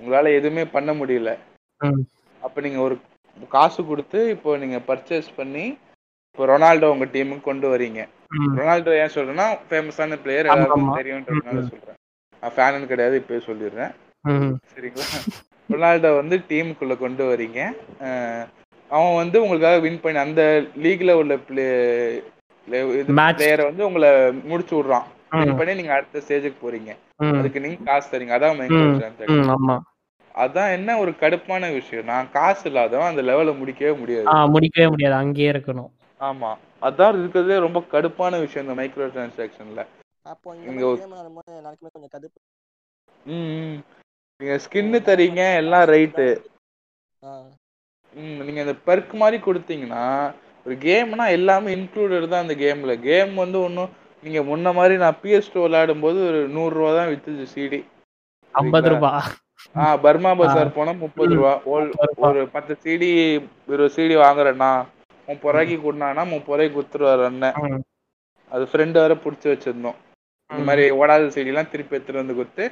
உங்களால 0.00 0.32
எதுவுமே 0.38 0.64
பண்ண 0.76 0.90
முடியல. 0.92 1.30
அப்ப 2.42 2.60
நீங்க 2.60 2.80
ஒரு 2.80 2.96
காசு 3.54 3.80
கொடுத்து 3.84 4.20
இப்போ 4.30 4.50
நீங்க 4.56 4.78
பர்ச்சேஸ் 4.90 5.28
பண்ணி 5.36 5.64
இப்போ 6.30 6.46
ரொனால்டோ 6.52 6.88
உங்க 6.94 7.06
டீமுக்கு 7.14 7.48
கொண்டு 7.50 7.66
வரீங்க. 7.74 8.00
ரொனால்டோ 8.58 8.92
ஏன் 9.02 9.14
சொல்றேன்னா 9.16 9.46
ஃபேமஸான 9.68 10.18
பிளேயர் 10.24 10.48
எல்லாருக்கும். 10.52 10.96
தெரியும்ன்றதுனால. 11.00 11.62
சொல்றேன். 11.72 11.98
நான் 12.42 12.54
ஃபேனு 12.56 12.90
கிடையாது 12.92 13.20
இப்பயே 13.22 13.40
சொல்லிடுறேன். 13.48 13.92
சரிங்களா? 14.72 15.06
ரொனால்டோ 15.68 16.10
வந்து 16.20 16.36
டீமுக்குள்ள 16.50 16.96
கொண்டு 17.04 17.24
வரீங்க. 17.24 17.60
அவன் 18.88 19.14
வந்து 19.14 19.36
உங்களுக்காக 19.42 19.78
வின் 19.78 20.00
பண்ணி 20.00 20.18
அந்த 20.18 20.42
லீக்ல 20.82 21.12
உள்ள 21.12 21.36
பிளே. 21.36 21.66
பிளேயரை 22.68 23.62
வந்து 23.62 23.82
உங்களை 23.86 24.32
முடிச்சு 24.32 24.74
விடுறான். 24.76 25.06
வின் 25.30 25.56
பண்ணி 25.56 25.74
நீங்க 25.74 25.92
அடுத்த 25.92 26.22
ஸ்டேஜுக்கு 26.26 26.58
போறீங்க. 26.62 26.92
அதுக்கு 27.38 27.60
நீங்க 27.60 27.82
காசு 27.84 28.08
தரீங்க. 28.10 28.32
அதான் 28.36 29.84
அதான் 30.34 30.72
என்ன 30.72 30.98
ஒரு 30.98 31.12
கடுப்பான 31.20 31.72
விஷயம். 31.72 32.04
நான் 32.04 32.30
காசு 32.30 32.64
இல்லாதவன் 32.70 33.10
அந்த 33.10 33.22
லெவலை 33.22 33.52
முடிக்கவே 33.60 33.92
முடியாது. 33.98 34.26
முடிக்கவே 34.54 34.88
முடியாது. 34.88 35.14
அங்கேயே 35.14 35.50
இருக்கணும். 35.52 35.90
ஆமா. 36.20 36.50
அதான் 36.86 37.16
இருக்கிறதுலே 37.20 37.58
ரொம்ப 37.66 37.80
கடுப்பான 37.92 38.40
விஷயம் 38.40 38.68
இந்த 38.68 38.74
மைக்ரோ 38.80 39.06
டிரான்சாக்ஷன்ல. 39.14 39.84
நீங்க 44.38 44.56
ஸ்கின்னு 44.64 44.98
தரீங்க 45.10 45.42
எல்லாம் 45.62 45.88
ரைட்டு 45.94 46.26
நீங்க 48.16 48.60
இந்த 48.60 48.74
பெர்க் 48.84 49.14
மாதிரி 49.14 49.42
கொடுத்தீங்கன்னா 49.42 50.04
ஒரு 50.66 50.74
கேம்னா 50.82 51.30
எல்லாமே 51.30 51.74
இன்க்ளூடட் 51.76 52.28
தான் 52.28 52.42
அந்த 52.42 52.54
கேம்ல 52.54 53.00
கேம் 53.00 53.34
வந்து 53.34 53.60
ஒன்றும் 53.60 53.90
நீங்க 54.22 54.40
முன்ன 54.42 54.74
மாதிரி 54.74 54.96
நான் 54.96 55.18
பிஎஸ் 55.22 55.52
டூ 55.52 55.60
விளையாடும் 55.60 56.00
போது 56.00 56.26
ஒரு 56.28 56.48
நூறு 56.48 56.74
ரூபா 56.74 56.92
தான் 56.94 57.08
வித்துச்சு 57.08 57.46
சிடி 57.54 57.80
ஐம்பது 58.54 58.88
ரூபா. 58.88 59.10
ஆ 59.76 59.96
பர்மா 59.96 60.34
பஜார் 60.34 60.72
போனா 60.72 60.92
முப்பது. 60.92 61.34
ரூபா. 61.34 61.52
ஒரு- 61.66 62.46
பத்து 62.46 62.74
சிடி 62.84 63.08
இருபது 63.68 63.88
சிடி 63.96 64.14
வாங்குறேன்னா 64.16 64.70
முப்பது 65.28 65.52
ரூபாய்க்கு 65.52 65.76
கொடுனானா 65.84 66.22
முப்பது 66.26 66.52
ரூபாய்க்கு 66.52 66.78
கொடுத்துருவாரு 66.78 67.24
அண்ணன். 67.24 67.84
அது 68.52 68.64
ஃப்ரெண்டு 68.64 68.92
வர 68.94 69.14
பிடிச்சி 69.14 69.48
வச்சிருந்தோம். 69.52 69.98
இந்த. 70.50 70.64
மாதிரி 70.64 70.90
ஓடாத 70.98 71.30
சிடி 71.36 71.46
எல்லாம் 71.46 71.70
திருப்பி 71.70 71.96
எடுத்துட்டு 71.96 72.22
வந்து 72.22 72.34
கொடுத்து 72.34 72.64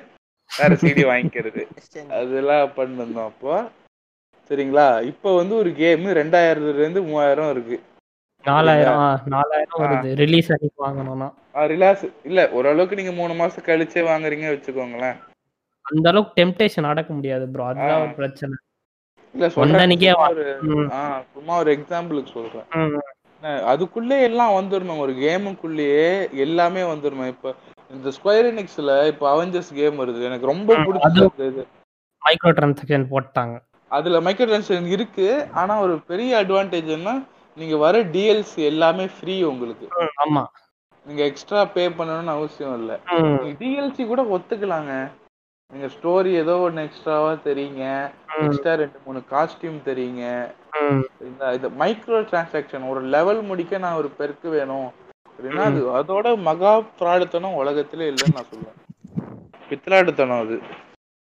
வேற 0.50 0.72
சிடி 0.74 1.04
வாங்கிக்கிறது. 1.10 1.62
அதெல்லாம் 2.18 2.74
பண்ணிருந்தோம் 2.76 3.24
அப்போ. 3.24 3.54
சரிங்களா? 4.50 4.86
இப்போ 5.12 5.36
வந்து 5.36 5.54
ஒரு 5.56 5.70
கேம் 5.82 6.06
ரெண்டாயிரத்துல 6.20 6.80
இருந்து 6.80 7.02
மூவாயிரம் 7.02 7.50
இருக்கு. 7.54 7.76
நாலாயிரம் 8.44 8.98
நாலாயிரம். 9.34 9.78
வருது. 9.82 10.08
ரிலீஸ் 10.22 10.50
அன்னைக்கு 10.54 10.84
வாங்கணும்னா. 10.86 11.28
ரிலாக்ஸ் 11.72 12.06
இல்ல 12.28 12.40
ஓரளவுக்கு 12.58 12.98
நீங்க 13.00 13.12
மூணு 13.20 13.34
மாசம் 13.34 13.66
கழிச்சே 13.68 14.02
வாங்குறீங்க 14.10 14.46
வச்சுக்கோங்களேன். 14.54 15.16
அந்த 15.86 16.06
அளவுக்கு 16.10 16.38
டெம்டேஷன் 16.40 16.90
அடக்க 16.90 17.10
முடியாது 17.18 17.44
ப்ரோ 17.54 17.64
அதுதான். 17.70 18.02
ஒரு 18.04 18.14
பிரச்சனை. 18.20 18.54
இல்ல 19.34 19.48
சும்மா 19.48 19.62
ஒரு 21.62 21.70
எக்ஸாம்பிளுக்கு 21.76 22.32
சொல்றேன். 22.38 22.68
அதுக்குள்ளே 23.72 24.16
எல்லாம் 24.28 24.52
வந்துடணும் 24.58 25.00
ஒரு 25.04 25.12
கேமுக்குள்ளேயே 25.24 26.06
எல்லாமே 26.44 26.82
வந்துடணும் 26.92 27.30
இப்ப 27.32 27.52
இந்த 27.90 28.08
ஸ்கொயர் 28.16 28.48
எனிக்ஸ்ல 28.52 28.92
இப்ப 29.12 29.24
அவெஞ்சர்ஸ் 29.34 29.72
கேம் 29.80 30.00
வருது. 30.00 30.20
எனக்கு 30.28 30.50
ரொம்ப 30.52 30.76
பிடிச்சது 30.86 31.64
மைக்ரோ 32.22 32.52
டிரான்சாக்ஷன் 32.58 33.10
போட்டாங்க. 33.12 33.54
அதுல 33.94 34.20
மைக்ரோ 34.20 34.46
டிரான்சாக்ஷன் 34.50 34.86
இருக்கு. 34.86 35.26
ஆனா 35.52 35.80
ஒரு 35.80 36.00
பெரிய 36.00 36.44
அட்வான்டேஜ் 36.44 36.86
என்ன? 36.86 37.22
நீங்க 37.56 37.76
வர 37.76 38.02
டிஎல்சி 38.04 38.62
எல்லாமே 38.64 39.06
ஃப்ரீ 39.06 39.42
உங்களுக்கு. 39.42 39.86
ஆமா. 40.24 40.42
நீங்க 41.06 41.22
எக்ஸ்ட்ரா 41.24 41.64
பே 41.64 41.88
பண்ணணும்னு 41.88 42.34
அவசியம் 42.36 42.78
இல்ல. 42.78 42.92
டிஎல்சி 43.60 44.06
கூட 44.06 44.22
ஒத்துக்கலாங்க. 44.22 44.92
நீங்க 45.72 45.86
ஸ்டோரி 45.86 46.32
ஏதோ 46.34 46.58
ஒன்னு 46.58 46.82
எக்ஸ்ட்ராவா 46.82 47.32
தெரியுங்க. 47.32 47.84
எக்ஸ்ட்ரா 48.40 48.74
ரெண்டு 48.74 48.98
மூணு 49.04 49.20
காஸ்டியூம் 49.30 49.80
தெரியுங்க. 49.84 50.24
இந்த 51.20 51.52
இது 51.52 51.68
மைக்ரோ 51.82 52.18
டிரான்சாக்ஷன் 52.30 52.88
ஒரு 52.88 53.00
லெவல் 53.00 53.42
முடிக்க 53.42 53.78
நான் 53.78 53.96
ஒரு 53.96 54.08
பெருக்கு 54.08 54.48
வேணும். 54.48 54.88
அப்படின்னா. 55.30 55.62
அது 55.62 55.80
அதோட 55.98 56.36
மகா 56.38 56.72
பிராடுத்தனம் 56.98 57.54
உலகத்திலே 57.54 58.10
இல்லைன்னு 58.10 58.34
நான் 58.34 58.50
சொல்லுவேன். 58.50 58.80
பித்ராடுத்தனம் 59.68 60.40
அது. 60.40 60.56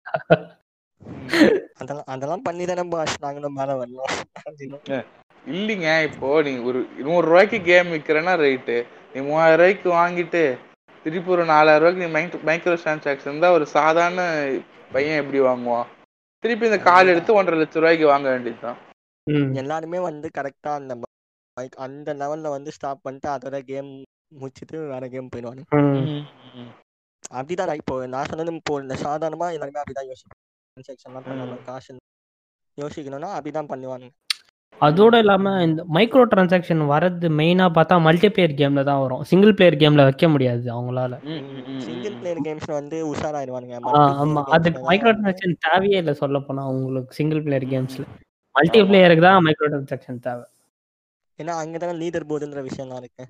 அதெல்லாம் 1.83 2.11
அதெல்லாம் 2.15 2.47
பண்ணி 2.47 2.65
தானே 2.71 2.85
பாஸ் 2.95 3.23
நாங்களும் 3.25 3.59
மேல 3.61 3.77
வரணும். 3.81 4.11
அப்படின்னு. 4.41 5.01
இல்லைங்க 5.45 5.89
இப்போ 6.09 6.29
நீ 6.47 6.53
ஒரு 6.69 6.81
நூறு 7.07 7.25
ரூபாய்க்கு 7.29 7.59
கேம் 7.71 7.89
விற்கிறேன்னா 7.95 8.35
ரைட்டு 8.43 8.77
நீ 9.15 9.21
மூவாயிரம் 9.29 9.59
ரூபாய்க்கு 9.61 9.89
வாங்கிட்டு 10.01 10.43
திருப்பி 11.07 11.33
ஒரு 11.37 11.45
நாலாயிரம் 11.53 11.83
ரூபாய்க்கு 11.83 12.05
நீ 12.05 12.11
மைக் 12.17 12.47
மைக்ரோ 12.49 12.75
டிரான்சாக்ஷன் 12.83 13.43
தான் 13.45 13.57
ஒரு 13.57 13.67
சாதாரண 13.77 14.21
பையன் 14.95 15.21
எப்படி 15.23 15.39
வாங்குவான்? 15.47 15.89
திருப்பி 16.45 16.69
இந்த 16.69 16.79
கால் 16.89 17.11
எடுத்து 17.13 17.37
ஒன்றரை 17.39 17.59
லட்சம் 17.61 17.83
ரூபாய்க்கு 17.83 18.07
வாங்க 18.13 18.29
வேண்டியதுதான். 18.35 18.79
எல்லாருமே 19.63 19.99
வந்து 20.09 20.29
கரெக்டா 20.39 20.71
அந்த 20.81 20.95
அந்த 21.87 22.11
லெவல்ல 22.21 22.51
வந்து 22.55 22.71
ஸ்டாப் 22.77 23.05
பண்ணிட்டு 23.07 23.29
அதோட 23.33 23.57
கேம் 23.71 23.91
முடிச்சிட்டு 24.41 24.77
வேற 24.93 25.05
கேம் 25.15 25.33
போயிடுவாங்க. 25.33 25.63
அப்படிதான் 27.39 27.81
இப்போ 27.83 27.97
நான் 28.15 28.31
சொன்னது 28.31 28.55
இப்போ 28.61 28.77
இந்த 28.85 28.95
சாதாரணமா 29.07 29.49
எல்லாருமே 29.57 29.83
அப்படிதான் 29.83 30.11
யோசிப்பாங்க. 30.11 30.32
டிரான்சாக்ஷன்லாம் 30.77 31.27
பண்ணாம 31.27 31.57
காசு 31.67 31.95
யோசிக்கணும்னா 32.79 33.31
அப்படிதான் 33.37 33.71
பண்ணுவாங்க. 33.71 34.07
அதோட 34.81 35.15
இல்லாம 35.23 35.51
இந்த 35.65 35.81
மைக்ரோ 35.95 36.23
டிரான்சாக்ஷன் 36.31 36.81
வரது 36.93 37.29
மெயினா 37.39 37.67
பார்த்தா 37.75 37.97
மல்டிபிளேயர் 38.07 38.55
கேம்ல 38.61 38.83
தான் 38.89 39.03
வரும். 39.03 39.23
சிங்கிள் 39.31 39.53
பிளேயர் 39.53 39.77
கேம்ல 39.83 40.07
வைக்க 40.09 40.29
முடியாது 40.29 40.65
அவங்களால. 40.75 41.19
சிங்கிள் 41.87 42.17
பிளேயர் 42.21 42.41
கேம்ஸ்ல 42.47 42.73
வந்து 42.79 42.99
உஷாராயிடுவானுங்க. 43.11 43.77
ஆ, 43.91 44.01
ஆமா. 44.23 44.43
அது 44.57 44.71
மைக்ரோ 44.89 45.13
டிரான்சாக்ஷன் 45.13 45.55
தேவையே 45.67 46.01
இல்லை 46.03 46.15
சொல்ல 46.23 46.41
போனா 46.41 46.65
உங்களுக்கு 46.73 47.19
சிங்கிள் 47.19 47.45
பிளேயர் 47.45 47.69
கேம்ஸ்ல 47.73 48.07
மல்டி 48.55 48.81
பிளேயருக்கு 48.89 49.27
தான் 49.27 49.45
மைக்ரோ 49.47 49.69
டிரான்சாக்ஷன் 49.69 50.25
தேவை. 50.27 50.45
ஏன்னா 51.39 51.55
அங்கதானே 51.63 51.95
லீடர் 52.01 52.29
போர்டுன்ற 52.31 52.63
விஷயம்லாம் 52.67 53.03
இருக்கு. 53.03 53.25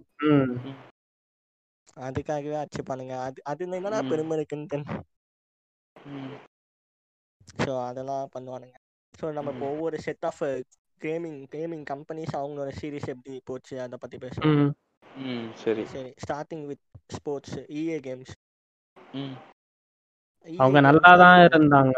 அதுக்காகவே 2.07 2.57
அடிச்சுப்பானுங்க. 2.61 3.15
அது 3.27 3.39
அதுல 3.51 3.77
என்னடா 3.77 4.01
ம். 4.01 4.11
பெருமை 4.11 4.37
இருக்குன்னு 4.39 4.81
ஸோ 7.55 7.73
அதெல்லாம் 7.89 8.29
பண்ணுவானுங்க. 8.37 8.77
ஸோ 9.15 9.33
நம்ம 9.33 9.51
இப்போ 9.51 9.67
ஒவ்வொரு 9.67 9.97
set 10.01 10.27
of 10.31 10.43
gaming 11.01 11.41
gaming 11.55 11.85
companies 11.93 12.35
அவங்களோட 12.41 12.71
சீரிஸ் 12.81 13.09
எப்படி 13.15 13.41
போச்சு 13.45 13.75
அதை 13.81 13.97
பத்தி 14.01 14.19
பேசுவோம். 14.19 14.71
சரி. 15.63 15.83
சரி 15.85 16.11
starting 16.25 16.67
with 16.67 16.85
sports 17.17 17.57
EA 17.81 17.99
games 18.01 18.35
அவங்க 20.47 20.79
நல்லா 20.81 21.11
தான் 21.17 21.41
இருந்தாங்க. 21.49 21.97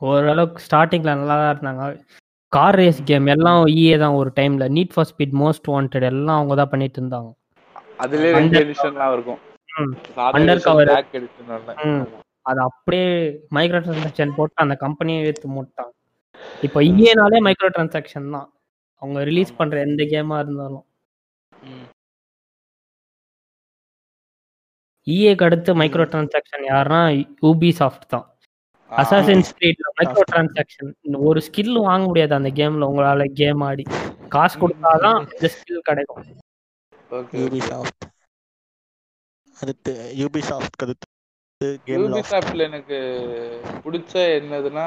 ஓரளவுக்கு 0.00 0.64
ஸ்டார்டிங்ல 0.66 1.12
நல்லா 1.14 1.36
தான் 1.40 1.52
இருந்தாங்க. 1.54 1.84
கார் 2.52 2.74
ரேஸ் 2.74 3.00
கேம் 3.04 3.26
எல்லாம் 3.26 3.60
இஏ 3.76 3.96
தான் 3.98 4.16
ஒரு 4.20 4.30
டைம்ல 4.34 4.66
need 4.76 4.94
for 4.94 5.08
speed 5.10 5.36
most 5.42 5.70
wanted 5.72 6.08
எல்லாம் 6.10 6.38
அவங்க 6.38 6.54
தான் 6.54 6.72
பண்ணிட்டு 6.72 7.00
இருந்தாங்க. 7.00 7.30
அதுலயே 8.04 8.32
ரெண்டு 8.32 8.58
எடிஷன்லாம் 8.62 9.12
இருக்கும். 9.12 9.40
ம். 9.78 9.94
சாதா 10.16 10.30
அது 12.48 12.60
அப்படியே 12.60 13.08
மைக்ரோ 13.56 13.78
டிரான்சாக்ஷன் 13.84 14.36
போட்டு 14.36 14.62
அந்த 14.64 14.74
கம்பெனியை 14.84 15.20
ஏற்று 15.30 15.48
மூட்டாங்க 15.54 15.92
இப்போ 16.62 16.78
இஏனாலே 16.90 17.38
மைக்ரோ 17.46 17.68
டிரான்சாக்ஷன் 17.68 18.32
தான். 18.34 18.48
அவங்க 19.02 19.18
ரிலீஸ் 19.24 19.56
பண்ற 19.58 19.76
எந்த 19.80 20.02
கேமா 20.12 20.36
இருந்தாலும். 20.38 20.84
ம். 21.52 21.86
இஏக்கு 25.06 25.44
அடுத்து 25.46 25.70
மைக்ரோ 25.80 26.04
டிரான்சாக்ஷன் 26.12 26.64
யாருன்னா 26.70 27.02
யூபி 27.42 27.70
சாஃப்ட் 27.80 28.08
தான் 28.14 28.26
அசாசின்ஸ் 28.90 29.50
கிரீட்ல 29.58 29.88
மைக்ரோ 29.98 30.22
டிரான்சாக்ஷன் 30.30 30.90
ஒரு 31.28 31.40
ஸ்கில் 31.46 31.72
வாங்க 31.88 32.04
முடியாது 32.06 32.34
அந்த 32.34 32.50
கேம்ல 32.58 32.88
உங்களால 32.90 33.26
கேம் 33.40 33.62
ஆடி. 33.68 33.84
காசு 34.28 34.56
கொடுத்தாதான் 34.62 35.20
இந்த 35.32 35.48
ஸ்கில் 35.54 35.86
கிடைக்கும். 35.88 36.24
okay, 37.10 37.38
UP. 37.42 37.60
சாஃப்ட் 37.68 38.04
அடுத்து 39.56 39.92
யூபி 40.20 40.42
சாஃப்ட் 40.50 40.82
அடுத்து. 40.84 41.06
Ubisoftல 41.60 42.62
எனக்கு 42.62 42.96
பிடிச்ச 43.84 44.12
என்னதுன்னா 44.34 44.84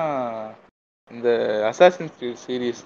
இந்த 1.11 1.29
அசாசின் 1.69 2.11
சீரீஸ். 2.43 2.85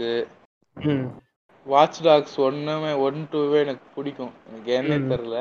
வாட்ச் 1.65 1.99
டாக்ஸ் 2.03 2.37
ஒன்னுமே 2.41 2.91
ஒன் 2.99 3.27
டூவே 3.31 3.59
எனக்கு 3.59 3.85
பிடிக்கும் 3.95 4.31
எனக்கு. 4.77 5.11
தெரியல 5.11 5.37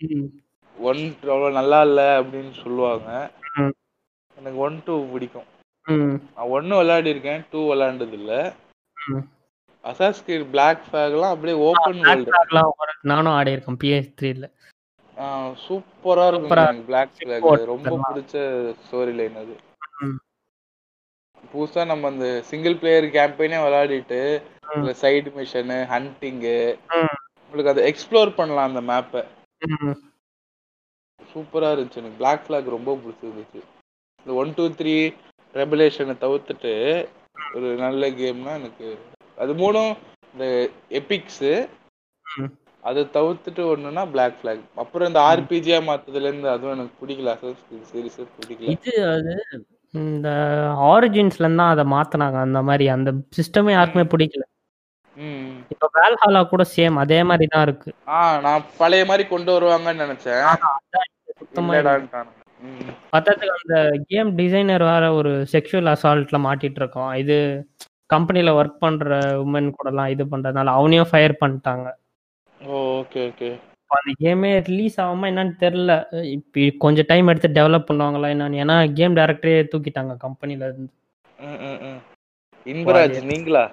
ம். 0.00 0.26
ஒன் 0.76 1.02
அவ்வளோ 1.26 1.52
நல்லா 1.52 1.82
இல்ல 1.82 2.00
அப்படின்னு 2.20 2.52
சொல்லுவாங்க. 2.62 3.08
எனக்கு 4.36 4.58
ஒன் 4.58 4.82
டூ 4.84 4.96
பிடிக்கும். 5.12 5.48
நான் 5.86 6.50
ஒன்னு 6.50 6.76
விளையாடி 6.76 7.10
இருக்கேன் 7.10 7.44
டூ 7.50 7.62
விளையாண்டது 7.70 8.12
இல்ல 8.12 8.32
ம். 8.96 9.24
அசாஸ்கிரீட் 9.84 10.50
பிளாக் 10.50 10.84
ஃபிளாக்லாம் 10.88 11.32
அப்படியே 11.32 11.56
ஓப்பன் 11.64 12.02
நானும் 13.04 13.34
ஆடி 13.34 13.50
இருக்கேன் 13.52 13.80
பிஎஸ் 13.80 14.14
த்ரீல 14.18 14.46
சூப்பரா 15.64 16.24
இருக்கும் 16.30 16.86
பிளாக் 16.88 17.12
ஃபிளாக் 17.16 17.68
ரொம்ப. 17.72 17.96
பிடிச்ச 18.08 18.34
ஸ்டோரி 18.84 19.12
லைன் 19.20 19.36
அது. 19.42 19.54
புதுசா 21.52 21.82
நம்ம 21.90 22.08
அந்த 22.12 22.28
சிங்கிள் 22.50 22.78
பிளேயர் 22.80 23.06
கேம்பெயினே 23.16 23.58
விளையாடிட்டு 23.64 24.20
சைடு 25.02 25.30
மிஷனு 25.36 25.76
ஹண்டிங்கு. 25.92 26.58
உங்களுக்கு 27.42 27.72
அதை 27.72 27.82
எக்ஸ்ப்ளோர் 27.90 28.36
பண்ணலாம் 28.38 28.68
அந்த 28.70 28.82
மேப்பை. 28.92 29.22
சூப்பரா 31.32 31.68
இருந்துச்சு 31.74 32.00
எனக்கு 32.02 32.20
பிளாக் 32.22 32.44
ஃபிளாக் 32.46 32.74
ரொம்ப 32.76 32.90
பிடிச்சிருந்துச்சு 33.02 33.60
இந்த 34.20 34.32
ஒன் 34.40 34.54
டூ 34.56 34.66
த்ரீ 34.80 34.96
ரெபலேஷனை 35.54 36.14
தவிர்த்துட்டு 36.24 36.74
ஒரு 37.54 37.68
நல்ல 37.84 38.08
கேம்னா 38.20 38.52
எனக்கு 38.60 38.88
அது 39.42 39.52
மூணும் 39.62 39.92
இந்த 40.32 40.46
எபிக்ஸு. 41.00 41.52
அதை 42.84 43.02
தவிர்த்துட்டு 43.16 43.62
ஒண்ணுன்னா 43.72 44.02
பிளாக் 44.14 44.38
ஃபிளாக் 44.38 44.64
அப்புறம் 44.82 45.08
இந்த 45.10 45.20
ஆர்பிஜியா 45.28 45.78
மாத்ததுல 45.88 46.28
இருந்து 46.30 46.48
அதுவும் 46.54 46.74
எனக்கு 46.76 46.94
பிடிக்கல. 47.02 47.30
சீரிஸ் 47.90 48.18
பிடிக்கல. 48.38 48.72
இது 48.74 48.92
அது 49.12 49.34
இந்த 49.94 50.28
ஆரிஜின்ஸ்ல 50.92 51.48
தான் 51.60 51.72
அதை 51.74 51.84
மாத்துனாங்க. 51.94 52.38
அந்த 52.46 52.60
மாதிரி 52.68 52.86
அந்த 52.96 53.10
சிஸ்டமே 53.38 53.74
யாருக்குமே 53.74 54.06
பிடிக்கல. 54.14 54.44
ம் 55.18 55.50
இப்ப 55.72 55.88
வேல்ஹாலா 55.98 56.40
கூட 56.52 56.62
சேம் 56.76 56.96
அதே 57.02 57.18
மாதிரி 57.30 57.46
தான் 57.52 57.64
இருக்கு. 57.66 57.90
ஆ 58.14 58.16
நான் 58.46 58.64
பழைய 58.80 59.04
மாதிரி 59.10 59.24
கொண்டு 59.28 59.50
வருவாங்கன்னு 59.56 60.04
நினைச்சேன். 60.04 60.42
சுத்தமா. 61.40 61.74
பத்தத்துக்கு 63.14 63.56
அந்த 63.58 63.76
கேம் 64.10 64.30
டிசைனர் 64.38 64.84
வேற 64.90 65.04
ஒரு 65.14 65.32
செக்ஷுவல் 65.52 65.90
அசால்ட்ல 65.92 66.38
மாட்டிட்டு 66.46 66.80
இருக்கோம் 66.82 67.12
இது 67.22 67.36
கம்பெனில 68.10 68.52
ஒர்க் 68.60 68.82
பண்ற 68.84 69.10
உமன் 69.44 69.74
கூடலாம் 69.76 70.12
இது 70.14 70.24
பண்றதுனால 70.32 70.74
அவனையும் 70.78 71.10
ஃபயர் 71.10 71.40
பண்ணிட்டாங்க. 71.42 71.86
ஓகே 72.64 73.22
ஓகே 73.30 73.48
இப்ப 73.80 73.96
அந்த 74.00 74.12
கேமே 74.22 74.50
ரிலீஸ் 74.68 75.00
ஆகாம 75.00 75.28
என்னன்னு 75.30 75.54
தெரியல. 75.62 75.92
இப்ப 76.36 76.66
கொஞ்சம் 76.78 77.08
டைம் 77.08 77.26
எடுத்து 77.28 77.48
டெவலப் 77.48 77.88
பண்ணுவாங்களா 77.88 78.28
என்னன்னு. 78.34 78.60
ஏன்னா 78.64 78.76
கேம் 78.92 79.16
டைரக்டரே 79.16 79.54
தூக்கிட்டாங்க 79.72 80.14
கம்பெனில 80.16 80.68
இருந்து. 80.70 80.92
இன்பராஜ் 82.66 83.18
நீங்களா? 83.32 83.64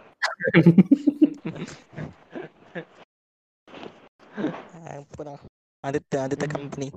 அப்புறம் 4.95 5.39
அடுத்து 5.83 6.15
அடுத்த 6.19 6.45
கம்பெனி 6.47 6.87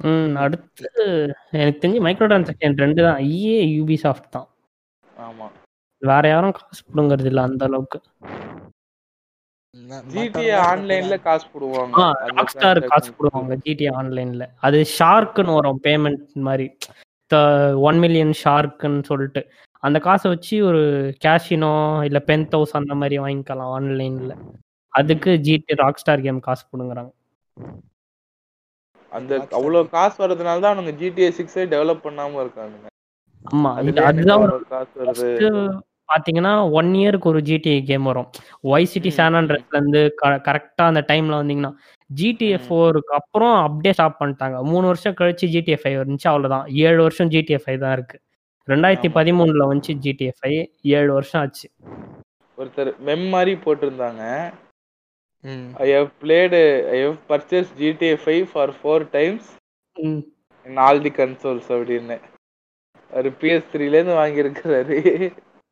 ம் 0.00 0.36
அடுத்து 0.36 0.86
எனக்கு 1.52 1.80
தெரிஞ்சு 1.82 2.00
மைக்ரோ 2.06 2.26
டிரான்சாக்ஷன் 2.30 2.80
ரெண்டு 2.84 3.00
தான். 3.02 3.18
இஏ 3.36 3.58
யூபி 3.76 3.96
சாஃப்ட் 4.04 4.32
தான். 4.36 4.48
ஆமா. 5.16 5.46
வேற 6.02 6.28
யாரும் 6.28 6.52
காசு 6.52 6.82
பிடுங்கிறது 6.88 7.30
இல்ல 7.32 7.42
அந்த 7.42 7.64
அளவுக்கு. 7.64 7.98
ஜிடிஏ 10.14 10.54
ஆன்லைன்ல 10.70 11.16
காசு 11.26 11.46
போடுவாங்க. 11.52 11.94
ஆ 12.00 12.06
அந்த 12.22 12.32
ராக் 12.38 12.50
ஸ்டார் 12.54 12.80
காசு. 12.90 13.10
போடுவாங்க 13.18 13.54
ஜிடி 13.64 13.86
ஆன்லைன்ல 13.98 14.44
அது 14.66 14.78
ஷார்க்குன்னு 14.98 15.54
வரும் 15.58 15.78
பேமெண்ட் 15.86 16.24
மாதிரி. 16.48 16.66
ஒன் 17.88 17.98
மில்லியன் 18.02 18.34
ஷார்க்குன்னு 18.42 19.04
சொல்லிட்டு. 19.10 19.42
அந்த 19.82 19.98
காசை 20.06 20.26
வச்சு 20.32 20.56
ஒரு 20.70 20.82
கேஷினோ 21.24 21.72
இல்ல 22.08 22.18
பென் 22.30 22.46
ஹவுஸ் 22.54 22.76
அந்த 22.80 22.94
மாதிரி 23.02 23.16
வாங்கிக்கலாம் 23.24 23.72
ஆன்லைன்ல 23.76 24.34
அதுக்கு 24.92 25.30
ஜிடி 25.46 25.78
ராக் 25.82 26.00
ஸ்டார் 26.02 26.24
கேம் 26.26 26.42
காசு 26.48 26.64
பிடுங்குறாங்க. 26.72 27.12
அந்த 29.12 29.32
அவ்வளவு 29.58 29.88
காசு 29.96 30.16
வர்றதுனால 30.22 30.62
தான் 30.64 30.74
அவங்க 30.74 30.92
ஜிடிஏ 31.00 31.30
சிக்ஸே 31.38 31.64
டெவலப் 31.74 32.04
பண்ணாம 32.06 32.40
இருக்காங்க. 32.44 32.76
ஆமா 33.44 33.70
அதுதான் 33.78 34.20
காசு 34.74 34.92
வருது. 35.00 35.48
பாத்தீங்கன்னா 36.12 36.70
ஒன் 36.70 36.90
இயருக்கு 36.92 37.30
ஒரு 37.32 37.38
ஜிடிஏ 37.38 37.82
கேம் 37.84 38.02
வரும். 38.02 38.30
ஒய் 38.62 38.84
சிட்டி 38.84 39.10
சான் 39.10 39.32
ம். 39.32 39.36
அண்ட்ரஸ்ல 39.36 39.76
இருந்து 39.76 40.14
கரெக்டா 40.22 40.84
அந்த 40.90 41.04
டைம்ல 41.08 41.36
வந்தீங்கன்னா 41.40 41.72
ஜிடிஏ. 42.20 42.56
ஃபோருக்கு 42.66 43.14
அப்புறம் 43.20 43.54
அப்படியே 43.54 43.92
ஸ்டாப் 43.92 44.20
பண்ணிட்டாங்க. 44.22 44.62
மூணு 44.62 44.86
வருஷம் 44.86 45.14
கழிச்சு 45.20 45.46
ஜிடிஏ 45.54 45.76
ஃபைவ் 45.82 45.98
இருந்துச்சு 46.02 46.28
அவ்வளவுதான். 46.32 46.68
ஏழு 46.68 47.00
வருஷம் 47.02 47.28
ஜிடிஏ 47.28 47.58
ஃபைவ் 47.64 47.78
தான் 47.78 47.92
இருக்கு. 47.92 48.20
ரெண்டாயிரத்தி. 48.68 49.08
பதிமூணுல 49.18 49.62
வந்துச்சு 49.70 49.94
ஜிடிஏ 50.04 50.30
ஃபைவ் 50.40 50.66
ஏழு 50.82 51.12
வருஷம் 51.12 51.40
ஆச்சு. 51.40 51.70
ஒருத்தர் 52.58 52.90
மெம் 52.98 53.28
மாதிரி 53.28 53.52
போட்டிருந்தாங்க. 53.64 54.52
I 55.74 55.88
have 55.92 56.10
played 56.22 56.60
I 56.90 56.98
have 57.02 57.16
purchase 57.28 57.70
GTA 57.78 58.12
five 58.24 58.44
for 58.52 58.72
four 58.82 59.06
times. 59.10 59.48
In 59.96 60.76
all 60.76 61.02
the 61.02 61.08
consoles 61.08 61.70
அப்படின்னு. 61.76 62.18
அவர் 63.10 63.30
பிஎஸ் 63.30 63.64
த்ரீலேருந்து 63.72 64.14
வாங்கியிருக்கிறாரு. 64.20 64.96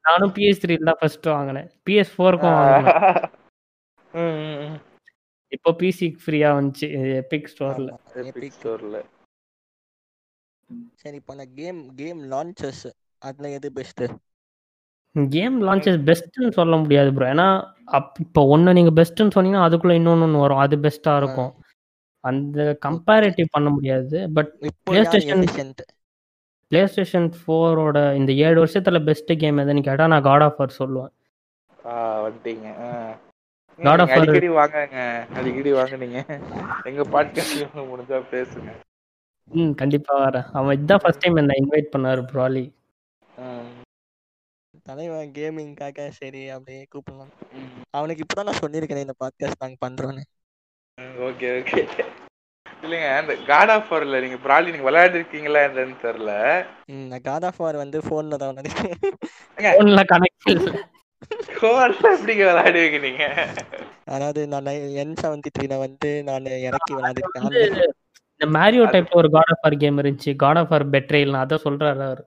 நானும் 0.04 0.32
பிஎஸ் 0.34 0.60
த்ரீ 0.62 0.74
தான் 0.82 0.98
ஃபர்ஸ்ட் 1.00 1.26
வாங்கினேன் 1.28 1.68
பிஎஸ் 1.86 2.12
ஃபோருக்கும். 2.14 2.58
இப்போ 5.52 5.70
பிசி 5.80 6.06
ஃப்ரீயா 6.22 6.50
வந்துச்சு 6.56 6.86
எபிக் 7.14 7.48
ஸ்டோர்ல 7.48 7.90
Epic. 8.22 8.50
Storeல. 8.56 8.96
சரி 10.98 11.16
இப்போ 11.16 11.32
அந்த 11.32 11.46
கேம் 11.54 11.78
கேம் 11.96 12.20
லான்ச்சஸ் 12.30 12.82
அதுல 13.22 13.48
எது 13.50 13.68
பெஸ்ட் 13.72 14.02
கேம் 15.14 15.56
லான்ச்சஸ் 15.62 15.98
பெஸ்ட்னு 16.04 16.50
சொல்ல 16.50 16.76
முடியாது 16.76 17.10
ப்ரோ 17.12 17.26
ஏன்னா 17.26 17.46
அப் 17.90 18.12
இப்போ 18.20 18.42
ஒன்று 18.46 18.72
நீங்கள் 18.72 18.96
பெஸ்ட்னு 19.00 19.34
சொன்னீங்கன்னா 19.34 19.66
அதுக்குள்ள 19.68 19.94
இன்னொன்று 19.94 20.44
வரும் 20.44 20.58
அது 20.58 20.76
பெஸ்ட்டாக 20.78 21.20
இருக்கும் 21.20 21.52
அந்த 22.24 22.58
கம்பேரிட்டிவ் 22.86 23.48
பண்ண 23.50 23.68
முடியாது 23.70 24.16
but 24.32 24.52
PlayStation- 24.90 25.42
efficient? 25.42 25.78
Play 26.70 26.86
station 26.86 27.32
ஃபோரோட 27.46 28.14
இந்த 28.14 28.32
ஏழு 28.32 28.64
வருஷத்துல 28.64 29.04
பெஸ்ட் 29.04 29.38
கேம் 29.38 29.58
எதுன்னு 29.58 29.82
கேட்டால் 29.82 30.08
நான் 30.08 30.22
காட் 30.22 30.42
ஆஃப் 30.42 30.58
வார் 30.58 30.76
சொல்லுவேன். 30.78 31.10
வந்துட்டீங்க. 31.84 32.80
ஆ. 32.80 33.18
God 33.76 33.76
நீங்க 33.76 34.02
of 34.02 34.08
War. 34.08 34.10
அடிக்கடி 34.10 34.48
வாங்கங்க. 34.48 35.26
அடிக்கடி 35.34 35.72
வாங்க 35.72 35.96
நீங்க 35.96 36.26
எங்க 36.82 37.02
பாட்காஸ்ட் 37.02 37.68
முடிஞ்சா 37.74 38.22
பேசுங்க. 38.30 38.72
ம் 39.44 39.70
கண்டிப்பா 39.70 40.28
வரேன். 40.28 40.44
அவன் 40.52 40.74
இதுதான் 40.74 40.98
ஃபர்ஸ்ட் 41.02 41.18
டைம் 41.18 41.36
என்ன 41.36 41.54
இன்வைட் 41.60 41.96
பண்ணாரு 41.96 42.24
ப்ராலி. 42.32 42.72
தலைவன் 44.82 45.32
கேமிங்காக 45.32 46.08
சரி 46.08 46.48
அப்படியே 46.48 46.86
கூப்பிடலாம். 46.92 47.32
அவனுக்கு 47.90 48.24
இப்பதான் 48.24 48.44
நான் 48.44 48.58
சொல்லியிருக்கேன் 48.60 49.00
இந்த 49.00 49.14
பாட்காஸ்ட் 49.24 49.58
நாங்க 49.58 49.88
பண்றோன்னு 49.88 50.20
ஓகே 51.00 51.50
ஓகே 51.60 52.04
இல்லைங்க 52.82 53.08
அந்த 53.16 53.32
காட் 53.48 53.72
ஆஃப் 53.74 53.90
வார்ல 53.92 54.20
நீங்க 54.22 54.38
ப்ராலி 54.44 54.72
நீங்க 54.72 54.86
விளையாடிருக்கீங்களா 54.88 55.62
என்னன்னு 55.68 55.96
தெரியல. 56.04 56.32
ம், 56.88 57.06
நான் 57.10 57.24
காட் 57.26 57.46
ஆஃப் 57.48 57.60
வார் 57.62 57.76
வந்து 57.76 57.98
போன்ல 58.08 58.36
தான். 58.36 58.56
ஃபோன்ல 59.58 60.02
கனெக்ட் 60.12 60.52
கோவல்ல 61.56 62.04
எப்படிங்க 62.10 62.44
விளையாடுவீங்க 62.50 62.98
நீங்க? 63.02 63.24
அதாவது 64.08 64.42
நான் 64.52 64.70
என் 65.02 65.18
செவன்டி 65.20 65.50
த்ரீல 65.50 65.74
வந்து 65.78 66.10
நான் 66.28 66.46
இறக்கி 66.62 66.92
விளையாடிருக்கேன். 66.96 67.48
இந்த 68.34 68.46
மேரியோ 68.56 68.84
டைப்ல 68.92 69.20
ஒரு 69.20 69.30
காட் 69.34 69.52
ஆஃப் 69.52 69.64
வார் 69.64 69.80
கேம் 69.82 70.00
இருந்துச்சு. 70.00 70.32
காட் 70.42 70.60
ஆஃப் 70.60 70.72
வார் 70.72 70.92
பெட்ரெயில் 70.94 71.40
அதை 71.40 71.56
சொல்றாரு 71.64 72.02
அவர். 72.06 72.22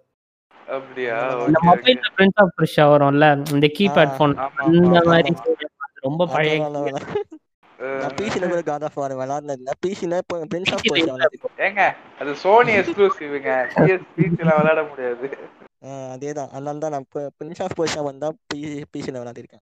அப்படியா? 0.68 1.16
இந்த 1.47 1.60
மொபைல்ல 1.68 2.10
பிரிண்ட் 2.16 2.39
ஆஃப் 2.41 2.54
ஃப்ரிஷா 2.54 2.86
வரும்ல 2.91 3.26
இந்த 3.56 3.68
கீபேட் 3.78 4.14
ஆமா 4.20 4.28
அந்த 4.68 5.01
மாதிரி 5.10 5.34
ரொம்ப 6.04 6.24
பழைய 6.28 6.56
நான் 7.88 8.09
பிசில 8.09 8.47
கூட 8.47 8.61
காட் 8.61 8.84
ஆஃப் 8.84 8.93
வார் 8.93 9.11
விளையாடுனது 9.11 9.51
இல்ல. 9.51 9.71
பிசில 9.88 10.19
பிரின்ஸ் 10.34 10.71
ஆஃப் 10.71 10.79
விளையாடிருக்கேன் 10.91 11.57
ஏங்க 11.57 11.91
அது 12.19 12.36
சோனி 12.36 12.75
எக்ஸ்க்ளூசிவ்ங்க 12.77 13.69
பிசில 14.17 14.55
விளையாட 14.55 14.84
முடியாது. 14.84 15.38
அதேதான். 15.86 16.49
அதனால 16.49 16.77
தான் 16.77 16.91
நான் 16.91 17.05
பிரின்ஸ் 17.15 17.61
ஆஃப் 17.61 17.81
பர்ஷியா 17.81 18.03
வந்தா 18.03 18.31
பிசில 18.55 18.73
விளையாடிருக்கேன். 18.97 19.61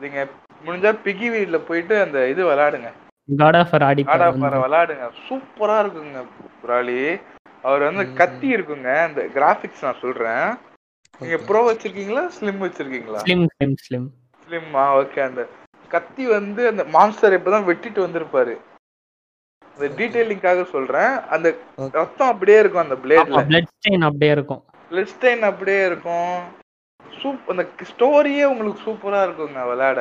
நீங்க- 0.00 0.28
முடிஞ்சா 0.66 0.98
பிகி 1.04 1.30
வீட்ல 1.30 1.58
போயிட்டு 1.58 2.00
அந்த 2.00 2.28
இது 2.28 2.44
விளையாடுங்க. 2.44 2.92
God 3.36 3.56
of 3.56 3.70
war 3.70 3.82
Aadi 3.82 4.02
God 4.02 4.20
of 4.20 4.36
வார 4.36 4.66
விளையாடுங்க. 4.66 5.10
சூப்பரா 5.28 5.86
இருக்குங்க 5.86 6.26
ப்ராலி 6.66 7.20
அவர் 7.62 7.82
வந்து 7.82 8.12
கத்தி 8.14 8.54
இருக்குங்க. 8.54 8.96
அந்த 9.04 9.22
கிராபிக்ஸ் 9.22 9.82
நான் 9.82 9.96
சொல்றேன். 10.00 10.56
நீங்க. 11.18 11.36
ப்ரோ 11.36 11.72
வச்சிருக்கீங்களா 11.72 12.30
ஸ்லிம் 12.40 12.62
வச்சிருக்கீங்களா? 12.64 13.20
ஸ்லிம் 13.24 13.46
ஸ்லிம் 13.64 13.74
ஸ்லிம் 13.90 14.06
ஸ்லிம்மா 14.50 14.84
ஓகே 15.00 15.20
அந்த 15.22 15.42
கத்தி 15.90 16.26
வந்து 16.26 16.68
அந்த 16.68 16.84
மான்ஸ்டர் 16.84 17.34
இப்பதான் 17.38 17.66
வெட்டிட்டு 17.68 18.00
வந்திருப்பாரு. 18.06 18.54
அந்த 19.76 19.86
டீடைலிங்காக 19.98 20.64
சொல்றேன். 20.64 21.20
அந்த. 21.34 21.48
ரத்தம் 21.92 22.28
அப்படியே 22.28 22.58
இருக்கும் 22.58 22.82
அந்த 22.82 22.96
பிளேட்ல 23.04 23.42
பிளட் 23.50 23.70
ஸ்டெயின் 23.74 24.04
அப்படியே 24.04 24.32
இருக்கும். 24.32 24.62
லிஸ்டைன் 24.90 25.40
அப்படியே 25.40 25.86
இருக்கும். 25.86 26.34
சூப் 27.18 27.48
அந்த 27.48 27.66
ஸ்டோரியே 27.90 28.44
உங்களுக்கு 28.44 28.80
சூப்பரா 28.86 29.20
இருக்குங்க 29.26 29.66
விளையாட. 29.68 30.00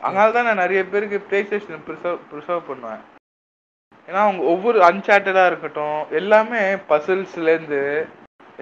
அதனால 0.00 0.32
தான் 0.32 0.44
நான் 0.44 0.62
நிறைய 0.64 0.86
பேருக்கு 0.86 1.20
பிளே 1.20 1.44
ஸ்டேஷன் 1.44 1.84
ப்ரிசர்வ் 1.88 2.22
ப்ரிசர்வ் 2.30 2.68
பண்ணுவேன். 2.68 3.02
ஏன்னா 4.08 4.20
அவங்க 4.26 4.42
ஒவ்வொரு 4.42 4.78
அன்சார்ட்டடா 4.80 5.46
இருக்கட்டும் 5.46 6.08
எல்லாமே 6.10 6.74
பசில்ஸ்லேருந்து 6.90 8.06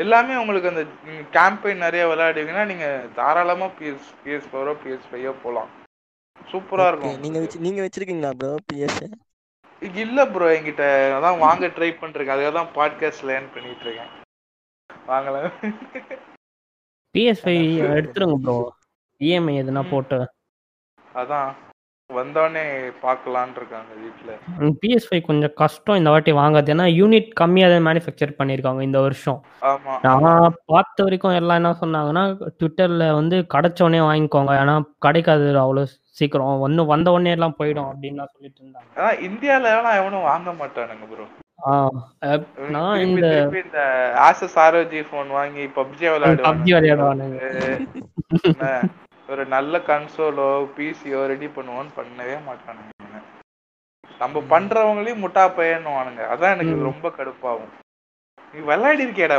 எல்லாமே 0.00 0.34
உங்களுக்கு 0.36 0.70
அந்த 0.70 0.82
கேம்பெயின் 1.34 1.84
நிறைய 1.84 2.02
விளையாடுவீங்கன்னா 2.06 2.64
நீங்க 2.66 2.86
தாராளமா 3.16 3.66
பிஎஸ் 3.78 4.10
பிஎஸ் 4.22 4.48
ஃபோரோ 4.50 4.74
பிஎஸ் 4.82 5.08
ஃபைவோ 5.10 5.34
போகலாம் 5.42 5.70
சூப்பரா 6.40 6.84
Okay, 6.84 6.90
இருக்கும். 6.92 7.18
நீங்க 7.24 7.38
வச்சு 7.40 7.58
நீங்க 7.58 7.80
வச்சிருக்கீங்களா 7.82 8.30
ப்ரோ 8.38 8.52
பிஎஸ். 8.68 9.00
இல்ல 10.02 10.20
ப்ரோ 10.26 10.46
என்கிட்ட 10.54 10.84
அதான் 11.16 11.38
வாங்க 11.38 11.66
ட்ரை 11.76 11.90
பண்றேன். 11.94 12.26
அதுக்காக 12.26 12.52
தான் 12.56 12.72
பாட்காஸ்ட் 12.76 13.26
லேர்ன் 13.28 13.52
பண்ணிட்டு 13.54 13.84
இருக்கேன். 13.86 14.10
வாங்கலாம் 15.06 15.50
பிஎஸ் 17.14 17.42
ஃபைவ் 17.44 17.62
எடுத்துருங்க 17.98 18.38
ப்ரோ 18.44 18.56
இஎம்ஐ 19.20 19.54
எதுனா 19.62 19.82
ம். 19.82 19.90
போட்டு. 19.92 20.18
அதான். 21.16 21.50
வந்தோடனே 22.18 22.62
பார்க்கலான் 23.04 23.54
இருக்காங்க 23.58 23.92
வீட்ல. 24.02 24.30
பிஎஸ் 24.82 25.06
ஃபைவ் 25.08 25.22
கொஞ்சம் 25.28 25.54
கஷ்டம் 25.62 25.98
இந்த 26.00 26.10
வாட்டி 26.14 26.32
வாங்காது. 26.40 26.72
ஏன்னா 26.74 26.86
யூனிட் 26.98 27.28
கம்மியாக 27.40 27.72
தான் 27.74 27.86
மேனுஃபேக்சர் 27.88 28.36
பண்ணியிருக்காங்க 28.40 28.82
இந்த 28.88 29.00
வருஷம். 29.06 29.40
ஆமா. 29.70 29.94
நான் 30.06 30.56
பார்த்த 30.72 31.06
வரைக்கும் 31.06 31.38
எல்லாம் 31.40 31.60
என்ன 31.60 31.72
சொன்னாங்கன்னா 31.82 32.24
ட்விட்டர்ல 32.58 33.06
வந்து 33.20 33.38
கிடைச்ச 33.54 33.84
உடனே 33.88 34.00
வாங்கிக்கோங்க. 34.08 34.54
ஏன்னா 34.62 34.76
கிடைக்காது 35.06 35.46
அவ்வளோ 35.64 35.84
சீக்கிரம். 36.20 36.64
ஒன்று 36.66 36.90
வந்த 36.94 37.10
உடனே 37.16 37.36
எல்லாம் 37.36 37.58
போயிடும் 37.60 37.90
அப்படின்னு 37.90 38.26
சொல்லிட்டு 38.34 38.60
இருந்தாங்க. 38.62 38.90
ஆனா 38.98 39.12
இந்தியால 39.28 39.70
எல்லாம் 39.76 39.98
எவனும் 40.00 40.28
வாங்க 40.32 40.50
மாட்டானுங்க 40.62 41.06
ப்ரோ 41.12 41.28
நான் 42.74 43.00
இந்த 43.06 43.26
இந்த 43.62 43.80
ஆசஸ் 44.28 44.54
ஆரோஜி 44.62 45.00
போன் 45.10 45.32
வாங்கி 45.38 45.64
பப்ஜி 45.78 46.06
விளையாடுவானுங்க. 46.12 47.40
ஒரு 49.32 49.42
நல்ல 49.54 49.78
கன்சோலோ 49.88 50.46
பிசியோ 50.76 51.20
ரெடி 51.32 51.48
பண்ணுவோன்னு 51.56 51.90
பண்ணவே 51.98 52.36
மாட்டானுங்க. 52.48 53.18
நம்ம 54.22 54.40
பண்றவங்களையும் 54.52 55.22
முட்டா 55.24 55.44
பையன்னுவானுங்க. 55.58 56.22
அதான் 56.32 56.54
எனக்கு. 56.56 56.88
ரொம்ப 56.88 57.08
கடுப்பாகும். 57.18 57.70
நீ 58.54 58.58
விளையாடி 58.70 59.02
இருக்கியாடா 59.06 59.38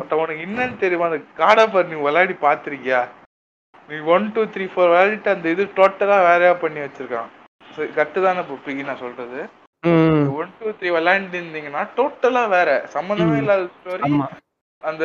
பட் 0.00 0.12
உனக்கு 0.18 0.44
என்னன்னு 0.46 0.76
தெரியுமா? 0.82 1.08
அந்த 1.10 1.20
காடாபர் 1.40 1.90
நீ 1.92 1.96
விளையாடி 2.06 2.34
பாத்திருக்கியா 2.44 3.00
நீ 3.88 3.96
ஒன் 4.14 4.26
டூ 4.34 4.42
த்ரீ 4.54 4.64
ஃபோர் 4.72 4.90
விளையாடிட்டு 4.92 5.30
அந்த 5.34 5.46
இது 5.54 5.64
டோட்டலா 5.78 6.18
வேறையா 6.28 6.52
பண்ணி 6.64 6.80
வச்சிருக்கான். 6.84 7.30
கட்டு 7.98 8.18
தானே 8.26 8.42
பிகி 8.66 8.84
நான் 8.88 9.02
சொல்றது. 9.04 9.40
ஒன் 10.40 10.54
டூ 10.58 10.68
த்ரீ 10.78 10.88
விளையாண்டு 10.96 11.38
இருந்தீங்கன்னா 11.40 11.82
டோட்டலா 11.98 12.42
வேற. 12.56 12.70
சம்மந்தமே. 12.94 13.36
இல்லாத 13.42 13.66
ஸ்டோரி 13.76 14.10
அந்த 14.82 15.04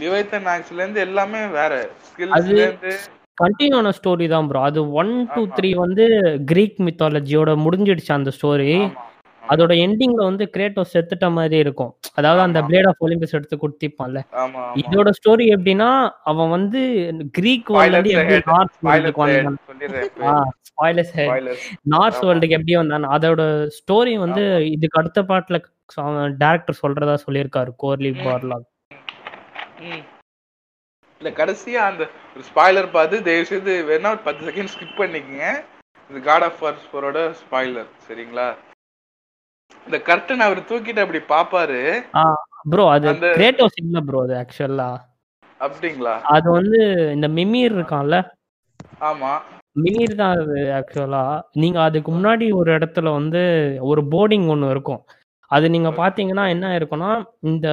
லிவைத்தன் 0.00 0.46
ஆக்ஸ்ல 0.46 0.72
இருந்து 0.72 1.00
எல்லாமே 1.00 1.46
வேற 1.46 1.70
அது- 1.82 1.88
ஸ்கில்ஸ்ல 2.08 2.56
இருந்து 2.56 2.92
கண்டினியூன 3.38 3.92
ஸ்டோரி 3.98 4.28
தான் 4.28 4.48
ப்ரோ 4.48 4.60
அது 4.60 4.92
ஒன் 4.92 5.28
டூ. 5.34 5.46
த்ரீ 5.48 5.74
வந்து 5.74 6.04
கிரீக் 6.46 6.74
மித்தாலஜியோட 6.78 7.50
முடிஞ்சிடுச்சு 7.58 8.12
அந்த 8.12 8.30
ஸ்டோரி. 8.30 8.72
அதோட 9.42 9.72
எண்டிங்ல 9.78 10.22
வந்து 10.22 10.50
கிரேட்டோஸ் 10.56 10.92
செத்துட்ட 10.92 11.32
மாதிரி 11.32 11.56
இருக்கும் 11.56 11.92
அதாவது 12.14 12.42
அந்த. 12.42 12.62
பிளேட் 12.62 12.88
ஆஃப் 12.88 13.02
ஒலிம்பஸ் 13.04 13.32
எடுத்து 13.32 13.56
கொடுத்திப்பான்ல 13.56 14.20
இதோட 14.76 15.10
ஸ்டோரி 15.18 15.44
எப்படின்னா 15.54 15.90
அவன் 16.24 16.50
வந்து 16.50 16.80
கிரீக் 17.32 17.70
Spoilers 17.70 17.84
எப்படி. 18.12 18.42
நார்த் 18.46 18.74
வேர்ல்டுக்கு 18.82 19.20
வந்தான். 19.20 19.58
நார்த். 21.84 22.24
வேர்ல்டுக்கு 22.24 22.50
எப்படி 22.50 22.74
வந்தான் 22.74 23.06
அதோட 23.08 23.42
ஸ்டோரி 23.78 24.18
வந்து 24.18 24.44
இதுக்கு 24.70 25.00
அடுத்த 25.00 25.22
பாட்டுல 25.22 25.60
டேரக்டர் 26.40 26.80
சொல்றதா 26.82 27.16
சொல்லியிருக்காரு 27.26 27.72
கோர்லி. 27.76 28.10
பார்லாக். 28.24 28.66
இல்ல 29.80 31.30
கடைசியா 31.36 31.80
அந்த 31.84 32.02
ஒரு 32.34 32.44
ஸ்பாய்லர் 32.48 32.92
பார்த்து 32.92 33.22
தயவு 33.22 33.44
செய்து 33.44 33.72
வேணா 33.88 34.08
ஒரு 34.08 34.18
பத்து 34.18 34.46
செகண்ட் 34.46 34.72
ஸ்கிப் 34.74 34.98
பண்ணிக்கங்க. 34.98 35.46
இது 36.10 36.22
காட் 36.22 36.42
ஆஃப் 36.42 36.64
வார்ஸ் 36.64 36.86
ஃபோரோட 36.90 37.18
ஸ்பாய்லர் 37.40 37.88
சரிங்களா? 38.06 38.46
இந்த 39.86 39.98
கர்டன் 40.06 40.38
அவர் 40.38 40.60
தூக்கிட்டு 40.60 41.00
அப்படி 41.00 41.18
பாப்பாரு. 41.28 41.80
ப்ரோ 42.70 42.88
அது 42.90 43.08
அந்த- 43.08 43.34
கிரேட்டோஸ் 43.34 43.76
இல்ல 43.76 44.00
ப்ரோ 44.00 44.20
அது 44.22 44.34
ஆக்சுவலா 44.34 44.88
அப்படிங்களா? 45.60 46.14
அது 46.28 46.50
வந்து 46.50 46.78
இந்த 47.12 47.28
மிமீர் 47.28 47.72
இருக்கான்ல? 47.72 48.16
ஆமா. 49.02 49.32
மிமீர் 49.76 50.14
தான் 50.14 50.36
அது 50.36 50.56
ஆக்சுவலா 50.78 51.24
நீங்க 51.52 51.80
அதுக்கு 51.82 52.12
முன்னாடி 52.12 52.52
ஒரு 52.52 52.78
இடத்துல 52.78 53.12
வந்து 53.12 53.42
ஒரு 53.80 54.02
போர்டிங் 54.04 54.48
ஒன்று 54.48 54.70
இருக்கும். 54.70 55.02
அது 55.50 55.66
நீங்க. 55.70 55.90
பாத்தீங்கன்னா 56.00 56.44
என்ன 56.54 56.66
இருக்கும்னா 56.78 57.10
இந்த 57.50 57.68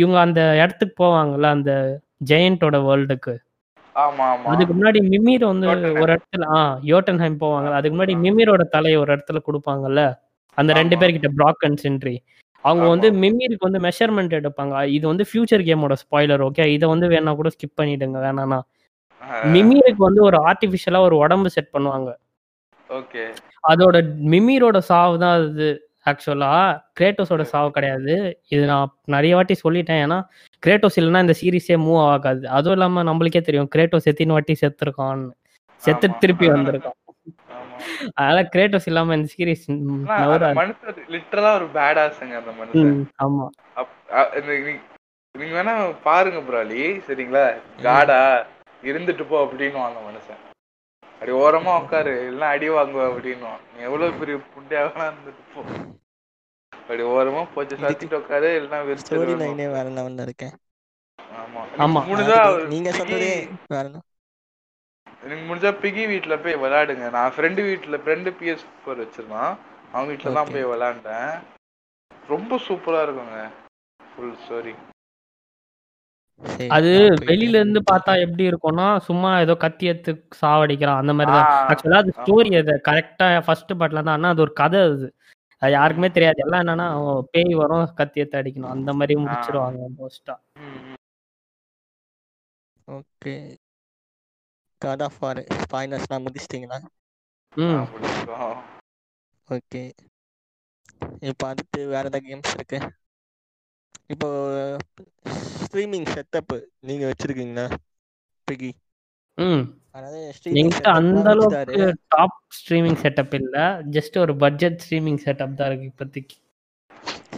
இவங்க 0.00 0.16
அந்த 0.20 0.40
இடத்துக்கு 0.62 0.94
போவாங்கல்ல 1.02 1.48
அந்த 1.56 1.72
ஜெயண்டோட 2.30 2.76
வேர்ல்டுக்கு. 2.86 3.34
அதுக்கு 4.52 4.72
முன்னாடி 4.74 5.00
மிமிர் 5.12 5.44
வந்து. 5.44 5.66
ஒரு 6.02 6.10
இடத்துல 6.14 6.44
ஆ 6.56 6.58
யோட்டன்ஹைம் 6.90 7.38
போவாங்க 7.44 7.70
அதுக்கு 7.78 7.94
முன்னாடி 7.96 8.14
மிமிரோட 8.24 8.62
தலையை 8.74 8.98
ஒரு 9.02 9.10
இடத்துல 9.14 9.40
கொடுப்பாங்கல்ல 9.48 10.02
அந்த 10.58 10.70
ரெண்டு. 10.80 10.94
பேர்கிட்ட 11.00 11.28
பிராக் 11.38 11.64
அண்ட் 11.68 11.80
சென்ட்ரி 11.84 12.14
அவங்க. 12.64 12.84
வந்து 12.92 13.08
மிமிருக்கு 13.22 13.68
வந்து 13.68 13.82
மெஷர்மெண்ட் 13.86 14.34
எடுப்பாங்க. 14.38 14.74
இது 14.96 15.04
வந்து 15.06 15.24
ஃபியூச்சர் 15.28 15.64
கேமோட 15.68 15.94
ஸ்பாய்லர் 16.02 16.42
ஓகே 16.48 16.64
இதை 16.76 16.86
வந்து 16.94 17.06
வேணா 17.14 17.32
கூட 17.36 17.50
ஸ்கிப் 17.54 17.78
பண்ணிடுங்க 17.80 18.18
வேணானா 18.26 18.58
மிமிருக்கு 19.54 20.02
வந்து 20.06 20.20
ஒரு 20.28 20.38
ஆர்டிஃபிஷியலா 20.48 21.00
ஒரு 21.06 21.16
உடம்பு 21.24 21.48
செட் 21.54 21.72
பண்ணுவாங்க. 21.74 22.10
ஓகே. 22.90 23.24
அதோட 23.64 23.96
மிமிரோட 24.32 24.78
சாவு 24.88 25.16
தான் 25.24 25.34
அது. 25.40 25.68
ஆக்சுவலா 26.10 26.52
கிரேட்டோஸோட 27.00 27.42
சாவு 27.52 27.70
கிடையாது. 27.70 28.14
இது 28.54 28.62
நான் 28.66 28.94
நிறைய 29.14 29.34
வாட்டி 29.34 29.56
சொல்லிட்டேன். 29.64 30.00
ஏன்னா 30.06 30.18
கிரேட்டோஸ் 30.66 30.98
இல்லைன்னா 31.00 31.24
இந்த 31.26 31.36
சீரிஸே 31.42 31.76
மூவ் 31.86 32.02
ஆகாது. 32.12 32.48
அதுவும் 32.48 32.76
இல்லாம 32.78 33.04
நம்மளுக்கே 33.10 33.42
தெரியும் 33.48 33.70
கிரேட்டோஸ் 33.76 34.10
எத்தனை 34.12 34.34
வாட்டி 34.36 34.56
செத்துருக்கான்னு. 34.62 35.30
செத்து. 35.82 36.08
திருப்பி 36.22 36.48
வந்திருக்கான். 36.50 36.98
அதனால 38.14 38.42
கிரேட்டோஸ் 38.54 38.88
இல்லாம 38.90 39.14
இந்த 39.16 39.28
சீரிஸ் 39.34 39.64
லிட்டரலா 41.14 41.52
ஒரு 41.58 41.68
பேடாஸுங்க 41.76 42.34
அந்த 42.40 42.52
மனுஷன். 42.58 43.00
ஆமா. 43.24 43.46
நீங்க 45.34 45.54
வேணா 45.56 45.74
பாருங்க 46.02 46.40
ப்ராலி 46.48 46.82
சரிங்களா? 47.08 47.44
காடா 47.86 48.20
இருந்துட்டு 48.82 49.24
போ 49.28 49.36
அப்படின்னு 49.44 49.88
அந்த 49.88 50.00
மனுஷன். 50.08 50.40
அப்படி 51.20 51.32
ஓரமா 51.38 51.82
உட்காரு 51.82 52.26
எல்லாம் 52.26 52.50
அடி 52.50 52.68
வாங்குவ 52.70 53.02
அப்படின்னு. 53.08 53.50
நீ 53.74 53.80
எவ்வளவு 53.82 54.18
பெரிய 54.18 54.36
புண்டியா 54.52 54.82
வேணா 54.86 55.06
இருந்துட்டு 55.10 55.44
போ. 55.54 55.62
அப்படி 56.72 57.02
ஓரமா 57.08 57.46
போச்சு 57.54 57.76
சாத்திட்டு 57.76 58.14
உட்காரு 58.14 58.54
எல்லாம் 58.54 58.86
வெறுத்து 58.86 59.18
லைனே 59.42 59.66
வேற 59.68 59.88
லெவல்ல 59.90 60.22
இருக்கேன். 60.22 60.54
ஆமா. 61.40 61.62
ஆமா. 61.78 62.00
நீங்க 62.00 62.10
முடிஞ்சா 62.10 62.38
அதாவது 62.38 62.66
நீங்க 62.66 62.90
சொன்னதே 62.90 63.32
வேற. 63.68 63.86
எனக்கு 65.22 65.44
முடிஞ்சா 65.48 65.70
பிகி 65.82 66.06
வீட்ல 66.06 66.36
போய் 66.38 66.56
விளையாடுங்க. 66.56 67.10
நான் 67.10 67.34
ஃப்ரெண்டு 67.36 67.62
வீட்ல 67.62 67.96
ஃப்ரெண்டு 67.96 68.30
பிஎஸ் 68.40 68.64
ஃபோர் 68.76 69.02
வச்சிருந்தான். 69.02 69.52
அவங்க 69.92 70.10
வீட்ல 70.12 70.32
தான். 70.32 70.52
போய் 70.52 70.70
விளையாண்டேன். 70.72 71.32
ரொம்ப 72.28 72.56
சூப்பரா 72.66 73.02
இருக்குங்க. 73.02 73.38
ஃபுல் 74.00 74.36
ஸ்டோரி 74.44 74.72
அது 76.70 76.90
வெளியில 77.28 77.60
இருந்து 77.60 77.80
பார்த்தா 77.90 78.12
எப்படி 78.24 78.44
இருக்கும்னா 78.50 78.86
சும்மா 79.08 79.30
ஏதோ 79.40 79.54
கத்தி 79.56 79.86
எடுத்து 79.86 80.12
சாவடிக்கிறான் 80.40 81.00
அந்த 81.02 81.12
மாதிரி 81.12 81.32
தான். 81.36 81.50
ஆக்சுவலா 81.70 82.02
அது 82.04 82.12
ஸ்டோரி 82.18 82.52
அது. 82.60 82.74
கரெக்டா 82.88 83.26
ஃபர்ஸ்ட் 83.46 83.72
பார்ட்ல 83.80 84.02
தான். 84.02 84.16
ஆனா 84.18 84.28
அது 84.28 84.40
ஒரு 84.40 84.52
கதை 84.52 84.80
அது. 84.90 85.08
அது 85.62 85.72
யாருக்குமே 85.72 86.10
தெரியாது. 86.10 86.38
எல்லாம் 86.40 86.62
என்னன்னா 86.64 86.86
பேய் 87.32 87.54
வரும் 87.54 87.94
கத்தி 87.94 88.22
எடுத்து 88.22 88.40
அடிக்கணும். 88.40 88.74
அந்த 88.76 88.92
மாதிரி 88.92 89.16
முடிச்சிருவாங்க 89.24 89.88
மோஸ்டா 89.98 90.36
ஓகே. 92.88 93.34
காட் 94.82 95.02
ஆஃப் 95.02 95.18
வார் 95.20 95.40
ஸ்பாய்லர்ஸ்லாம் 95.62 96.24
முடிச்சிட்டிங்களா? 96.26 96.78
ம். 97.52 97.84
ஓகே. 99.48 99.82
இப்போ 101.30 101.44
அடுத்து 101.48 101.80
வேற 101.86 102.04
ஏதாவது 102.04 102.26
கேம்ஸ் 102.28 102.54
இருக்கு? 102.54 102.78
இப்போ 104.12 104.28
ஸ்ட்ரீமிங் 105.62 106.08
செட்டப் 106.12 106.54
நீங்க 106.80 107.04
வச்சிருக்கீங்களா? 107.10 107.66
பிகி 108.48 108.70
ம். 109.38 109.62
என்கிட்ட 110.60 110.88
அந்த 110.98 111.26
அளவுக்கு 111.30 111.84
டாப் 112.08 112.36
ஸ்ட்ரீமிங் 112.58 112.98
செட்டப் 113.02 113.34
இல்ல. 113.38 113.56
ஜஸ்ட் 113.96 114.16
ஒரு 114.18 114.32
பட்ஜெட் 114.36 114.82
ஸ்ட்ரீமிங் 114.84 115.20
செட்டப் 115.24 115.56
தான் 115.56 115.68
இருக்கு 115.70 115.90
இப்போதைக்கு. 115.90 116.36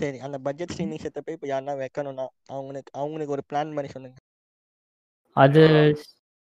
சரி 0.01 0.19
அந்த 0.19 0.37
பட்ஜெட் 0.47 0.73
ஸ்ட்ரீமிங் 0.73 1.03
செட்டப்பை 1.03 1.35
இப்போ 1.37 1.49
யாருன்னா 1.49 1.75
வைக்கணும்னா 1.81 2.25
அவங்களுக்கு 2.49 2.91
அவங்களுக்கு 2.95 3.37
ஒரு 3.37 3.45
பிளான் 3.51 3.75
மாதிரி 3.75 3.93
சொல்லுங்க. 3.93 4.17
அது 5.37 5.63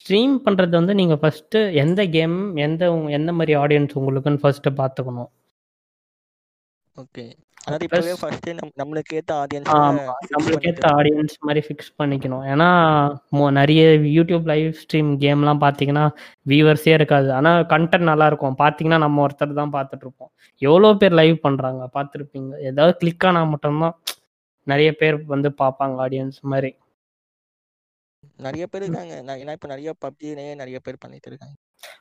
ஸ்ட்ரீம் 0.05 0.35
பண்றது 0.45 0.73
வந்து 0.77 0.93
நீங்க 0.93 1.15
ஃபர்ஸ்ட் 1.17 1.57
எந்த 1.81 2.01
கேம் 2.09 2.37
எந்த 2.65 2.83
எந்த 3.17 3.31
மாதிரி 3.31 3.53
ஆடியன்ஸ் 3.55 3.97
உங்களுக்குன்னு 3.99 4.43
ஃபர்ஸ்ட் 4.43 4.69
பாத்துக்கணும் 4.79 5.31
ஓகே 6.95 7.25
அதாவது 7.65 7.85
இப்போவே 7.87 8.13
ஃபர்ஸ்ட் 8.19 8.47
நம் 8.59 8.71
நம்மளுக்கு 8.81 9.17
ஏற்ற 9.19 9.33
ஆடியன்ஸ் 9.41 9.71
நம்மளுக்கு 10.33 10.69
ஏற்ற 10.69 10.85
ஆடியன்ஸ் 10.99 11.35
மாதிரி 11.47 11.61
ஃபிக்ஸ் 11.65 11.91
பண்ணிக்கணும். 12.01 12.43
ஏன்னா 12.51 12.69
நிறைய 13.59 13.83
யூடியூப் 14.17 14.47
லைவ் 14.51 14.69
ஸ்ட்ரீம் 14.81 15.11
கேம்லாம் 15.23 15.61
பார்த்தீங்கன்னா 15.65 16.05
வியூவர்ஸே 16.51 16.93
இருக்காது. 16.99 17.29
ஆனால் 17.39 17.59
கண்டென்ட் 17.73 18.09
நல்லா 18.11 18.27
இருக்கும். 18.31 18.57
பார்த்தீங்கன்னா 18.63 18.99
நம்ம 19.05 19.21
ஒருத்தர் 19.25 19.59
தான் 19.61 19.75
பார்த்துட்டு 19.77 20.05
இருப்போம். 20.07 20.31
எவ்வளோ 20.67 20.91
பேர் 21.01 21.19
லைவ் 21.21 21.37
பண்ணுறாங்க 21.47 21.83
பார்த்துருப்பீங்க 21.97 22.51
ஏதாவது 22.71 22.95
கிளிக் 23.03 23.27
ஆனால் 23.31 23.51
மட்டும்தான் 23.53 23.95
நிறைய 24.67 24.89
பேர் 25.01 25.17
வந்து 25.35 25.51
பார்ப்பாங்க 25.63 25.95
ஆடியன்ஸ் 26.07 26.39
மாதிரி. 26.53 26.71
நிறைய 28.39 28.63
பேர் 28.67 28.83
இருக்காங்க. 28.83 29.15
நான் 29.21 29.39
ஏன்னா 29.41 29.53
இப்போ 29.57 29.67
நிறைய 29.67 29.91
பப்ஜிலேயே 30.01 30.53
நிறைய 30.55 30.77
பேர் 30.79 30.97
பண்ணிட்டு 30.97 31.29
இருக்காங்க. 31.31 31.55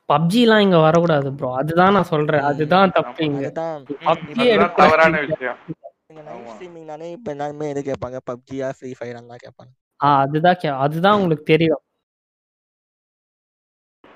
பப்ஜிலாம் 0.09 0.63
இங்கே 0.63 0.81
வரக்கூடாது 0.85 1.29
ப்ரோ 1.35 1.51
அதுதான் 1.55 1.95
நான் 1.95 2.11
சொல்கிறேன் 2.11 2.43
ம். 2.43 2.49
அதுதான் 2.51 2.95
தப்பு 2.97 3.23
இங்கே. 3.25 3.45
அதுதான். 3.45 3.77
PUBG 3.91 4.39
அதுதான் 4.47 4.75
தவறான 4.81 5.21
விஷயம். 5.27 5.61
நீங்க 6.09 6.23
லைவ் 6.23 6.37
ஆமா. 6.37 6.53
ஸ்ட்ரீமிங்னாலே 6.53 7.09
இப்போ 7.17 7.31
எல்லாருமே 7.31 7.69
எது 7.73 7.83
கேட்பாங்க? 7.83 8.19
பப்ஜியா 8.31 8.69
ஃப்ரீ 8.79 8.91
ஃபயர் 8.99 9.21
தான் 9.25 9.45
கேட்பாங்க. 9.45 9.73
ஆ 10.01 10.11
அதுதான் 10.25 10.59
கே 10.61 10.69
அதுதான் 10.85 11.17
உங்களுக்கு 11.17 11.45
தெரியும். 11.45 11.83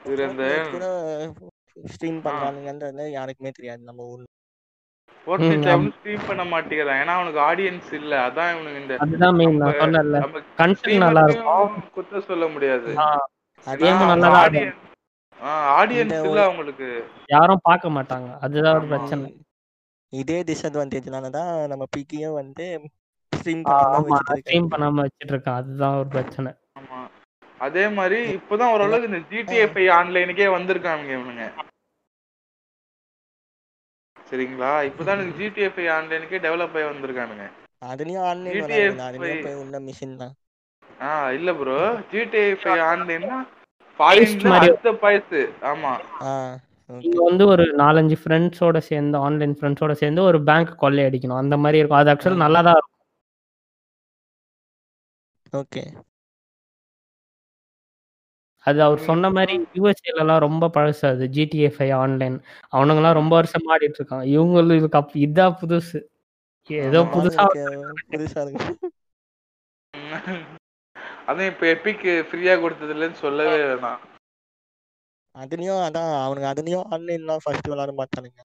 இதுல 0.06 0.24
இந்த 0.30 0.44
Fortnite 0.46 0.72
கூட 0.72 0.86
ஸ்ட்ரீம் 1.92 2.18
பண்றானுங்கன்றது 2.24 3.04
யாருக்குமே 3.12 3.50
தெரியாது 3.50 3.82
நம்ம 3.84 4.02
ஊர்ல. 4.04 4.26
ஸ்ட்ரீம் 5.26 6.24
பண்ண 6.28 6.42
மாட்டேங்கிறான். 6.44 6.98
ஏன்னா 7.02 7.14
அவனுக்கு 7.18 7.40
ஆடியன்ஸ் 7.50 7.90
இல்ல. 8.00 8.12
அதான் 8.26 8.50
இவனுக்கு 8.54 8.80
இந்த 8.82 8.96
அதுதான் 9.04 9.36
மெயின் 9.40 9.60
நான் 9.62 9.78
சொன்னேன்ல. 9.82 10.18
நம்ம 10.24 10.42
கண்டென்ட் 10.60 11.04
நல்லா 11.04 11.22
இருக்கும். 11.28 11.76
குத்தம் 11.96 12.28
சொல்ல 12.30 12.46
முடியாது. 12.46 12.90
நல்லா 13.66 14.16
தான் 14.24 14.42
ஆடியன்ஸ் 14.42 14.82
ஆடியன்ஸ் 15.80 16.26
இல்ல 16.28 16.42
அவங்களுக்கு. 16.48 16.88
யாரும் 17.34 17.64
பார்க்க 17.70 17.96
மாட்டாங்க. 17.98 18.28
அதுதான் 18.40 18.76
ஒரு. 18.78 18.86
பிரச்சனை. 18.92 19.26
இதே 20.12 20.38
டிஸ்அட்வான்டேஜ்னால 20.48 21.30
தான் 21.38 21.52
நம்ம 21.72 21.84
பிக்கியும் 21.96 22.38
வந்து 22.40 22.66
ஸ்ட்ரீம் 23.32 23.64
பண்ணாம 24.72 25.02
வச்சுட்டு 25.04 25.32
இருக்கேன். 25.34 25.58
அதுதான் 25.60 25.96
ஒரு 26.00 26.08
பிரச்சனை. 26.08 26.50
ஆமா. 26.80 27.00
அதே 27.58 27.88
மாதிரி 27.88 28.18
இப்பதான் 28.38 28.72
ஓரளவுக்கு 28.74 29.10
இந்த 29.10 29.20
ஜிடிஏ 29.30 29.66
ஃபைவ் 29.72 29.90
ஆன்லைனுக்கே 29.98 30.48
வந்திருக்காங்க 30.56 31.08
இவனுங்க. 31.18 31.44
சரிங்களா? 34.30 34.90
இப்பதான் 34.90 35.18
எனக்கு 35.18 35.44
ஜிடிஏ 35.44 35.68
ஃபைவ் 35.68 35.88
ஆன்லைனுக்கே 35.88 36.38
டெவலப் 36.38 36.68
ஆகி 36.68 36.78
வந்திருக்கானுங்க. 36.78 37.50
அதுலயும் 37.84 38.22
ஆன்லைன் 38.22 38.64
அதுலயும் 38.64 39.44
போய்- 39.44 39.54
உள்ள 39.54 39.80
மிஷின் 39.80 40.16
தான். 40.16 40.34
ஆ 41.00 41.32
இல்ல 41.32 41.54
ப்ரோ 41.54 41.92
ஜிடிஏ 41.92 42.54
ஃபைவ் 42.54 42.82
ஆன்லைன்னா 42.82 43.48
ஃபாரின்ல. 43.98 44.58
அடுத்த 44.58 44.92
பயசு. 44.92 45.50
ஆமா. 45.62 46.00
நீங்க 46.86 47.24
வந்து 47.24 47.46
ஒரு 47.46 47.76
நாலஞ்சு 47.76 48.16
ஃப்ரெண்ட்ஸோட 48.24 48.78
சேர்ந்து 48.78 49.18
ஆன்லைன் 49.18 49.58
ஃப்ரெண்ட்ஸோட 49.60 49.92
சேர்ந்து 49.92 50.22
ஒரு 50.22 50.42
பேங்க் 50.42 50.78
கொள்ளை 50.78 51.04
அடிக்கணும். 51.04 51.36
அந்த 51.36 51.56
மாதிரி 51.56 51.78
இருக்கும். 51.78 51.98
அது 51.98 52.12
ஆக்சுவலி 52.12 52.36
நல்லா 52.36 52.60
தான் 52.60 52.74
இருக்கும். 55.52 55.64
ஓகே 55.64 55.84
அது 58.66 58.78
அவர் 58.82 59.00
சொன்ன 59.02 59.30
மாதிரி 59.30 59.54
யூஎஸ்ஏல 59.74 60.22
எல்லாம் 60.22 60.44
ரொம்ப 60.44 60.70
பழசு 60.74 61.04
அது. 61.06 61.24
ஜிடிஏ 61.28 61.68
ஃபைவ் 61.74 61.94
ஆன்லைன் 61.98 62.36
அவனுங்கெல்லாம் 62.72 63.18
ரொம்ப 63.18 63.32
வருஷம் 63.34 63.70
ஆடிட்டு 63.72 64.00
இருக்காங்க 64.00 64.26
இவங்களும் 64.34 64.78
இதுக்கு 64.78 65.00
அப் 65.00 65.16
இதான் 65.24 65.56
புதுசு. 65.60 66.00
ஏதோ. 66.70 67.00
புதுசா 67.14 67.44
புதுசா 68.12 68.42
இருக்கு. 68.44 68.90
அதுவும் 71.28 71.50
இப்ப 71.50 71.64
எபிக் 71.66 72.04
ஃப்ரீயா 72.28 72.54
கொடுத்ததுலன்னு 72.60 73.18
சொல்லவே 73.20 73.58
வேணாம். 73.64 74.00
அதுலயும் 75.34 75.82
அதான் 75.86 76.10
அவனுங்க 76.24 76.48
அதுலயும் 76.52 76.88
ஆன்லைன்லாம் 76.90 77.42
ஃபர்ஸ்ட் 77.44 77.70
விளாட 77.70 77.92
மாட்டானுங்க. 77.94 78.40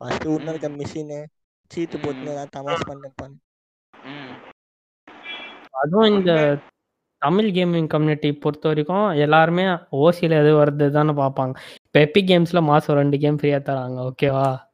ஃபர்ஸ்ட் 0.00 0.26
உள்ள 0.26 0.48
இருக்க 0.50 0.68
மிஷினு 0.76 1.18
சீட்டு 1.70 1.96
போட்டுன்னு 1.98 2.34
ஏதாவது 2.34 2.54
தமாஷ் 2.56 2.88
பண்ணிருப்பாங்க. 2.88 3.36
அதுவும் 5.74 6.10
இந்த 6.12 6.30
தமிழ் 7.20 7.48
கேமிங் 7.48 7.86
கம்யூனிட்டி 7.86 8.32
பொறுத்த 8.32 8.68
வரைக்கும் 8.68 9.08
எல்லாருமே 9.08 9.62
ஓசியில் 9.92 10.34
எது 10.38 10.64
வருது 10.64 10.90
தானே 10.90 11.10
பார்ப்பாங்க. 11.10 11.54
இப்போ 11.84 12.00
எபிக் 12.00 12.28
கேம்ஸ்ல 12.28 12.62
மாசம் 12.62 12.96
ரெண்டு 12.96 13.18
கேம் 13.18 13.38
ஃப்ரீயா 13.38 13.60
தராங்க 13.60 14.10
ஓகேவா 14.22 14.68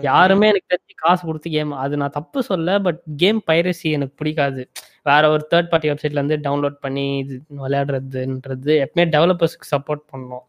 யாருமே 0.00 0.48
எனக்கு 0.48 0.76
தெரிஞ்சு 0.76 0.94
காசு 0.94 1.26
கொடுத்து 1.26 1.50
கேம் 1.50 1.72
அது 1.72 1.96
நான் 1.96 2.10
தப்பு 2.10 2.42
சொல்ல 2.42 2.78
பட் 2.78 3.00
கேம் 3.16 3.42
பைரசி 3.46 3.82
எனக்கு 3.82 4.14
பிடிக்காது. 4.16 4.70
வேற 5.02 5.30
ஒரு 5.30 5.46
தேர்ட் 5.50 5.68
பார்ட்டி 5.68 5.90
வெப்சைட்ல 5.90 6.24
இருந்து 6.24 6.36
டவுன்லோட் 6.36 6.76
பண்ணி 6.80 7.18
இது 7.18 7.42
விளையாடுறதுன்றது 7.56 8.86
எப்பவுமே 8.86 9.04
டெவலப்பர்ஸ்க்கு 9.04 9.68
சப்போர்ட் 9.76 10.04
பண்ணணும். 10.12 10.44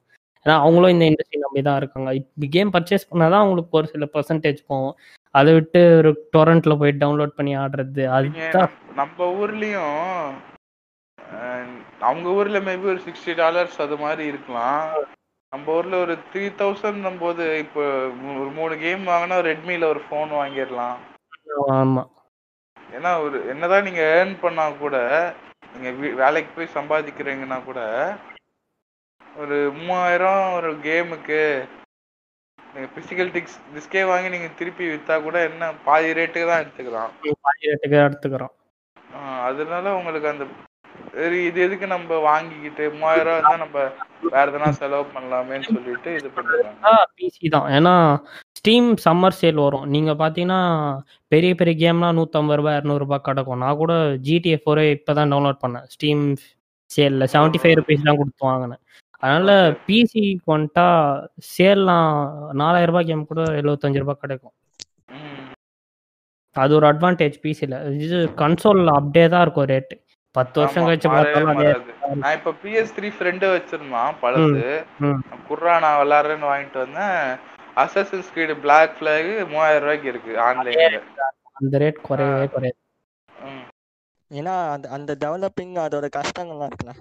ஏன்னா 0.46 0.50
அவங்களும் 0.50 0.90
இந்த 0.90 1.06
இண்டஸ்ட்ரி 1.06 1.38
நம்பி 1.40 1.62
தான் 1.62 1.78
இருக்காங்க. 1.78 2.14
இப்போ 2.14 2.48
கேம் 2.50 2.74
பர்ச்சேஸ் 2.74 3.12
பண்ணாதான் 3.12 3.32
அவங்களுக்கு 3.32 3.78
ஒரு 3.78 3.88
சில 3.88 4.08
பர்சன்டேஜ் 4.14 4.58
போகும். 4.68 4.96
அதை 5.32 5.54
விட்டு 5.54 5.98
ஒரு 5.98 6.30
டொரண்ட்ல 6.38 6.78
போய் 6.78 6.96
டவுன்லோட் 7.00 7.26
பண்ணி 7.26 7.58
ஆடுறது 7.58 8.06
அதுதான். 8.06 8.70
நம்ம- 8.96 9.48
ஊர்லயும் 9.48 10.32
அவங்க 12.00 12.28
ஊர்ல 12.38 12.60
மேபி 12.60 12.86
ஒரு 12.94 13.02
சிக்ஸ்டி 13.06 13.34
டாலர்ஸ் 13.36 13.78
அது 13.86 13.96
மாதிரி 13.98 14.24
இருக்கலாம். 14.32 14.82
நம்ம 15.54 15.74
ஊர்ல 15.74 15.96
ஒரு 15.98 16.14
த்ரீ 16.32 16.44
தௌசண்ட் 16.60 17.18
போது 17.24 17.46
இப்போ 17.58 17.82
ஒரு 18.42 18.50
மூணு 18.58 18.74
கேம் 18.78 19.04
வாங்கினா 19.08 19.38
ரெட்மில 19.50 19.90
ஒரு 19.94 20.02
ஃபோன் 20.08 20.32
வாங்கிடலாம். 20.40 20.98
ஆமா. 21.80 22.04
ஏன்னா 22.78 23.12
ஒரு 23.26 23.38
என்னதான் 23.50 23.86
நீங்க 23.88 24.02
ஏர்ன் 24.16 24.34
பண்ணா 24.42 24.66
கூட 24.84 24.98
நீங்க 25.74 25.90
வேலைக்கு 26.22 26.52
போய் 26.56 26.76
சம்பாதிக்கிறீங்கன்னா 26.78 27.58
கூட 27.64 27.80
ஒரு 29.26 29.58
மூவாயிரம் 29.78 30.44
ஒரு 30.58 30.70
கேமுக்கு 30.88 31.40
நீங்க 32.60 32.88
பிசிக்கல் 32.96 33.32
டிக்ஸ் 33.36 33.58
டிஸ்கே 33.76 34.04
வாங்கி 34.10 34.30
நீங்க 34.30 34.50
திருப்பி 34.60 34.84
வித்தா 34.92 35.16
கூட 35.24 35.38
என்ன 35.50 35.72
பாதி 35.88 36.14
ரேட்டுக்கு 36.20 36.50
தான் 36.52 36.64
எடுத்துக்கலாம். 36.64 37.12
பாதி 37.46 37.70
ரேட்டுக்கு 37.72 37.98
எடுத்துக்கிறோம். 38.08 38.54
அதனால 39.48 39.86
உங்களுக்கு 39.98 40.28
அந்த 40.34 40.46
சரி 41.14 41.40
இது 41.48 41.60
எதுக்கு 41.66 41.88
நம்ம 41.94 42.18
வாங்கிக்கிட்டு 42.30 42.84
மூவாயிரம் 43.00 43.28
ரூபா 43.28 43.36
இருந்தா 43.38 43.58
நம்ம 43.64 43.80
வேற 44.36 44.46
எதனா 44.52 44.70
செலவு 44.80 45.06
பண்ணலாமேன்னு 45.16 45.68
சொல்லிட்டு 45.68 46.12
இது 46.20 46.30
பண்ணிடுறாங்க 46.36 46.94
பிசி 47.18 47.50
தான். 47.56 47.68
ஏன்னா 47.78 47.94
ஸ்டீம் 48.60 48.88
சம்மர் 49.06 49.38
சேல் 49.42 49.64
வரும். 49.66 49.86
நீங்க 49.96 50.12
பாத்தீங்கன்னா 50.22 50.60
பெரிய 51.32 51.52
பெரிய 51.60 51.76
கேம்லாம் 51.84 52.18
நூற்றம்பது 52.20 52.60
ரூபாய் 52.60 52.78
இரநூறுபா 52.80 53.18
கிடக்கும். 53.28 53.62
நான் 53.64 53.80
கூட 53.82 53.94
ஜிடிஎஃப் 54.28 54.70
ஒரே 54.74 54.86
இப்போ 54.96 55.14
தான் 55.20 55.32
டவுன்லோட் 55.34 55.64
பண்ணேன். 55.66 55.86
ஸ்டீம் 55.96 56.24
சேலில் 56.92 57.32
செவன்ட்டி 57.34 57.62
ஃபைவ் 57.62 57.78
ருபீஸ் 57.80 58.08
தான் 58.10 58.20
கொடுத்து 58.22 58.50
வாங்கினேன். 58.50 58.82
அதனால. 59.24 59.52
பிசி 59.88 60.24
வந்துட்டா 60.52 60.88
சேல்லாம் 61.56 62.10
நாலாயிரம் 62.62 62.92
ரூபாய் 62.94 63.10
கேம் 63.10 63.30
கூட 63.32 63.44
எழுபத்தஞ்சு 63.62 64.04
ரூபாய் 64.04 64.22
கிடைக்கும். 64.24 64.56
அது 66.56 66.72
ஒரு 66.78 66.86
அட்வான்டேஜ் 66.90 67.38
பிசியில் 67.44 67.78
இது 68.06 68.18
கன்சோல் 68.42 68.82
அப்படியே 68.98 69.28
தான் 69.34 69.44
இருக்கும் 69.46 69.70
ரேட்டு 69.72 69.96
பத்து 70.38 70.58
வருஷம் 70.60 70.86
கழிச்சு. 70.86 71.08
நான் 72.24 72.36
இப்ப 72.38 72.54
பிஎஸ் 72.64 72.94
த்ரீ 72.98 73.10
ஃப்ரெண்டு 73.18 73.48
வச்சிருந்தான் 73.56 74.16
பழசு. 74.22 74.68
குர்ரா 75.48 75.74
நான் 75.86 76.00
விளாடுறேன்னு 76.02 76.50
வாங்கிட்டு 76.52 76.80
வந்தேன். 76.84 77.38
அசசன் 77.84 78.26
ஸ்கிரீடு 78.28 78.56
பிளாக் 78.60 78.96
ஃபிளாக் 79.00 79.32
மூவாயிரம் 79.48 79.84
ரூபாய்க்கு 79.84 80.12
இருக்கு 80.14 80.32
ஆன்லைன்ல 80.48 81.02
அந்த 81.62 81.74
ரேட் 81.84 82.06
குறையவே 82.10 82.46
குறையாது. 82.56 82.80
ஏன்னா 84.32 84.56
அந்த 84.76 84.86
அந்த 84.98 85.12
டெவலப்பிங் 85.24 85.76
அதோட 85.86 86.06
கஷ்டங்கள்லாம் 86.18 86.70
இருக்குல்ல. 86.70 86.94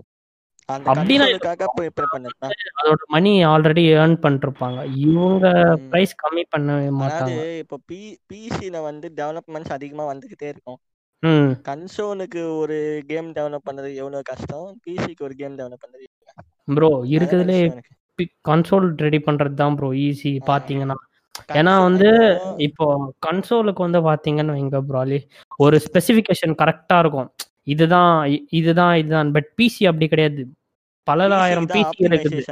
அதோட 2.81 3.03
மணி 3.07 3.33
ஆல்ரெடி 3.53 3.85
ஏர்ன் 3.97 4.17
பண்ணிருப்பாங்க. 4.25 4.81
இவங்க. 5.07 5.47
பிரைஸ் 5.91 6.15
கம்மி 6.23 6.43
மாட்டாங்க. 7.01 7.59
இப்போ 7.59 7.77
பி 7.87 7.99
பிசில 8.33 8.83
வந்து 8.83 9.07
டெவலப்மெண்ட்ஸ் 9.17 9.77
அதிகமா 9.79 10.05
வந்துகிட்டே 10.13 10.49
இருக்கும். 10.55 10.79
கன்சோலுக்கு 11.69 12.57
ஒரு 12.57 13.03
கேம் 13.07 13.33
டெவலப் 13.33 13.59
பண்றது 13.71 13.95
எவ்வளவு 13.95 14.23
கஷ்டம்? 14.23 14.81
பிசிக்கு 14.87 15.23
ஒரு 15.23 15.35
கேம் 15.35 15.59
டெவலப் 15.59 15.77
பண்றது 15.87 16.31
ப்ரோ 16.65 17.05
இருக்குதுலே. 17.05 17.83
கன்சோல் 18.49 18.97
ரெடி 18.97 19.19
பண்றது 19.19 19.55
தான் 19.55 19.75
ப்ரோ 19.75 19.91
ஈஸி. 19.91 20.39
பாத்தீங்கன்னா. 20.47 20.95
ஏன்னா 21.53 21.83
வந்து 21.83 22.11
இப்போ- 22.57 23.09
கன்சோலுக்கு 23.27 23.75
வந்து 23.75 24.11
பாத்தீங்கன்னு 24.11 24.55
வைங்க 24.55 24.81
ப்ராலி 24.89 25.29
ஒரு 25.57 25.81
ஸ்பெசிஃபிகேஷன் 25.93 26.55
கரெக்டா 26.63 26.99
இருக்கும். 26.99 27.33
இதுதான் 27.63 28.47
இதுதான் 28.49 28.97
இதுதான். 28.97 29.33
பட் 29.33 29.53
பிசி 29.63 29.87
அப்படி 29.87 30.09
கிடையாது. 30.09 30.47
பல 31.03 31.37
ஆயிரம் 31.37 31.67
பிசி 31.67 31.85
இருக்குது. 31.99 32.43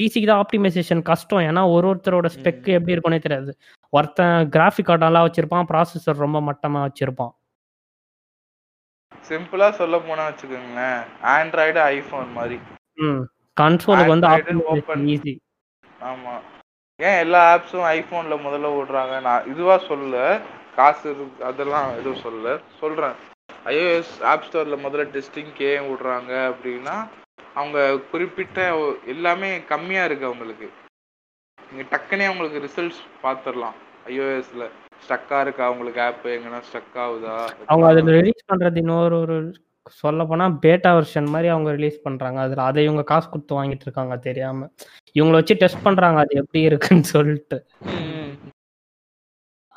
பிசிக்கு 0.00 0.26
தான் 0.26 0.46
ஆப்டிமைசேஷன் 0.46 1.02
கஷ்டம். 1.02 1.38
ஏன்னா 1.38 1.72
ஒரு 1.72 1.94
ஒருத்தரோட 1.94 2.28
ஸ்பெக். 2.38 2.66
எப்படி 2.66 2.92
இருக்கும்னே 2.94 3.20
தெரியாது. 3.20 3.58
ஒருத்தன் 3.90 4.48
கிராஃபிக் 4.48 4.84
கார்டு 4.84 4.98
நல்லா 4.98 5.24
வச்சிருப்பான் 5.24 5.64
ப்ராசஸர் 5.68 6.16
ரொம்ப 6.16 6.40
மட்டமா 6.40 6.88
வச்சிருப்பான். 6.88 7.40
சிம்பிளா 9.28 9.68
சொல்ல 9.80 9.96
போனா 10.06 10.24
வச்சுக்கோங்களேன். 10.28 11.02
ஆண்ட்ராய்டு 11.34 11.80
ஐபோன் 11.94 12.32
மாதிரி. 12.38 12.56
கன்சோலுக்கு 13.56 14.14
வந்து 14.14 14.66
open. 14.74 15.00
ஈஸி 15.14 15.34
ஆமா. 16.10 16.34
ஏன் 17.00 17.18
எல்லா 17.24 17.40
ஆப்ஸும் 17.54 17.86
ஐபோன்ல 17.96 18.34
முதல்ல 18.46 18.68
விடுறாங்க? 18.76 19.14
நான் 19.26 19.46
இதுவா 19.52 19.76
சொல்ல 19.90 20.40
காசு 20.76 21.10
அதெல்லாம் 21.48 21.88
எதுவும் 22.00 22.22
சொல்ல 22.26 22.54
சொல்றேன். 22.80 23.16
ஐஓஎஸ் 23.72 24.12
ஆப் 24.30 24.44
ஸ்டோர்ல 24.46 24.76
முதல்ல 24.84 25.04
டெஸ்டிங்க்கு 25.16 25.64
ஏன் 25.74 25.88
விடுறாங்க 25.90 26.32
அப்படின்னா 26.52 26.96
அவங்க 27.54 27.78
குறிப்பிட்ட 28.12 28.58
எல்லாமே 29.14 29.50
கம்மியா 29.72 30.04
இருக்கு 30.08 30.28
அவங்களுக்கு. 30.30 30.68
நீங்க 31.58 31.84
டக்குனே 31.92 32.24
அவங்களுக்கு 32.28 32.64
ரிசல்ட்ஸ் 32.66 33.02
பார்த்துடலாம் 33.24 33.76
ஐஓஎஸ்ல 34.06 34.64
ஸ்டக்கா 35.02 35.40
இருக்கா? 35.40 35.66
அவங்களுக்கு 35.66 36.00
ஆப் 36.00 36.26
எங்கன்னா 36.28 36.60
ஸ்டக் 36.68 36.96
ஆகுதா 37.04 37.34
அவங்க 37.66 37.86
அதில் 37.86 38.16
ரிலீஸ் 38.18 38.48
பண்றது 38.52 38.76
இன்னொரு 38.76 39.16
ஒரு 39.18 39.36
சொல்ல 40.00 40.24
போனா 40.24 40.48
பேட்டா 40.64 40.90
வெர்ஷன் 40.96 41.30
மாதிரி 41.30 41.48
அவங்க 41.48 41.70
ரிலீஸ் 41.70 42.02
பண்றாங்க. 42.02 42.40
அதுல 42.40 42.62
அதை 42.62 42.84
இவங்க 42.84 43.02
காசு 43.02 43.28
கொடுத்து 43.28 43.58
வாங்கிட்டு 43.58 43.82
இருக்காங்க 43.82 44.16
தெரியாம. 44.18 44.68
இவங்கள 45.16 45.30
வச்சு 45.30 45.54
டெஸ்ட் 45.54 45.82
பண்றாங்க 45.82 46.20
அது 46.20 46.34
எப்படி 46.34 46.60
இருக்குன்னு 46.60 47.04
சொல்லிட்டு. 47.14 47.58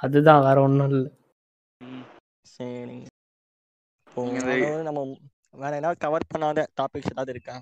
அதுதான் 0.04 0.44
வேற 0.44 0.62
ஒண்ணும் 0.62 0.90
இல்லை. 0.90 1.12
ம். 1.82 2.04
சரிங்க 2.56 3.08
நம்ம 4.84 5.00
வேற 5.54 5.72
ஏதாவது 5.76 6.00
கவர் 6.00 6.32
பண்ணாத 6.34 6.66
டாபிக்ஸ் 6.82 7.12
ஏதாவது 7.12 7.32
இருக்கா? 7.32 7.56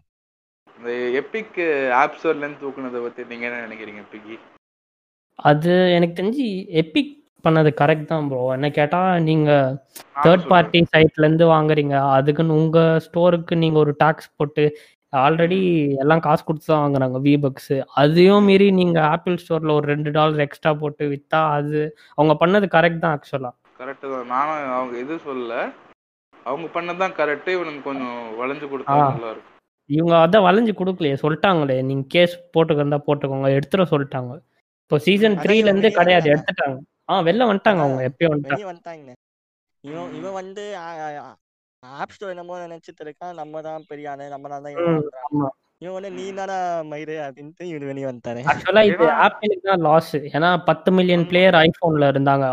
இந்த 0.77 0.91
எபிக் 1.19 1.57
ஆப் 1.93 2.15
ஸ்டோர்ல 2.17 2.43
இருந்து 2.43 2.61
தூக்குனதை 2.61 3.01
பத்தி 3.01 3.23
நீங்க 3.23 3.45
என்ன 3.45 3.59
நினைக்கிறீங்க 3.67 4.01
எபிக்கி 4.05 4.35
அது 5.39 5.73
எனக்கு 5.91 6.17
தெரிஞ்சு 6.19 6.45
எபிக் 6.81 7.13
பண்ணது 7.45 7.69
கரெக்ட் 7.81 8.09
தான் 8.11 8.27
ப்ரோ 8.29 8.41
என்ன 8.55 8.67
கேட்டா 8.79 8.99
நீங்க 9.27 9.51
தேர்ட் 10.25 10.45
பார்ட்டி 10.51 10.79
சைட்ல 10.93 11.25
இருந்து 11.25 11.45
வாங்குறீங்க. 11.55 11.95
அதுக்குன்னு 12.17 12.57
உங்க 12.61 12.79
ஸ்டோருக்கு 13.05 13.55
நீங்க 13.63 13.77
ஒரு 13.83 13.93
டாக்ஸ் 14.03 14.29
போட்டு 14.39 14.65
ஆல்ரெடி 15.23 15.59
எல்லாம் 16.03 16.23
காசு 16.27 16.43
கொடுத்து 16.45 16.69
தான் 16.71 16.83
வாங்குறாங்க 16.83 17.17
விபக்ஸ் 17.27 17.73
அதையும் 18.01 18.47
மீறி 18.49 18.67
நீங்க 18.81 18.99
ஆப்பிள் 19.13 19.35
ஸ்டோர்ல 19.43 19.73
ஒரு 19.79 19.87
ரெண்டு 19.93 20.11
டாலர் 20.17 20.45
எக்ஸ்ட்ரா 20.45 20.71
போட்டு 20.83 21.05
வித்தா 21.13 21.41
அது 21.57 21.81
அவங்க 22.17 22.35
பண்ணது 22.43 22.67
கரெக்ட் 22.75 23.03
தான் 23.03 23.15
ஆக்சுவலா 23.17 23.51
கரெக்ட் 23.81 24.05
தான். 24.13 24.27
நானும் 24.33 24.73
அவங்க 24.77 24.95
இது 25.03 25.15
சொல்லல 25.27 25.55
அவங்க 26.45 26.67
பண்ணதான் 26.75 27.13
கரெக்ட் 27.19 27.49
இவனுக்கு 27.55 27.81
கொஞ்சம் 27.89 28.17
வளைஞ்சு 28.39 28.65
கொடுத்தா. 28.71 28.95
நல்லா 29.15 29.29
இருக்கும். 29.33 29.49
இவங்க 29.89 30.13
அதான் 30.23 30.45
வளைஞ்சு 30.47 30.73
கொடுக்கலையே 30.79 31.15
சொல்லிட்டாங்களே. 31.21 31.77
நீங்க 31.89 32.03
கேஸ் 32.15 32.33
போட்டுக்கிறதா 32.55 32.99
போட்டுக்கோங்க 33.07 33.49
எடுத்துட 33.57 33.83
சொல்லிட்டாங்க. 33.93 34.33
இப்போ 34.83 34.97
சீசன் 35.05 35.37
த்ரீல 35.43 35.71
இருந்து 35.71 35.91
கிடையாது. 35.99 36.27
எடுத்துட்டாங்க. 36.33 36.77
ஆ 37.09 37.15
வெளில 37.27 37.47
வந்துட்டாங்க 37.49 37.81
அவங்க 37.85 38.01
எப்பயோ 38.09 38.29
வந்துட்டாங்க. 38.31 38.55
வெளியே 38.55 38.69
வந்துட்டாங்க 38.69 39.13
இவன் 39.83 40.13
இவன் 40.19 40.37
வந்து 40.39 40.63
ஆப் 41.83 42.13
ஸ்டோர் 42.15 42.33
என்னமோ 42.33 42.59
நினைச்சிட்டு 42.65 43.01
இருக்கான். 43.05 43.33
நம்ம 43.41 43.61
தான் 43.65 43.87
பெரிய 43.89 44.11
ஆளு 44.11 44.25
நம்ம 44.33 44.49
தான் 44.51 44.63
தான் 44.65 44.75
இவன் 45.81 45.95
வந்து 45.97 46.11
நீ 46.17 46.25
தானே 46.37 46.57
மயிறு 46.91 47.15
அப்படின்ட்டு 47.23 47.63
இவன் 47.69 47.89
வெளியே 47.89 48.07
வந்துட்டாரு 48.09 48.41
ஆக்சுவலா 48.51 48.83
இது 48.89 49.05
ஆப்பிளுக்கு 49.23 49.65
தான் 49.69 49.83
லாஸ் 49.87 50.13
ஏன்னா 50.31 50.49
பத்து 50.69 50.89
மில்லியன் 50.97 51.25
பிளேயர் 51.29 51.57
ஐபோன்ல 51.61 52.11
இருந்தாங்க. 52.13 52.45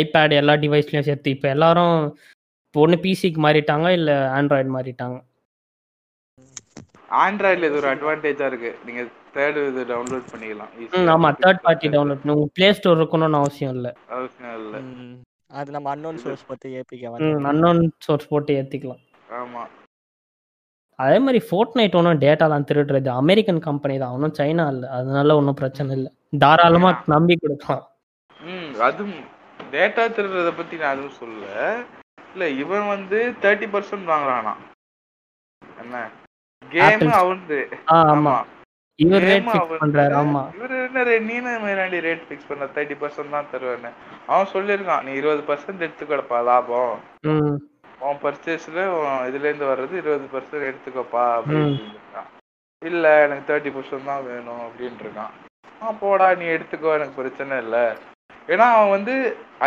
ஐபேட் 0.00 0.38
எல்லா 0.40 0.54
டிவைஸ்லயும் 0.64 1.06
சேர்த்து 1.08 1.34
இப்போ 1.36 1.48
எல்லாரும் 1.54 1.96
ஒன்று 2.74 2.96
பிசிக்கு 3.04 3.40
மாறிட்டாங்க 3.44 3.88
இல்ல 3.98 4.10
ஆண்ட்ராய்டு 4.36 4.70
மாறிட்டாங்க? 4.74 5.16
ஆண்ட்ராய்டுல 7.20 7.68
இது 7.70 7.80
ஒரு 7.80 7.88
அட்வான்டேஜா 7.92 8.46
இருக்கு. 8.50 8.72
நீங்க 8.86 9.02
தேர்ட் 9.36 9.58
இது 9.70 9.82
டவுன்லோட் 9.92 10.28
பண்ணிக்கலாம். 10.32 10.72
ஆமா 11.14 11.30
தேர்ட் 11.42 11.64
பார்ட்டி 11.66 11.88
டவுன்லோட் 11.94 12.20
பண்ணி 12.20 12.34
உங்க 12.36 12.48
பிளே 12.58 12.68
ஸ்டோர் 12.78 13.00
இருக்கணும்னு 13.00 13.40
அவசியம் 13.42 13.74
இல்லை. 13.76 13.92
அவசியம் 14.16 14.54
இல்ல. 14.60 14.76
அது 15.58 15.70
நம்ம 15.76 15.90
அன்னோன் 15.94 16.20
சோர்ஸ் 16.22 16.46
பத்தி 16.50 16.68
ஏபிக்க 16.78 17.04
ம் 17.10 17.14
வந்து 17.16 17.48
அன்னோன் 17.52 17.82
சோர்ஸ் 18.06 18.30
போட்டு 18.30 18.56
ஏத்திக்கலாம். 18.60 19.02
ஆமா. 19.40 19.62
அதே 20.98 21.16
மாதிரி 21.24 21.40
ஃபோர்ட் 21.46 21.74
நைட் 21.78 21.96
ஒன்றும் 21.98 22.20
டேட்டாலாம் 22.24 22.66
திருடுறது 22.68 23.08
அமெரிக்கன் 23.22 23.60
கம்பெனி 23.66 23.94
தான். 24.02 24.14
ஒன்றும் 24.16 24.36
சைனா 24.38 24.64
இல்லை. 24.74 24.88
அதனால 24.98 25.36
ஒன்றும் 25.40 25.58
பிரச்சனை 25.60 25.90
இல்லை. 25.98 26.10
தாராளமா 26.44 26.90
நம்பி 27.14 27.34
கொடுக்கலாம். 27.42 27.84
ம் 28.36 28.70
அதுவும் 28.86 29.18
டேட்டா 29.74 30.04
திருடுறத 30.16 30.50
பத்தி 30.56 30.74
நான் 30.82 30.94
எதுவும் 30.96 31.18
சொல்லல. 31.20 31.46
இல்ல 32.32 32.48
இவன் 32.62 32.86
வந்து 32.94 33.18
தேர்ட்டி 33.42 33.66
பர்சன்ட் 33.74 34.10
வாங்குறானா 34.12 34.54
என்ன? 35.82 35.96
கேம் 36.62 37.02
ஆ 37.94 37.98
ஆமா. 38.14 38.36
இவர் 38.98 39.24
ரேட் 39.24 39.44
ஃபிக்ஸ் 39.44 39.60
அவன் 39.60 39.80
பண்றாரு 39.82 40.14
ஆமா. 40.18 40.42
இவரு 40.56 40.76
என்ன 40.84 41.00
ரேட் 41.08 41.26
மேலாண்டி 41.64 41.98
ரேட் 42.04 42.22
ஃபிக்ஸ் 42.26 42.48
பண்ண 42.50 42.66
தேர்ட்டி 42.74 42.96
பர்சன்ட் 43.00 43.34
தான் 43.34 43.50
தருவேன்னு 43.50 43.90
அவன் 44.28 44.52
சொல்லியிருக்கான் 44.54 45.04
நீ 45.06 45.12
இருபது 45.20 45.42
பர்சன்ட் 45.48 45.84
எடுத்துக்கடப்பா 45.86 46.38
லாபம். 46.48 46.94
ம். 47.28 47.56
உன் 48.02 48.20
பர்ச்சேஸ்ல 48.22 48.80
இதுல 49.28 49.48
இருந்து 49.48 49.68
வர்றது 49.70 49.94
இருபது 50.00 50.26
பர்சன்ட் 50.32 50.68
எடுத்துக்கப்பா. 50.70 51.24
அப்படின்னு 51.36 51.76
இல்ல 52.82 53.04
எனக்கு 53.22 53.44
தேர்ட்டி 53.48 53.70
பர்சன்ட் 53.76 54.10
தான் 54.10 54.26
வேணும் 54.26 54.62
அப்படின்னு 54.66 55.04
இருக்கான் 55.04 55.34
ஆ 55.80 55.92
போடா 56.00 56.26
நீ 56.34 56.46
எடுத்துக்கோ 56.52 56.90
எனக்கு 56.96 57.14
பிரச்சனை 57.14 57.54
இல்ல. 57.64 57.76
ஏன்னா 58.48 58.66
அவன் 58.74 58.94
வந்து 58.96 59.14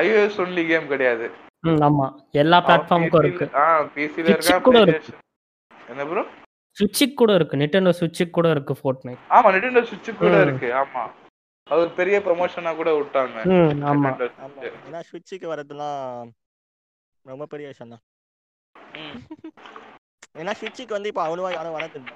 iOS 0.02 0.36
ஒன்லி 0.44 0.64
கேம் 0.68 0.92
கிடையாது. 0.92 1.26
ம் 1.64 1.82
ஆமா. 1.88 2.06
எல்லா 2.42 2.58
பிளாட்ஃபார்முக்கும் 2.66 3.24
இருக்கு. 3.24 3.46
ஆ 3.56 3.64
பிசில 3.96 4.28
இருக்கா. 4.30 4.58
என்ன 5.90 6.04
ப்ரோ 6.06 6.24
சுவிட்சுக்கு 6.80 7.16
கூட 7.22 7.32
இருக்கு. 7.36 7.60
நிட்டெண்டோ 7.62 7.92
சுவிட்சுக்கு 8.00 8.36
கூட 8.38 8.50
இருக்கு 8.50 8.74
ஃபோர்ட் 8.80 9.06
நைட் 9.08 9.24
ஆமா 9.38 9.50
Nintendo 9.56 9.82
Switch 9.90 10.10
கூட. 10.20 10.36
இருக்கு. 10.46 10.68
ஆமா. 10.82 11.04
அது 11.68 11.80
ஒரு 11.82 11.92
பெரிய 11.98 12.18
ப்ரமோஷனா 12.28 12.72
கூட 12.78 12.90
விட்டாங்க. 12.98 13.38
ஆமா. 13.92 14.12
ஏன்னா 14.88 15.02
ஸ்விட்சுக்கு 15.10 15.48
வரதுலாம் 15.52 16.30
ரொம்ப 17.26 17.46
பெரிய 17.46 17.68
விஷயம் 17.72 17.94
தான். 17.94 18.04
ஏன்னா 20.40 20.54
ஸ்விட்சுக்கு 20.60 20.96
வந்து 20.98 21.12
இப்போ 21.12 21.24
அவ்வளவா 21.26 21.52
யாரும் 21.54 21.78
வரதில்லை 21.78 22.16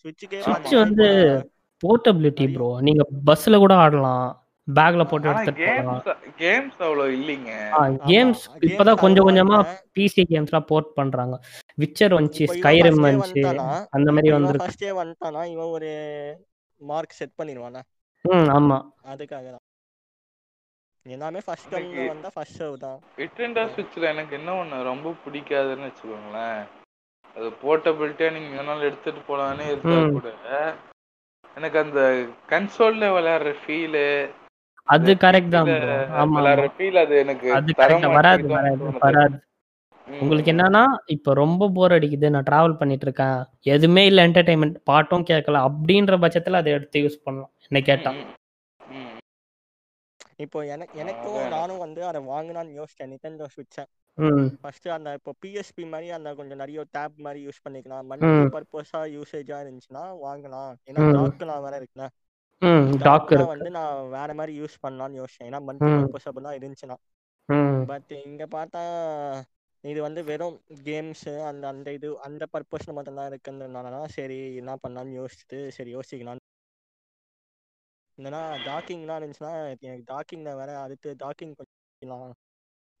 ஸ்விட்சுக்கே 0.00 0.78
வந்து 0.84 1.06
போர்ட்டபிலிட்டி 1.82 2.46
ப்ரோ 2.54 2.70
நீங்க 2.86 3.02
பஸ்ல 3.28 3.58
கூட 3.64 3.74
ஆடலாம். 3.84 4.26
பேக்ல 4.68 5.02
போட்டு 5.08 5.28
எடுத்துட்டு 5.30 5.64
போகலாம். 5.68 6.02
கேம்ஸ் 6.02 6.36
கேம்ஸ் 6.42 6.78
அவ்வளவு 6.86 7.14
இல்லைங்க. 7.16 7.50
கேம்ஸ் 8.10 8.42
இப்பதான் 8.68 9.02
கொஞ்சம் 9.02 9.26
கொஞ்சமா. 9.28 9.58
பிசி 9.96 10.22
கேம்ஸ்லாம் 10.32 10.68
போர்ட் 10.70 10.90
பண்றாங்க. 10.98 11.34
விச்சர் 11.78 12.14
வந்துச்சு 12.14 12.44
ஸ்கைரிம் 12.50 13.04
வந்துச்சு 13.04 13.42
அந்த 13.90 14.12
மாதிரி 14.12 14.30
வந்திருக்கு. 14.30 14.66
ஃபர்ஸ்டே 14.66 14.90
வந்துட்டானா? 14.98 15.44
இவன் 15.44 15.66
ஒரு 15.66 15.90
மார்க் 16.80 17.10
செட் 17.10 17.30
பண்ணிடுவானா? 17.42 17.80
ம் 18.24 18.48
ஆமா. 18.58 18.76
அதுக்காக 19.04 19.28
தான். 19.28 19.64
எல்லாமே 21.06 21.40
ஃபர்ஸ்ட் 21.44 21.74
இன்னைக்கு- 21.74 22.06
வந்தா 22.06 22.30
ஃபர்ஸ்ட் 22.34 22.62
ஷோ 22.62 22.76
தான். 22.76 22.98
நிட்டெண்டோ 23.16 23.64
ஸ்விட்ச்ல 23.74 24.02
எனக்கு 24.02 24.36
என்ன 24.36 24.64
ஒண்ணு 24.64 24.82
ரொம்ப 24.82 25.14
பிடிக்காதுன்னு 25.24 25.88
வச்சுக்கோங்களேன். 25.88 26.62
அது 27.36 27.48
போர்ட்டபிலிட்டியா 27.62 28.32
நீங்க 28.32 28.62
வேணாலும் 28.62 28.80
எடுத்துட்டு 28.80 29.20
போலான்னு 29.28 29.66
இருந்தா. 29.66 30.08
கூட 30.10 30.32
எனக்கு 31.56 31.78
அந்த 31.78 32.00
கன்சோல்ல 32.48 33.08
விளையாடுற 33.16 33.54
ஃபீலு 33.64 34.06
அது 34.86 35.14
கரெக்ட் 35.14 35.48
தான். 35.48 35.68
ஆமா 36.20 36.38
விளையாடுற. 36.38 36.70
ஃபீல் 36.78 36.96
அது 36.96 37.16
எனக்கு 37.16 37.52
அது 37.52 37.72
கரெக்ட் 37.76 38.12
வராது 38.12 38.46
வராது. 39.00 39.36
உங்களுக்கு 40.06 40.52
என்னன்னா 40.52 40.82
இப்ப 41.06 41.34
ரொம்ப 41.34 41.68
போர் 41.68 41.92
அடிக்குது 41.92 42.30
நான் 42.30 42.48
டிராவல் 42.50 42.76
பண்ணிட்டு 42.76 43.06
இருக்கேன் 43.06 43.44
எதுவுமே 43.60 44.06
இல்ல 44.06 44.26
என்டர்டைன்மெண்ட் 44.28 44.76
பாட்டும் 44.84 45.24
கேட்கல 45.24 45.60
அப்படின்ற 45.68 46.16
பட்சத்துல 46.24 46.52
அதை 46.52 46.72
எடுத்து 46.72 47.00
யூஸ் 47.00 47.22
பண்ணலாம். 47.24 47.52
என்ன 47.68 47.80
கேட்டா. 47.80 48.10
ம், 48.10 48.24
ம், 48.80 48.96
ம். 48.96 49.18
இப்போ 50.36 50.66
எனக்கு 50.66 50.98
எனக்கும். 50.98 51.48
நானும் 51.48 51.78
வந்து 51.78 52.04
அதை 52.04 52.20
வாங்கலாம்னு 52.26 52.78
யோசிச்சேன். 52.80 53.10
நிட்டெண்டோ 53.12 53.46
ஸ்விட்சை 53.54 53.84
ம். 54.18 54.48
ஃபர்ஸ்ட் 54.60 54.88
அந்த 54.88 55.12
இப்போ 55.12 55.32
பிஎஸ்பி 55.46 55.88
மாதிரி 55.88 56.10
அந்த 56.10 56.34
கொஞ்சம் 56.34 56.56
நிறைய 56.56 56.84
டேப் 56.90 57.16
மாதிரி 57.16 57.46
யூஸ் 57.46 57.62
பண்ணிக்கலாம். 57.68 58.04
மல்டி 58.04 58.26
பர்பஸா 58.26 59.00
யூசேஜா 59.16 59.56
இருந்துச்சுன்னா 59.64 60.04
வாங்கலாம். 60.26 60.74
ஏன்னா 60.86 61.00
ம். 61.06 61.14
டாக்லாம் 61.16 61.62
வேற 61.62 61.80
இருக்குல்ல. 61.80 62.06
ம் 62.62 62.96
டாக் 62.96 63.06
டாக்லாம் 63.06 63.32
இருக்கு. 63.32 63.46
வந்து 63.46 63.70
நான் 63.70 64.10
வேற 64.10 64.34
மாதிரி 64.34 64.60
யூஸ் 64.60 64.76
பண்ணலாம்னு 64.86 65.20
யோசிச்சேன். 65.20 65.48
ஏன்னா 65.48 65.62
மல்டி 65.62 65.84
ம். 65.84 66.04
பர்பஸபிளா 66.04 66.52
இருந்துச்சுன்னா. 66.58 66.96
பட் 67.86 68.12
இங்க 68.24 68.46
பார்த்தா 68.50 68.82
இது 69.84 69.98
வந்து 70.02 70.20
வெறும் 70.28 70.56
கேம்ஸ் 70.86 71.28
அந்த 71.48 71.64
அந்த 71.68 71.88
இது 71.92 72.08
அந்த 72.28 72.44
பர்பஸ்ல 72.52 72.92
மட்டும்தான் 72.96 73.30
இருக்குன்றதுனால 73.30 73.90
தான் 73.96 74.12
சரி 74.16 74.38
என்ன 74.60 74.72
பண்ணலாம்னு 74.82 75.18
யோசிச்சுட்டு 75.20 75.58
சரி 75.76 75.90
யோசிக்கலாம். 75.96 76.40
இல்லைன்னா 78.18 78.40
டாக்கிங்லாம் 78.68 79.18
இருந்துச்சுன்னா 79.20 79.52
எனக்கு 79.86 80.04
டாக்கிங்ல 80.12 80.50
வேற 80.60 80.70
அடுத்து 80.84 81.10
டாக்கிங் 81.24 81.54
பண்ணலாம் 81.58 82.22
இவங்க 82.22 82.34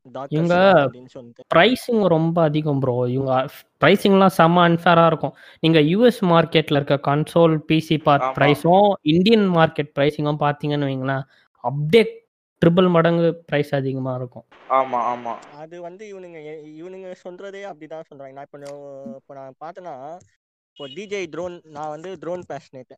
டாக்கர்ஸ் 0.06 0.52
அப்படின்னு 0.84 1.12
சொல்லிட்டு. 1.14 1.42
ப்ரைஸிங் 1.54 2.02
ரொம்ப 2.14 2.36
அதிகம் 2.48 2.80
ப்ரோ 2.82 2.96
இவங்க 3.14 3.34
ப்ரைஸிங்லாம் 3.82 4.34
செம்ம 4.38 4.64
அன்ஃபேராக 4.68 5.10
இருக்கும். 5.12 5.34
நீங்கள் 5.60 5.86
யூஎஸ் 5.92 6.20
மார்க்கெட்டில் 6.32 6.78
இருக்க 6.80 6.98
கன்சோல் 7.10 7.54
பிசி 7.70 7.98
பார்ட். 8.08 8.26
ப்ரைஸும் 8.38 8.88
இந்தியன் 9.14 9.46
மார்க்கெட் 9.58 9.92
ப்ரைஸிங்கும் 9.98 10.42
பார்த்தீங்கன்னு 10.44 10.90
வைங்களேன் 10.90 11.24
அப்படியே 11.64 12.04
ட்ரிபிள் 12.62 12.88
மடங்கு 12.96 13.28
ப்ரைஸ் 13.48 13.70
அதிகமாக 13.78 14.18
இருக்கும். 14.20 14.44
ஆமா 14.78 14.98
ஆமா. 15.12 15.32
அது 15.62 15.76
வந்து 15.86 16.04
இவனுங்க 16.12 16.38
இவனுங்க 16.80 17.08
சொல்றதே 17.24 17.62
அப்படிதான் 17.70 18.08
சொல்றாங்க. 18.10 18.34
நான் 18.36 18.46
இப்போ 18.48 18.60
இப்போ 19.18 19.34
நான் 19.40 19.60
பார்த்தேன்னா 19.64 19.94
இப்போ 20.70 20.86
டிஜே 20.94 21.20
ட்ரோன் 21.34 21.56
நான் 21.76 21.92
வந்து 21.94 22.10
ட்ரோன் 22.22 22.44
பேஷனேட் 22.52 22.94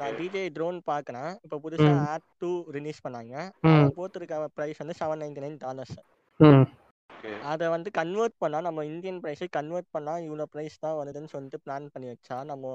நான் 0.00 0.16
டிஜே 0.18 0.42
ட்ரோன் 0.56 0.78
பார்க்கறேன். 0.90 1.30
இப்போ 1.44 1.56
புதுசா. 1.64 1.92
ஆட் 2.12 2.26
டூ 2.42 2.50
ரிலீஸ் 2.76 3.04
பண்ணாங்க. 3.06 3.34
போட்டிருக்க 3.98 4.36
ப்ரைஸ் 4.58 4.82
வந்து 4.82 4.98
செவன் 5.00 5.22
நைன்டி 5.22 5.44
நைன் 5.44 5.58
டாலர்ஸ் 5.66 5.96
அதை 7.50 7.66
வந்து 7.74 7.88
கன்வெர்ட் 7.98 8.36
பண்ணா 8.42 8.58
நம்ம 8.66 8.80
இந்தியன் 8.90 9.20
ப்ரைஸை 9.22 9.46
கன்வெர்ட் 9.56 9.88
பண்ணா 9.94 10.12
இவ்வளோ 10.26 10.44
ப்ரைஸ் 10.52 10.76
தான் 10.84 10.98
வருதுன்னு 10.98 11.32
சொல்லிட்டு 11.32 11.58
பிளான் 11.64 11.86
பண்ணி 11.94 12.08
வச்சா 12.12 12.36
நம்ம 12.50 12.66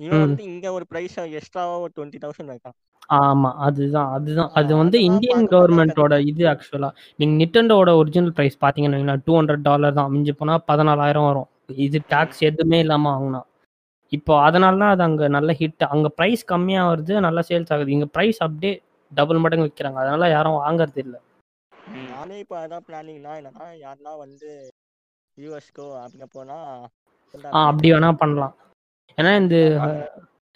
இவன். 0.00 0.22
வந்து 0.24 0.44
இங்க 0.50 0.66
ஒரு 0.76 0.84
ப்ரைஸ் 0.92 1.16
எக்ஸ்ட்ராவா 1.30 1.74
ஒரு 1.84 1.92
டுவெண்ட்டி 1.96 2.20
தௌசண்ட் 2.24 2.52
வைக்கான் 2.52 2.76
ஆமா 3.18 3.50
அதுதான் 3.66 4.10
அதுதான். 4.16 4.50
அது 4.58 4.72
வந்து 4.80 4.96
இந்தியன் 5.06 5.46
கவர்மெண்டோட 5.52 6.14
இது 6.30 6.42
ஆக்சுவலா 6.50 6.90
நீங்க 7.18 7.34
நிட்டண்டோட 7.40 7.92
ஒரிஜினல் 8.00 8.34
பிரைஸ் 8.36 8.56
பாத்தீங்கன்னு 8.64 9.16
டூ 9.26 9.32
ஹண்ட்ரட் 9.38 9.64
டாலர் 9.68 9.96
தான். 9.98 10.10
மிஞ்சி 10.14 10.32
போனா 10.40 10.56
பதினாலாயிரம் 10.70 11.28
வரும். 11.30 11.48
இது 11.86 11.98
டாக்ஸ் 12.12 12.42
எதுவுமே 12.48 12.78
இல்லாம 12.84 13.08
வாங்கினா. 13.12 13.40
இப்போ 14.12 14.32
அதனால 14.46 14.78
தான் 14.82 14.92
அது 14.94 15.02
அங்க 15.08 15.24
நல்ல 15.36 15.50
ஹிட் 15.60 15.84
அங்க 15.94 16.08
பிரைஸ் 16.18 16.42
கம்மியா 16.52 16.82
வருது 16.90 17.14
நல்லா 17.26 17.42
சேல்ஸ் 17.50 17.72
ஆகுது. 17.74 17.94
இங்க 17.96 18.06
பிரைஸ் 18.14 18.40
அப்படியே 18.46 18.72
டபுள் 19.12 19.42
மடங்கு 19.44 19.66
விற்கிறாங்க 19.66 19.98
அதனால 20.02 20.28
யாரும் 20.34 20.60
வாங்குறது 20.62 21.00
இல்ல. 21.04 21.16
நானே 22.10 22.36
இப்போ 22.42 22.56
அதான் 22.62 22.84
பிளானிங்னா 22.88 23.32
என்னன்னா 23.40 23.66
யாருன்னா 23.84 24.12
வந்து 24.24 24.48
யூஎஸ்க்கோ 25.38 25.86
அப்படிங்க 26.02 26.28
போனா 26.36 26.56
ஆ 27.54 27.60
அப்படி 27.68 27.88
வேணா 27.92 28.10
பண்ணலாம். 28.22 28.54
ஏன்னா 29.16 29.36
இந்த 29.40 29.56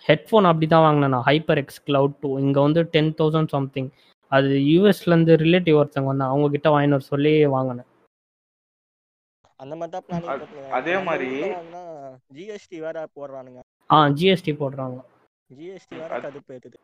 ஹெட்ஃபோன் 0.08 0.44
அப்படி 0.44 0.66
தான் 0.66 0.80
வாங்கினேன் 0.80 1.08
நான். 1.08 1.24
ஹைப்பர் 1.26 1.56
எக்ஸ் 1.56 1.82
கிளவுட் 1.86 2.14
டூ 2.20 2.38
இங்கே 2.38 2.60
வந்து 2.60 2.82
டென் 2.82 3.14
தௌசண்ட் 3.18 3.48
சம்திங் 3.48 3.90
அது 4.28 4.48
யூஎஸ்லேருந்து 4.48 5.36
ரிலேட்டிவ் 5.36 5.74
ஒருத்தவங்க 5.74 6.04
வந்தாங்க 6.04 6.24
அவங்க 6.24 6.48
கிட்ட 6.48 6.70
வர 6.70 6.98
சொல்லி 6.98 7.46
வாங்கினேன். 7.46 7.86
அந்த 9.56 9.76
மாதிரி 9.76 10.00
தான் 10.00 10.02
பிளானிங் 10.08 10.26
அது- 10.26 11.04
மாதிரி- 11.04 11.54
வாங்கினா 11.54 12.12
ஜிஎஸ்டி 12.34 12.78
வேற 12.78 13.06
போடுறானுங்க. 13.16 13.60
ஆ 13.90 14.06
ஜிஎஸ்டி 14.08 14.54
போடுறாங்க. 14.54 15.04
ஜிஎஸ்டி 15.54 15.98
வேற 15.98 16.20
அது- 16.20 16.24
கடுப்பு 16.24 16.52
ஏத்துது. 16.52 16.74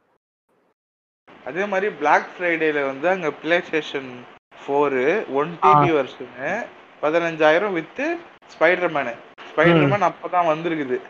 அதே 1.44 1.66
மாதிரி 1.66 1.94
Black 1.94 2.28
ஃப்ரைடேல 2.38 2.86
வந்து 2.86 3.08
அங்க 3.08 3.30
play 3.32 3.60
station 3.60 4.24
four 4.66 5.32
one 5.32 5.58
TB 5.62 5.90
வருஷனு 5.90 6.66
பதினஞ்சாயிரம் 7.02 7.72
வித்து 7.72 8.18
ஸ்பைடர்மேனு 8.58 9.14
ஸ்பைடர்மேன் 9.56 10.10
அப்பதான் 10.10 10.46
வந்திருக்குது. 10.46 11.00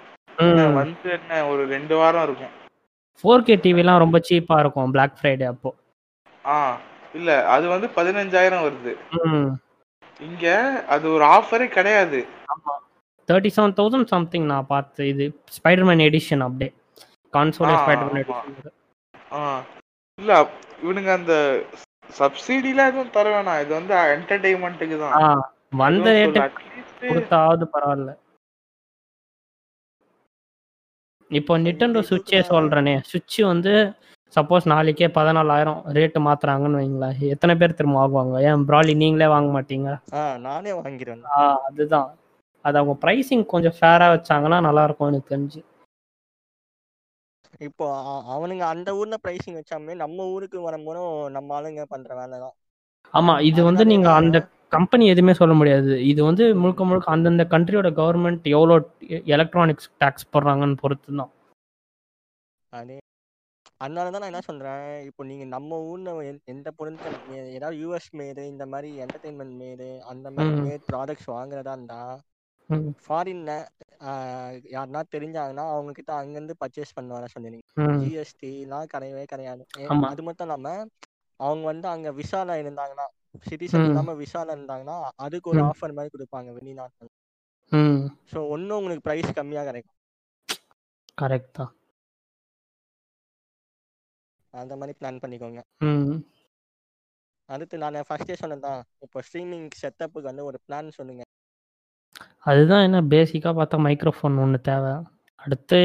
வந்து 0.80 1.08
என்ன 1.18 1.40
ஒரு 1.52 1.62
ரெண்டு 1.74 1.94
வாரம் 2.00 2.24
இருக்கும். 2.28 2.54
ஃபோர் 3.20 3.44
கே 3.46 3.54
டிவிலாம் 3.64 4.02
ரொம்ப 4.04 4.18
சீப்பாக 4.28 4.62
இருக்கும் 4.64 4.92
Black 4.96 5.12
ஃப்ரைடே 5.18 5.46
அப்போ. 5.52 5.70
ஆ 6.44 6.56
இல்ல 7.18 7.30
அது 7.54 7.64
வந்து 7.74 7.88
பதினஞ்சாயிரம் 7.98 8.64
வருது. 8.66 8.92
இங்க 10.28 10.46
அது 10.94 11.04
ஒரு 11.16 11.24
ஆஃபரே 11.36 11.66
கிடையாது. 11.76 12.20
தேர்ட்டி 13.28 13.50
செவன் 13.56 13.76
தௌசண்ட் 13.80 14.12
சம்திங் 14.14 14.46
நான் 14.52 14.70
பார்த்து 14.72 15.02
இது 15.12 15.24
ஸ்பைடர்மேன் 15.56 16.04
எடிஷன் 16.08 16.44
அப்படியே 16.46 16.70
கான்சோலே 17.32 17.76
ஸ்பைடர்மேன். 17.82 18.24
எடிஷன் 18.24 18.72
ஆ 19.38 19.42
இல்ல 20.18 20.32
இவனுங்க 20.84 21.12
அந்த 21.18 21.34
சப்சிடிலாம் 22.18 22.90
எதுவும் 22.90 23.14
தர 23.16 23.26
வேணாம். 23.34 23.60
இது 23.64 23.72
வந்து 23.78 23.94
என்டர்டைன்மெண்ட்டுக்கு 24.16 24.96
தான். 25.02 25.44
வந்த 25.82 26.08
least 26.22 26.96
கொடுத்தாவது 27.10 27.64
பரவாயில்ல. 27.74 28.12
இப்போ 31.30 31.52
நிட்டண்டோ 31.64 32.00
சுவிட்சே 32.08 32.40
சொல்றேனே. 32.50 32.94
சுவிட்ச் 33.10 33.38
வந்து 33.50 33.72
சப்போஸ் 34.36 34.64
நாளைக்கே 34.72 35.06
பதினாலாயிரம் 35.16 35.80
ரேட்டு 35.96 36.18
மாத்துறாங்கன்னு 36.26 36.80
வைங்களேன். 36.80 37.16
எத்தனை 37.34 37.54
பேர் 37.60 37.76
திரும்ப 37.78 37.96
வாங்குவாங்க? 37.98 38.36
ஏன் 38.48 38.64
ப்ராலி 38.68 38.92
நீங்களே 39.02 39.28
வாங்க 39.34 39.50
மாட்டீங்க 39.56 39.88
நானே 40.46 40.72
வாங்கிடுவேன் 40.78 41.24
அதுதான். 41.68 42.08
அது 42.64 42.78
அவங்க 42.80 42.94
ப்ரைசிங் 43.02 43.44
கொஞ்சம் 43.52 43.76
ஃபேரா 43.78 44.06
வச்சாங்கன்னா 44.12 44.58
நல்லா 44.68 44.82
இருக்கும் 44.86 45.10
எனக்கு 45.10 45.32
தெரிஞ்சு. 45.34 45.60
இப்போ 47.68 47.86
அவனுங்க 48.34 48.64
அந்த 48.72 48.90
ஊர்ல 48.98 49.16
பிரைசிங் 49.24 49.58
வச்சாமே 49.58 49.94
நம்ம 50.02 50.26
ஊருக்கு 50.34 50.58
வரும்போதும் 50.66 51.14
நம்ம 51.36 51.54
ஆளுங்க 51.56 51.84
பண்ற 51.92 52.10
வேலை 52.20 52.36
தான் 52.44 52.56
ஆமா 53.14 53.34
இது 53.48 53.60
வந்து 53.68 53.84
நீங்க 53.92 54.08
அந்த 54.20 54.38
கம்பெனி 54.72 55.04
எதுவுமே 55.08 55.32
சொல்ல 55.32 55.54
முடியாது. 55.54 55.92
இது 56.04 56.20
வந்து 56.24 56.44
முழுக்க 56.54 56.82
முழுக்க 56.84 57.10
அந்தந்த 57.10 57.44
கண்ட்ரியோட 57.50 57.88
கவர்மெண்ட் 57.96 58.46
எவ்வளோ 58.50 58.74
எலக்ட்ரானிக்ஸ் 59.32 59.88
டேக்ஸ் 60.00 60.30
போடுறாங்கன்னு 60.32 60.80
பொறுத்து 60.80 61.16
தான் 61.16 61.32
அதே 62.72 62.96
அதனால 63.80 64.10
தான் 64.10 64.22
நான் 64.22 64.30
என்ன 64.30 64.42
சொல்றேன் 64.42 64.88
இப்போ 65.06 65.22
நீங்க 65.24 65.44
நம்ம 65.48 65.78
ஊர்ல 65.84 66.10
எந்த- 66.48 66.74
பொருட்கள் 66.78 67.14
ஏதாவது 67.52 67.76
யூஎஸ் 67.78 68.10
மேடு 68.12 68.42
இந்த 68.46 68.64
மாதிரி 68.66 68.90
என்டர்டைன்மெண்ட் 69.02 69.56
மேடு 69.56 69.88
அந்த 70.06 70.26
மாதிரி. 70.30 70.58
மேட் 70.60 70.84
ப்ராடக்ட்ஸ் 70.90 71.30
வாங்குறதா 71.30 71.72
இருந்தா 71.72 72.00
ம், 72.70 72.90
ஃபாரின்ல 73.04 73.52
யாருன்னா 74.70 75.00
தெரிஞ்சாங்கன்னா 75.14 75.64
அவங்க 75.70 75.92
கிட்ட 75.92 76.12
அங்கிருந்து 76.14 76.54
பர்ச்சேஸ் 76.60 76.94
பண்ண 76.94 77.10
வர 77.14 77.26
ம், 77.80 77.96
ஜிஎஸ்டி 78.02 78.50
எல்லாம் 78.60 78.90
கிடையவே 78.94 79.24
கிடையாது. 79.26 79.62
அது 80.10 80.22
மட்டும் 80.22 80.46
இல்லாம 80.46 80.68
அவங்க 81.40 81.64
வந்து 81.66 81.88
அங்க 81.88 82.08
விசால 82.12 82.56
இருந்தாங்கன்னா 82.62 83.06
சிட்டிசன் 83.44 83.82
ம். 83.82 83.88
இல்லாம 83.88 84.14
விசால 84.14 84.54
இருந்தாங்கன்னா 84.56 84.96
அதுக்கு 85.16 85.50
ஒரு. 85.50 85.60
ஆஃபர் 85.62 85.92
மாதிரி 85.92 86.10
கொடுப்பாங்க 86.14 86.50
வெளிநாட்டுல 86.58 87.08
ஸோ 88.32 88.38
ஒன்றும் 88.48 88.78
உங்களுக்கு 88.78 89.06
ப்ரைஸ் 89.08 89.28
கம்மியா 89.34 89.62
கிடைக்கும். 89.64 89.96
கரெக்ட் 91.18 91.52
தான். 91.52 91.72
அந்த 94.54 94.76
மாதிரி 94.76 94.94
பிளான் 95.00 95.20
பண்ணிக்கோங்க. 95.22 95.60
அடுத்து 97.48 97.78
நான் 97.78 98.06
ஃபர்ஸ்டே 98.08 98.36
சொன்னதான் 98.40 98.80
இப்போ 99.00 99.20
ஸ்ட்ரீமிங் 99.20 99.68
செட்டப்புக்கு 99.82 100.30
வந்து 100.30 100.44
ஒரு 100.44 100.58
பிளான் 100.66 100.88
சொல்லுங்க. 100.90 101.22
அதுதான் 102.42 102.82
என்ன 102.82 102.98
பேசிக்காக 103.10 103.54
பார்த்தா 103.56 103.78
மைக்ரோஃபோன் 103.86 104.38
ஒன்று 104.38 104.60
தேவை. 104.60 104.92
அடுத்து 105.38 105.78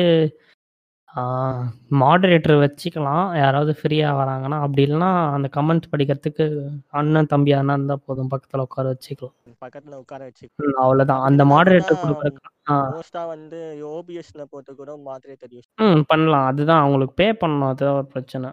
மாடரேட்டர் 2.00 2.62
வச்சுக்கலாம். 2.64 3.36
யாராவது 3.36 3.72
ஃப்ரீயாக 3.72 4.20
வராங்கன்னா 4.20 4.58
அப்படி 4.62 4.84
இல்லைன்னா 4.86 5.12
அந்த 5.34 5.48
கமெண்ட்ஸ் 5.54 5.92
படிக்கிறதுக்கு 5.92 6.46
அண்ணன் 6.92 7.28
தம்பி 7.28 7.54
அண்ணன் 7.54 7.78
இருந்தால் 7.78 8.04
போதும். 8.06 8.30
பக்கத்தில் 8.30 8.66
உட்கார 8.66 8.86
வச்சுக்கலாம். 8.94 9.36
பக்கத்துல 9.62 9.96
உட்கார 9.96 10.22
வச்சு 10.24 10.46
ம், 10.60 10.76
அவ்வளவுதான். 10.78 11.22
அந்த 11.22 11.46
மாடரேட்டர் 11.46 12.02
கொடுக்குறதுக்கு 12.02 12.52
ஆ. 12.70 12.78
மோஸ்டா 12.92 13.28
வந்து 13.28 13.58
ஓபிஎஸ்ல 13.92 14.44
போட்டு 14.44 14.76
கூட 14.76 14.92
மாத்திரை 15.08 15.36
யூஸ் 15.56 15.70
ம் 15.88 16.04
பண்ணலாம். 16.04 16.48
அதுதான் 16.48 16.82
அவங்களுக்கு 16.82 17.16
பே 17.16 17.28
பண்ணணும். 17.42 17.70
அதுதான் 17.70 17.98
ஒரு 17.98 18.08
பிரச்சனை. 18.08 18.52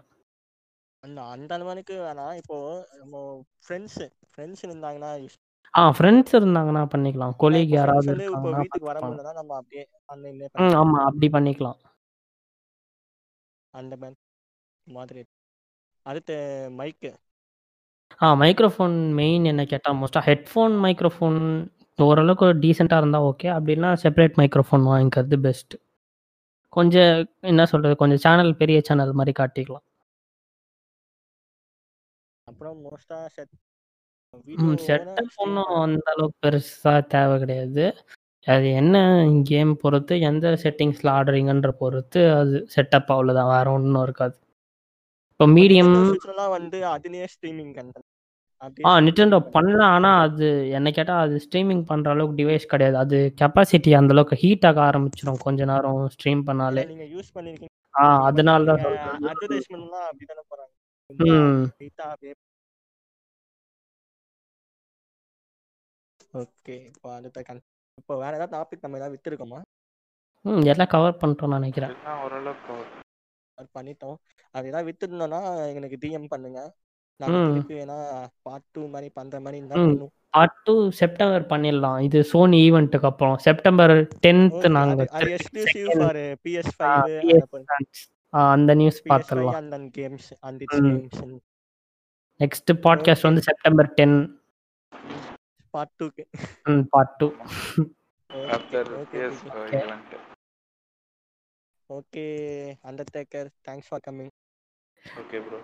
அந்த 1.02 1.20
அளவுக்கு 1.50 1.94
வேணாம் 2.00 2.34
இப்போ 2.40 2.56
நம்ம 2.98 3.20
ஃப்ரெண்ட்ஸ் 3.64 4.02
ஃப்ரெண்ட்ஸ் 4.32 4.62
இருந்தாங்கன்னா 4.66 5.10
ஆ 5.74 5.82
ஃப்ரெண்ட்ஸ் 5.90 6.34
இருந்தாங்கன்னா 6.38 6.82
பண்ணிக்கலாம். 6.92 7.34
கொலீக் 7.38 7.72
யாராவது 7.76 8.12
வீட்டுக்கு 8.58 8.90
வர 8.90 8.98
முடியலன்னா 9.00 9.32
நம்ம 9.32 9.56
அப்படியே 9.56 9.84
ஆமா 10.82 10.98
அப்படி 11.02 11.28
பண்ணிக்கலாம். 11.28 11.78
அந்த 13.74 13.94
மாதிரி 13.96 14.18
மாதிரி. 14.86 15.22
அடுத்து 16.06 16.34
மைக்கு 16.78 17.10
ஆ 18.22 18.28
மைக்ரோஃபோன் 18.34 18.96
மெயின் 19.12 19.44
என்ன 19.44 19.62
கேட்டால் 19.64 19.96
மோஸ்ட்டாக 20.00 20.26
ஹெட்ஃபோன் 20.28 20.74
மைக்ரோஃபோன் 20.84 21.38
ஓரளவுக்கு 21.98 22.46
டீசெண்டாக 22.62 23.02
இருந்தால் 23.02 23.26
ஓகே 23.30 23.48
அப்படின்னா 23.56 23.88
செப்பரேட் 24.02 24.38
மைக்ரோஃபோன் 24.40 24.84
வாங்கிக்கிறது 24.90 25.38
பெஸ்ட் 25.46 25.74
கொஞ்சம் 26.72 27.14
என்ன 27.50 27.62
சொல்கிறது 27.66 27.96
கொஞ்சம் 27.96 28.22
சேனல் 28.26 28.52
பெரிய 28.56 28.78
சேனல் 28.88 29.18
மாதிரி 29.20 29.32
காட்டிக்கலாம். 29.40 29.84
அப்புறம் 32.48 32.78
மோஸ்ட்டாக 32.84 33.26
செட் 33.36 33.52
செட்டப் 34.86 35.34
ஒன்றும் 35.36 35.72
அந்த 35.82 36.06
அளவுக்கு 36.12 36.38
பெருசாக 36.46 37.00
தேவை 37.14 37.34
கிடையாது. 37.38 37.84
அது 38.46 38.68
என்ன 38.78 38.96
கேம் 39.48 39.72
பொறுத்து 39.82 40.14
எந்த 40.20 40.54
செட்டிங்ஸில் 40.62 41.10
ஆடுறீங்கன்ற 41.16 41.70
பொறுத்து 41.80 42.20
அது 42.34 42.56
செட்டப் 42.74 43.12
அவ்வளோதான் 43.14 43.52
வேற 43.54 43.66
ஒன்றும் 43.72 44.04
இருக்காது. 44.06 44.34
இப்போ 45.32 45.46
மீடியம் 45.54 45.94
வந்து 46.56 46.78
அதுலயே 46.94 47.28
ஸ்ட்ரீமிங் 47.34 47.72
ஆ 48.84 48.90
நிட்டெண்டோ 49.04 49.38
பண்ணலாம் 49.54 49.92
ஆனால் 49.94 50.18
அது 50.26 50.48
என்ன 50.76 50.88
கேட்டால் 50.90 51.22
அது 51.24 51.36
ஸ்ட்ரீமிங் 51.44 51.84
பண்ணுற 51.88 52.12
அளவுக்கு 52.14 52.38
டிவைஸ் 52.40 52.70
கிடையாது. 52.72 52.96
அது 52.96 53.16
கெப்பாசிட்டி 53.40 53.92
அந்த 54.00 54.14
அளவுக்கு 54.14 54.36
ஹீட் 54.42 54.66
ஆக 54.70 54.80
ஆரம்பிச்சிடும் 54.88 55.42
கொஞ்ச 55.46 55.64
நேரம் 55.64 56.02
ஸ்ட்ரீம் 56.14 56.42
பண்ணாலே. 56.48 56.84
நீங்க 56.92 57.06
யூஸ் 57.14 57.32
பண்ணிருக்கீங்க. 57.36 57.72
ஆ 57.94 58.04
அதனால 58.28 58.64
தான் 58.68 58.78
அப்படி 59.30 59.58
போறாங்க. 60.50 60.72
ரொம்ப 61.10 61.24
ம். 61.32 61.64
ஓகே 66.34 66.76
இப்போ 66.88 67.08
அடுத்த 67.16 67.38
கன் 67.48 67.62
இப்போ 67.98 68.16
வேற 68.16 68.32
ஏதாவது 68.36 68.54
டாபிக் 68.56 68.82
நம்ம 68.82 68.96
ஏதாவது 68.96 69.16
விட்டுருக்கோமா 69.16 69.60
ம் 70.44 70.64
எல்லாம் 70.64 70.90
கவர் 70.90 71.20
பண்ணிட்டோம்னு 71.20 71.58
நினைக்கிறேன். 71.58 71.90
எல்லாம் 71.90 72.22
ஓரளவுக்கு 72.22 72.74
அது 73.58 73.68
பண்ணிட்டோம். 73.78 74.16
அது 74.50 74.66
ஏதாவது 74.66 74.86
விட்டுருந்தோம்னா 74.88 75.40
எங்களுக்கு 75.68 75.98
டிஎம் 76.00 76.24
பண்ணுங்க. 76.28 76.60
நாங்க 77.20 77.36
ம். 77.38 77.52
திருப்பி 77.52 77.74
வேணா 77.74 77.96
பார்ட் 78.42 78.66
டூ 78.72 78.88
மாதிரி 78.88 79.08
பண்ற 79.14 79.40
மாதிரி 79.40 79.56
இருந்தா 79.56 79.76
பண்ணுவோம். 79.76 80.12
பார்ட் 80.30 80.58
டூ 80.64 80.90
செப்டம்பர் 80.90 81.46
பண்ணிடலாம். 81.46 82.00
இது 82.00 82.24
சோனி 82.24 82.58
ஈவெண்ட்டுக்கு 82.70 83.08
அப்புறம். 83.12 83.36
செப்டம்பர் 83.36 83.94
டென்த் 84.26 84.66
பிஎஸ் 86.44 86.74
அந்த 88.50 88.74
நியூஸ் 88.74 89.00
பார்த்துடலாம். 89.08 89.56
நெக்ஸ்ட் 92.40 92.70
பாட்காஸ்ட் 92.84 93.22
வந்து 93.22 93.42
செப்டம்பர் 93.42 93.94
டென் 93.94 94.16
பார்ட் 95.74 95.94
டூக்கு 96.00 96.24
ம் 96.66 96.84
part 96.90 97.16
two 97.18 97.28
okay 98.30 98.46
after 98.56 98.90
okay 98.94 99.18
PS 99.18 99.42
biggie 99.46 99.78
event 99.80 100.14
okay 101.90 102.24
Undertaker 102.84 103.48
thanks 103.66 103.88
for 103.88 104.04
coming 104.04 104.32
okay 105.18 105.38
bro 105.44 105.58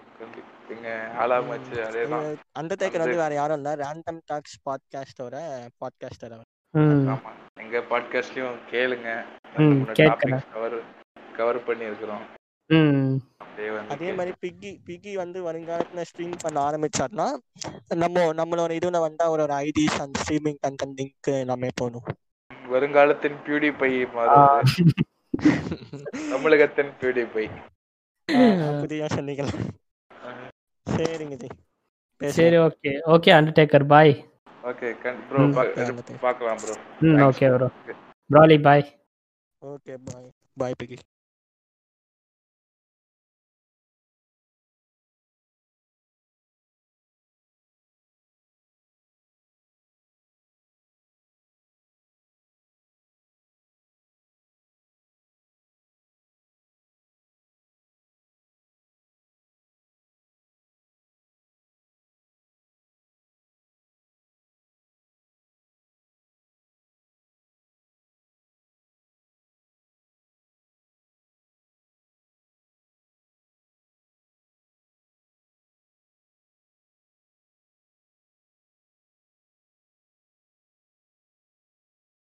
எங்க 0.68 0.88
ஆளாமச்சு 1.18 1.76
அதே 1.84 2.02
தான் 2.06 2.24
அண்டர்டேக்கர் 2.54 3.02
வந்து 3.02 3.12
வந்து 3.12 3.22
வேற 3.24 3.34
யாரும் 3.34 3.58
இல்ல. 3.58 3.70
ரேண்டம் 3.76 4.20
டாக்ஸ் 4.26 4.56
பாட்காஸ்டோட 4.66 5.36
பாட்காஸ்டர் 5.80 6.32
அவர். 6.32 6.48
ஆமா. 6.74 7.30
எங்க 7.56 7.78
பாட்காஸ்ட்லயும் 7.90 8.58
கேளுங்க. 8.72 9.08
கவர் 10.52 10.76
கவர் 11.36 11.58
பண்ணியிருக்கிறோம் 11.66 12.24
ம் 12.24 12.26
அப்படியே 12.26 12.26
வந்து 12.26 12.37
அதே 13.92 14.08
மாதிரி 14.12 14.32
பிக்கி 14.42 14.70
பிக்கி 14.86 15.12
வந்து 15.16 15.38
வருங்காலத்துல 15.46 16.02
ஸ்ட்ரீம் 16.08 16.34
பண்ண 16.42 16.58
ஆரம்பிச்சார்னா 16.64 17.26
நம்ம 17.96 18.24
நம்மளோட 18.40 18.72
இதுல 18.78 19.00
வந்து 19.04 19.22
அவரோட 19.24 19.52
ஐடிஸ் 19.66 19.98
அந்த 20.04 20.16
ஸ்ட்ரீமிங் 20.22 20.60
கண்டென்ட் 20.64 20.98
லிங்க் 21.00 21.30
எல்லாமே 21.36 21.70
போடும் 21.80 22.08
வருங்காலத்தின் 22.68 23.38
பியூடி 23.44 23.70
பை 23.76 23.90
தமிழகத்தின் 26.30 26.92
பியூடி 26.98 27.24
பை 27.34 27.44
புதிய 28.82 29.06
சொன்னீங்களா 29.10 29.52
சரிங்க 30.86 31.36
ஜி. 31.40 31.48
சரி 32.20 32.56
okay. 32.64 32.90
Okay 33.14 33.30
Undertaker 33.36 33.86
bye 33.92 34.12
okay 34.64 34.88
bro 35.28 35.42
பார்க்கலாம் 36.22 36.58
ப்ரோ 36.62 36.74
ம் 37.06 37.20
okay 37.28 37.48
bro 37.54 37.68
ப்ராலி 38.30 38.58
bye 38.66 38.84
okay 39.62 39.94
bye 40.06 40.28
bye 40.56 40.78
Biggie. 40.80 40.98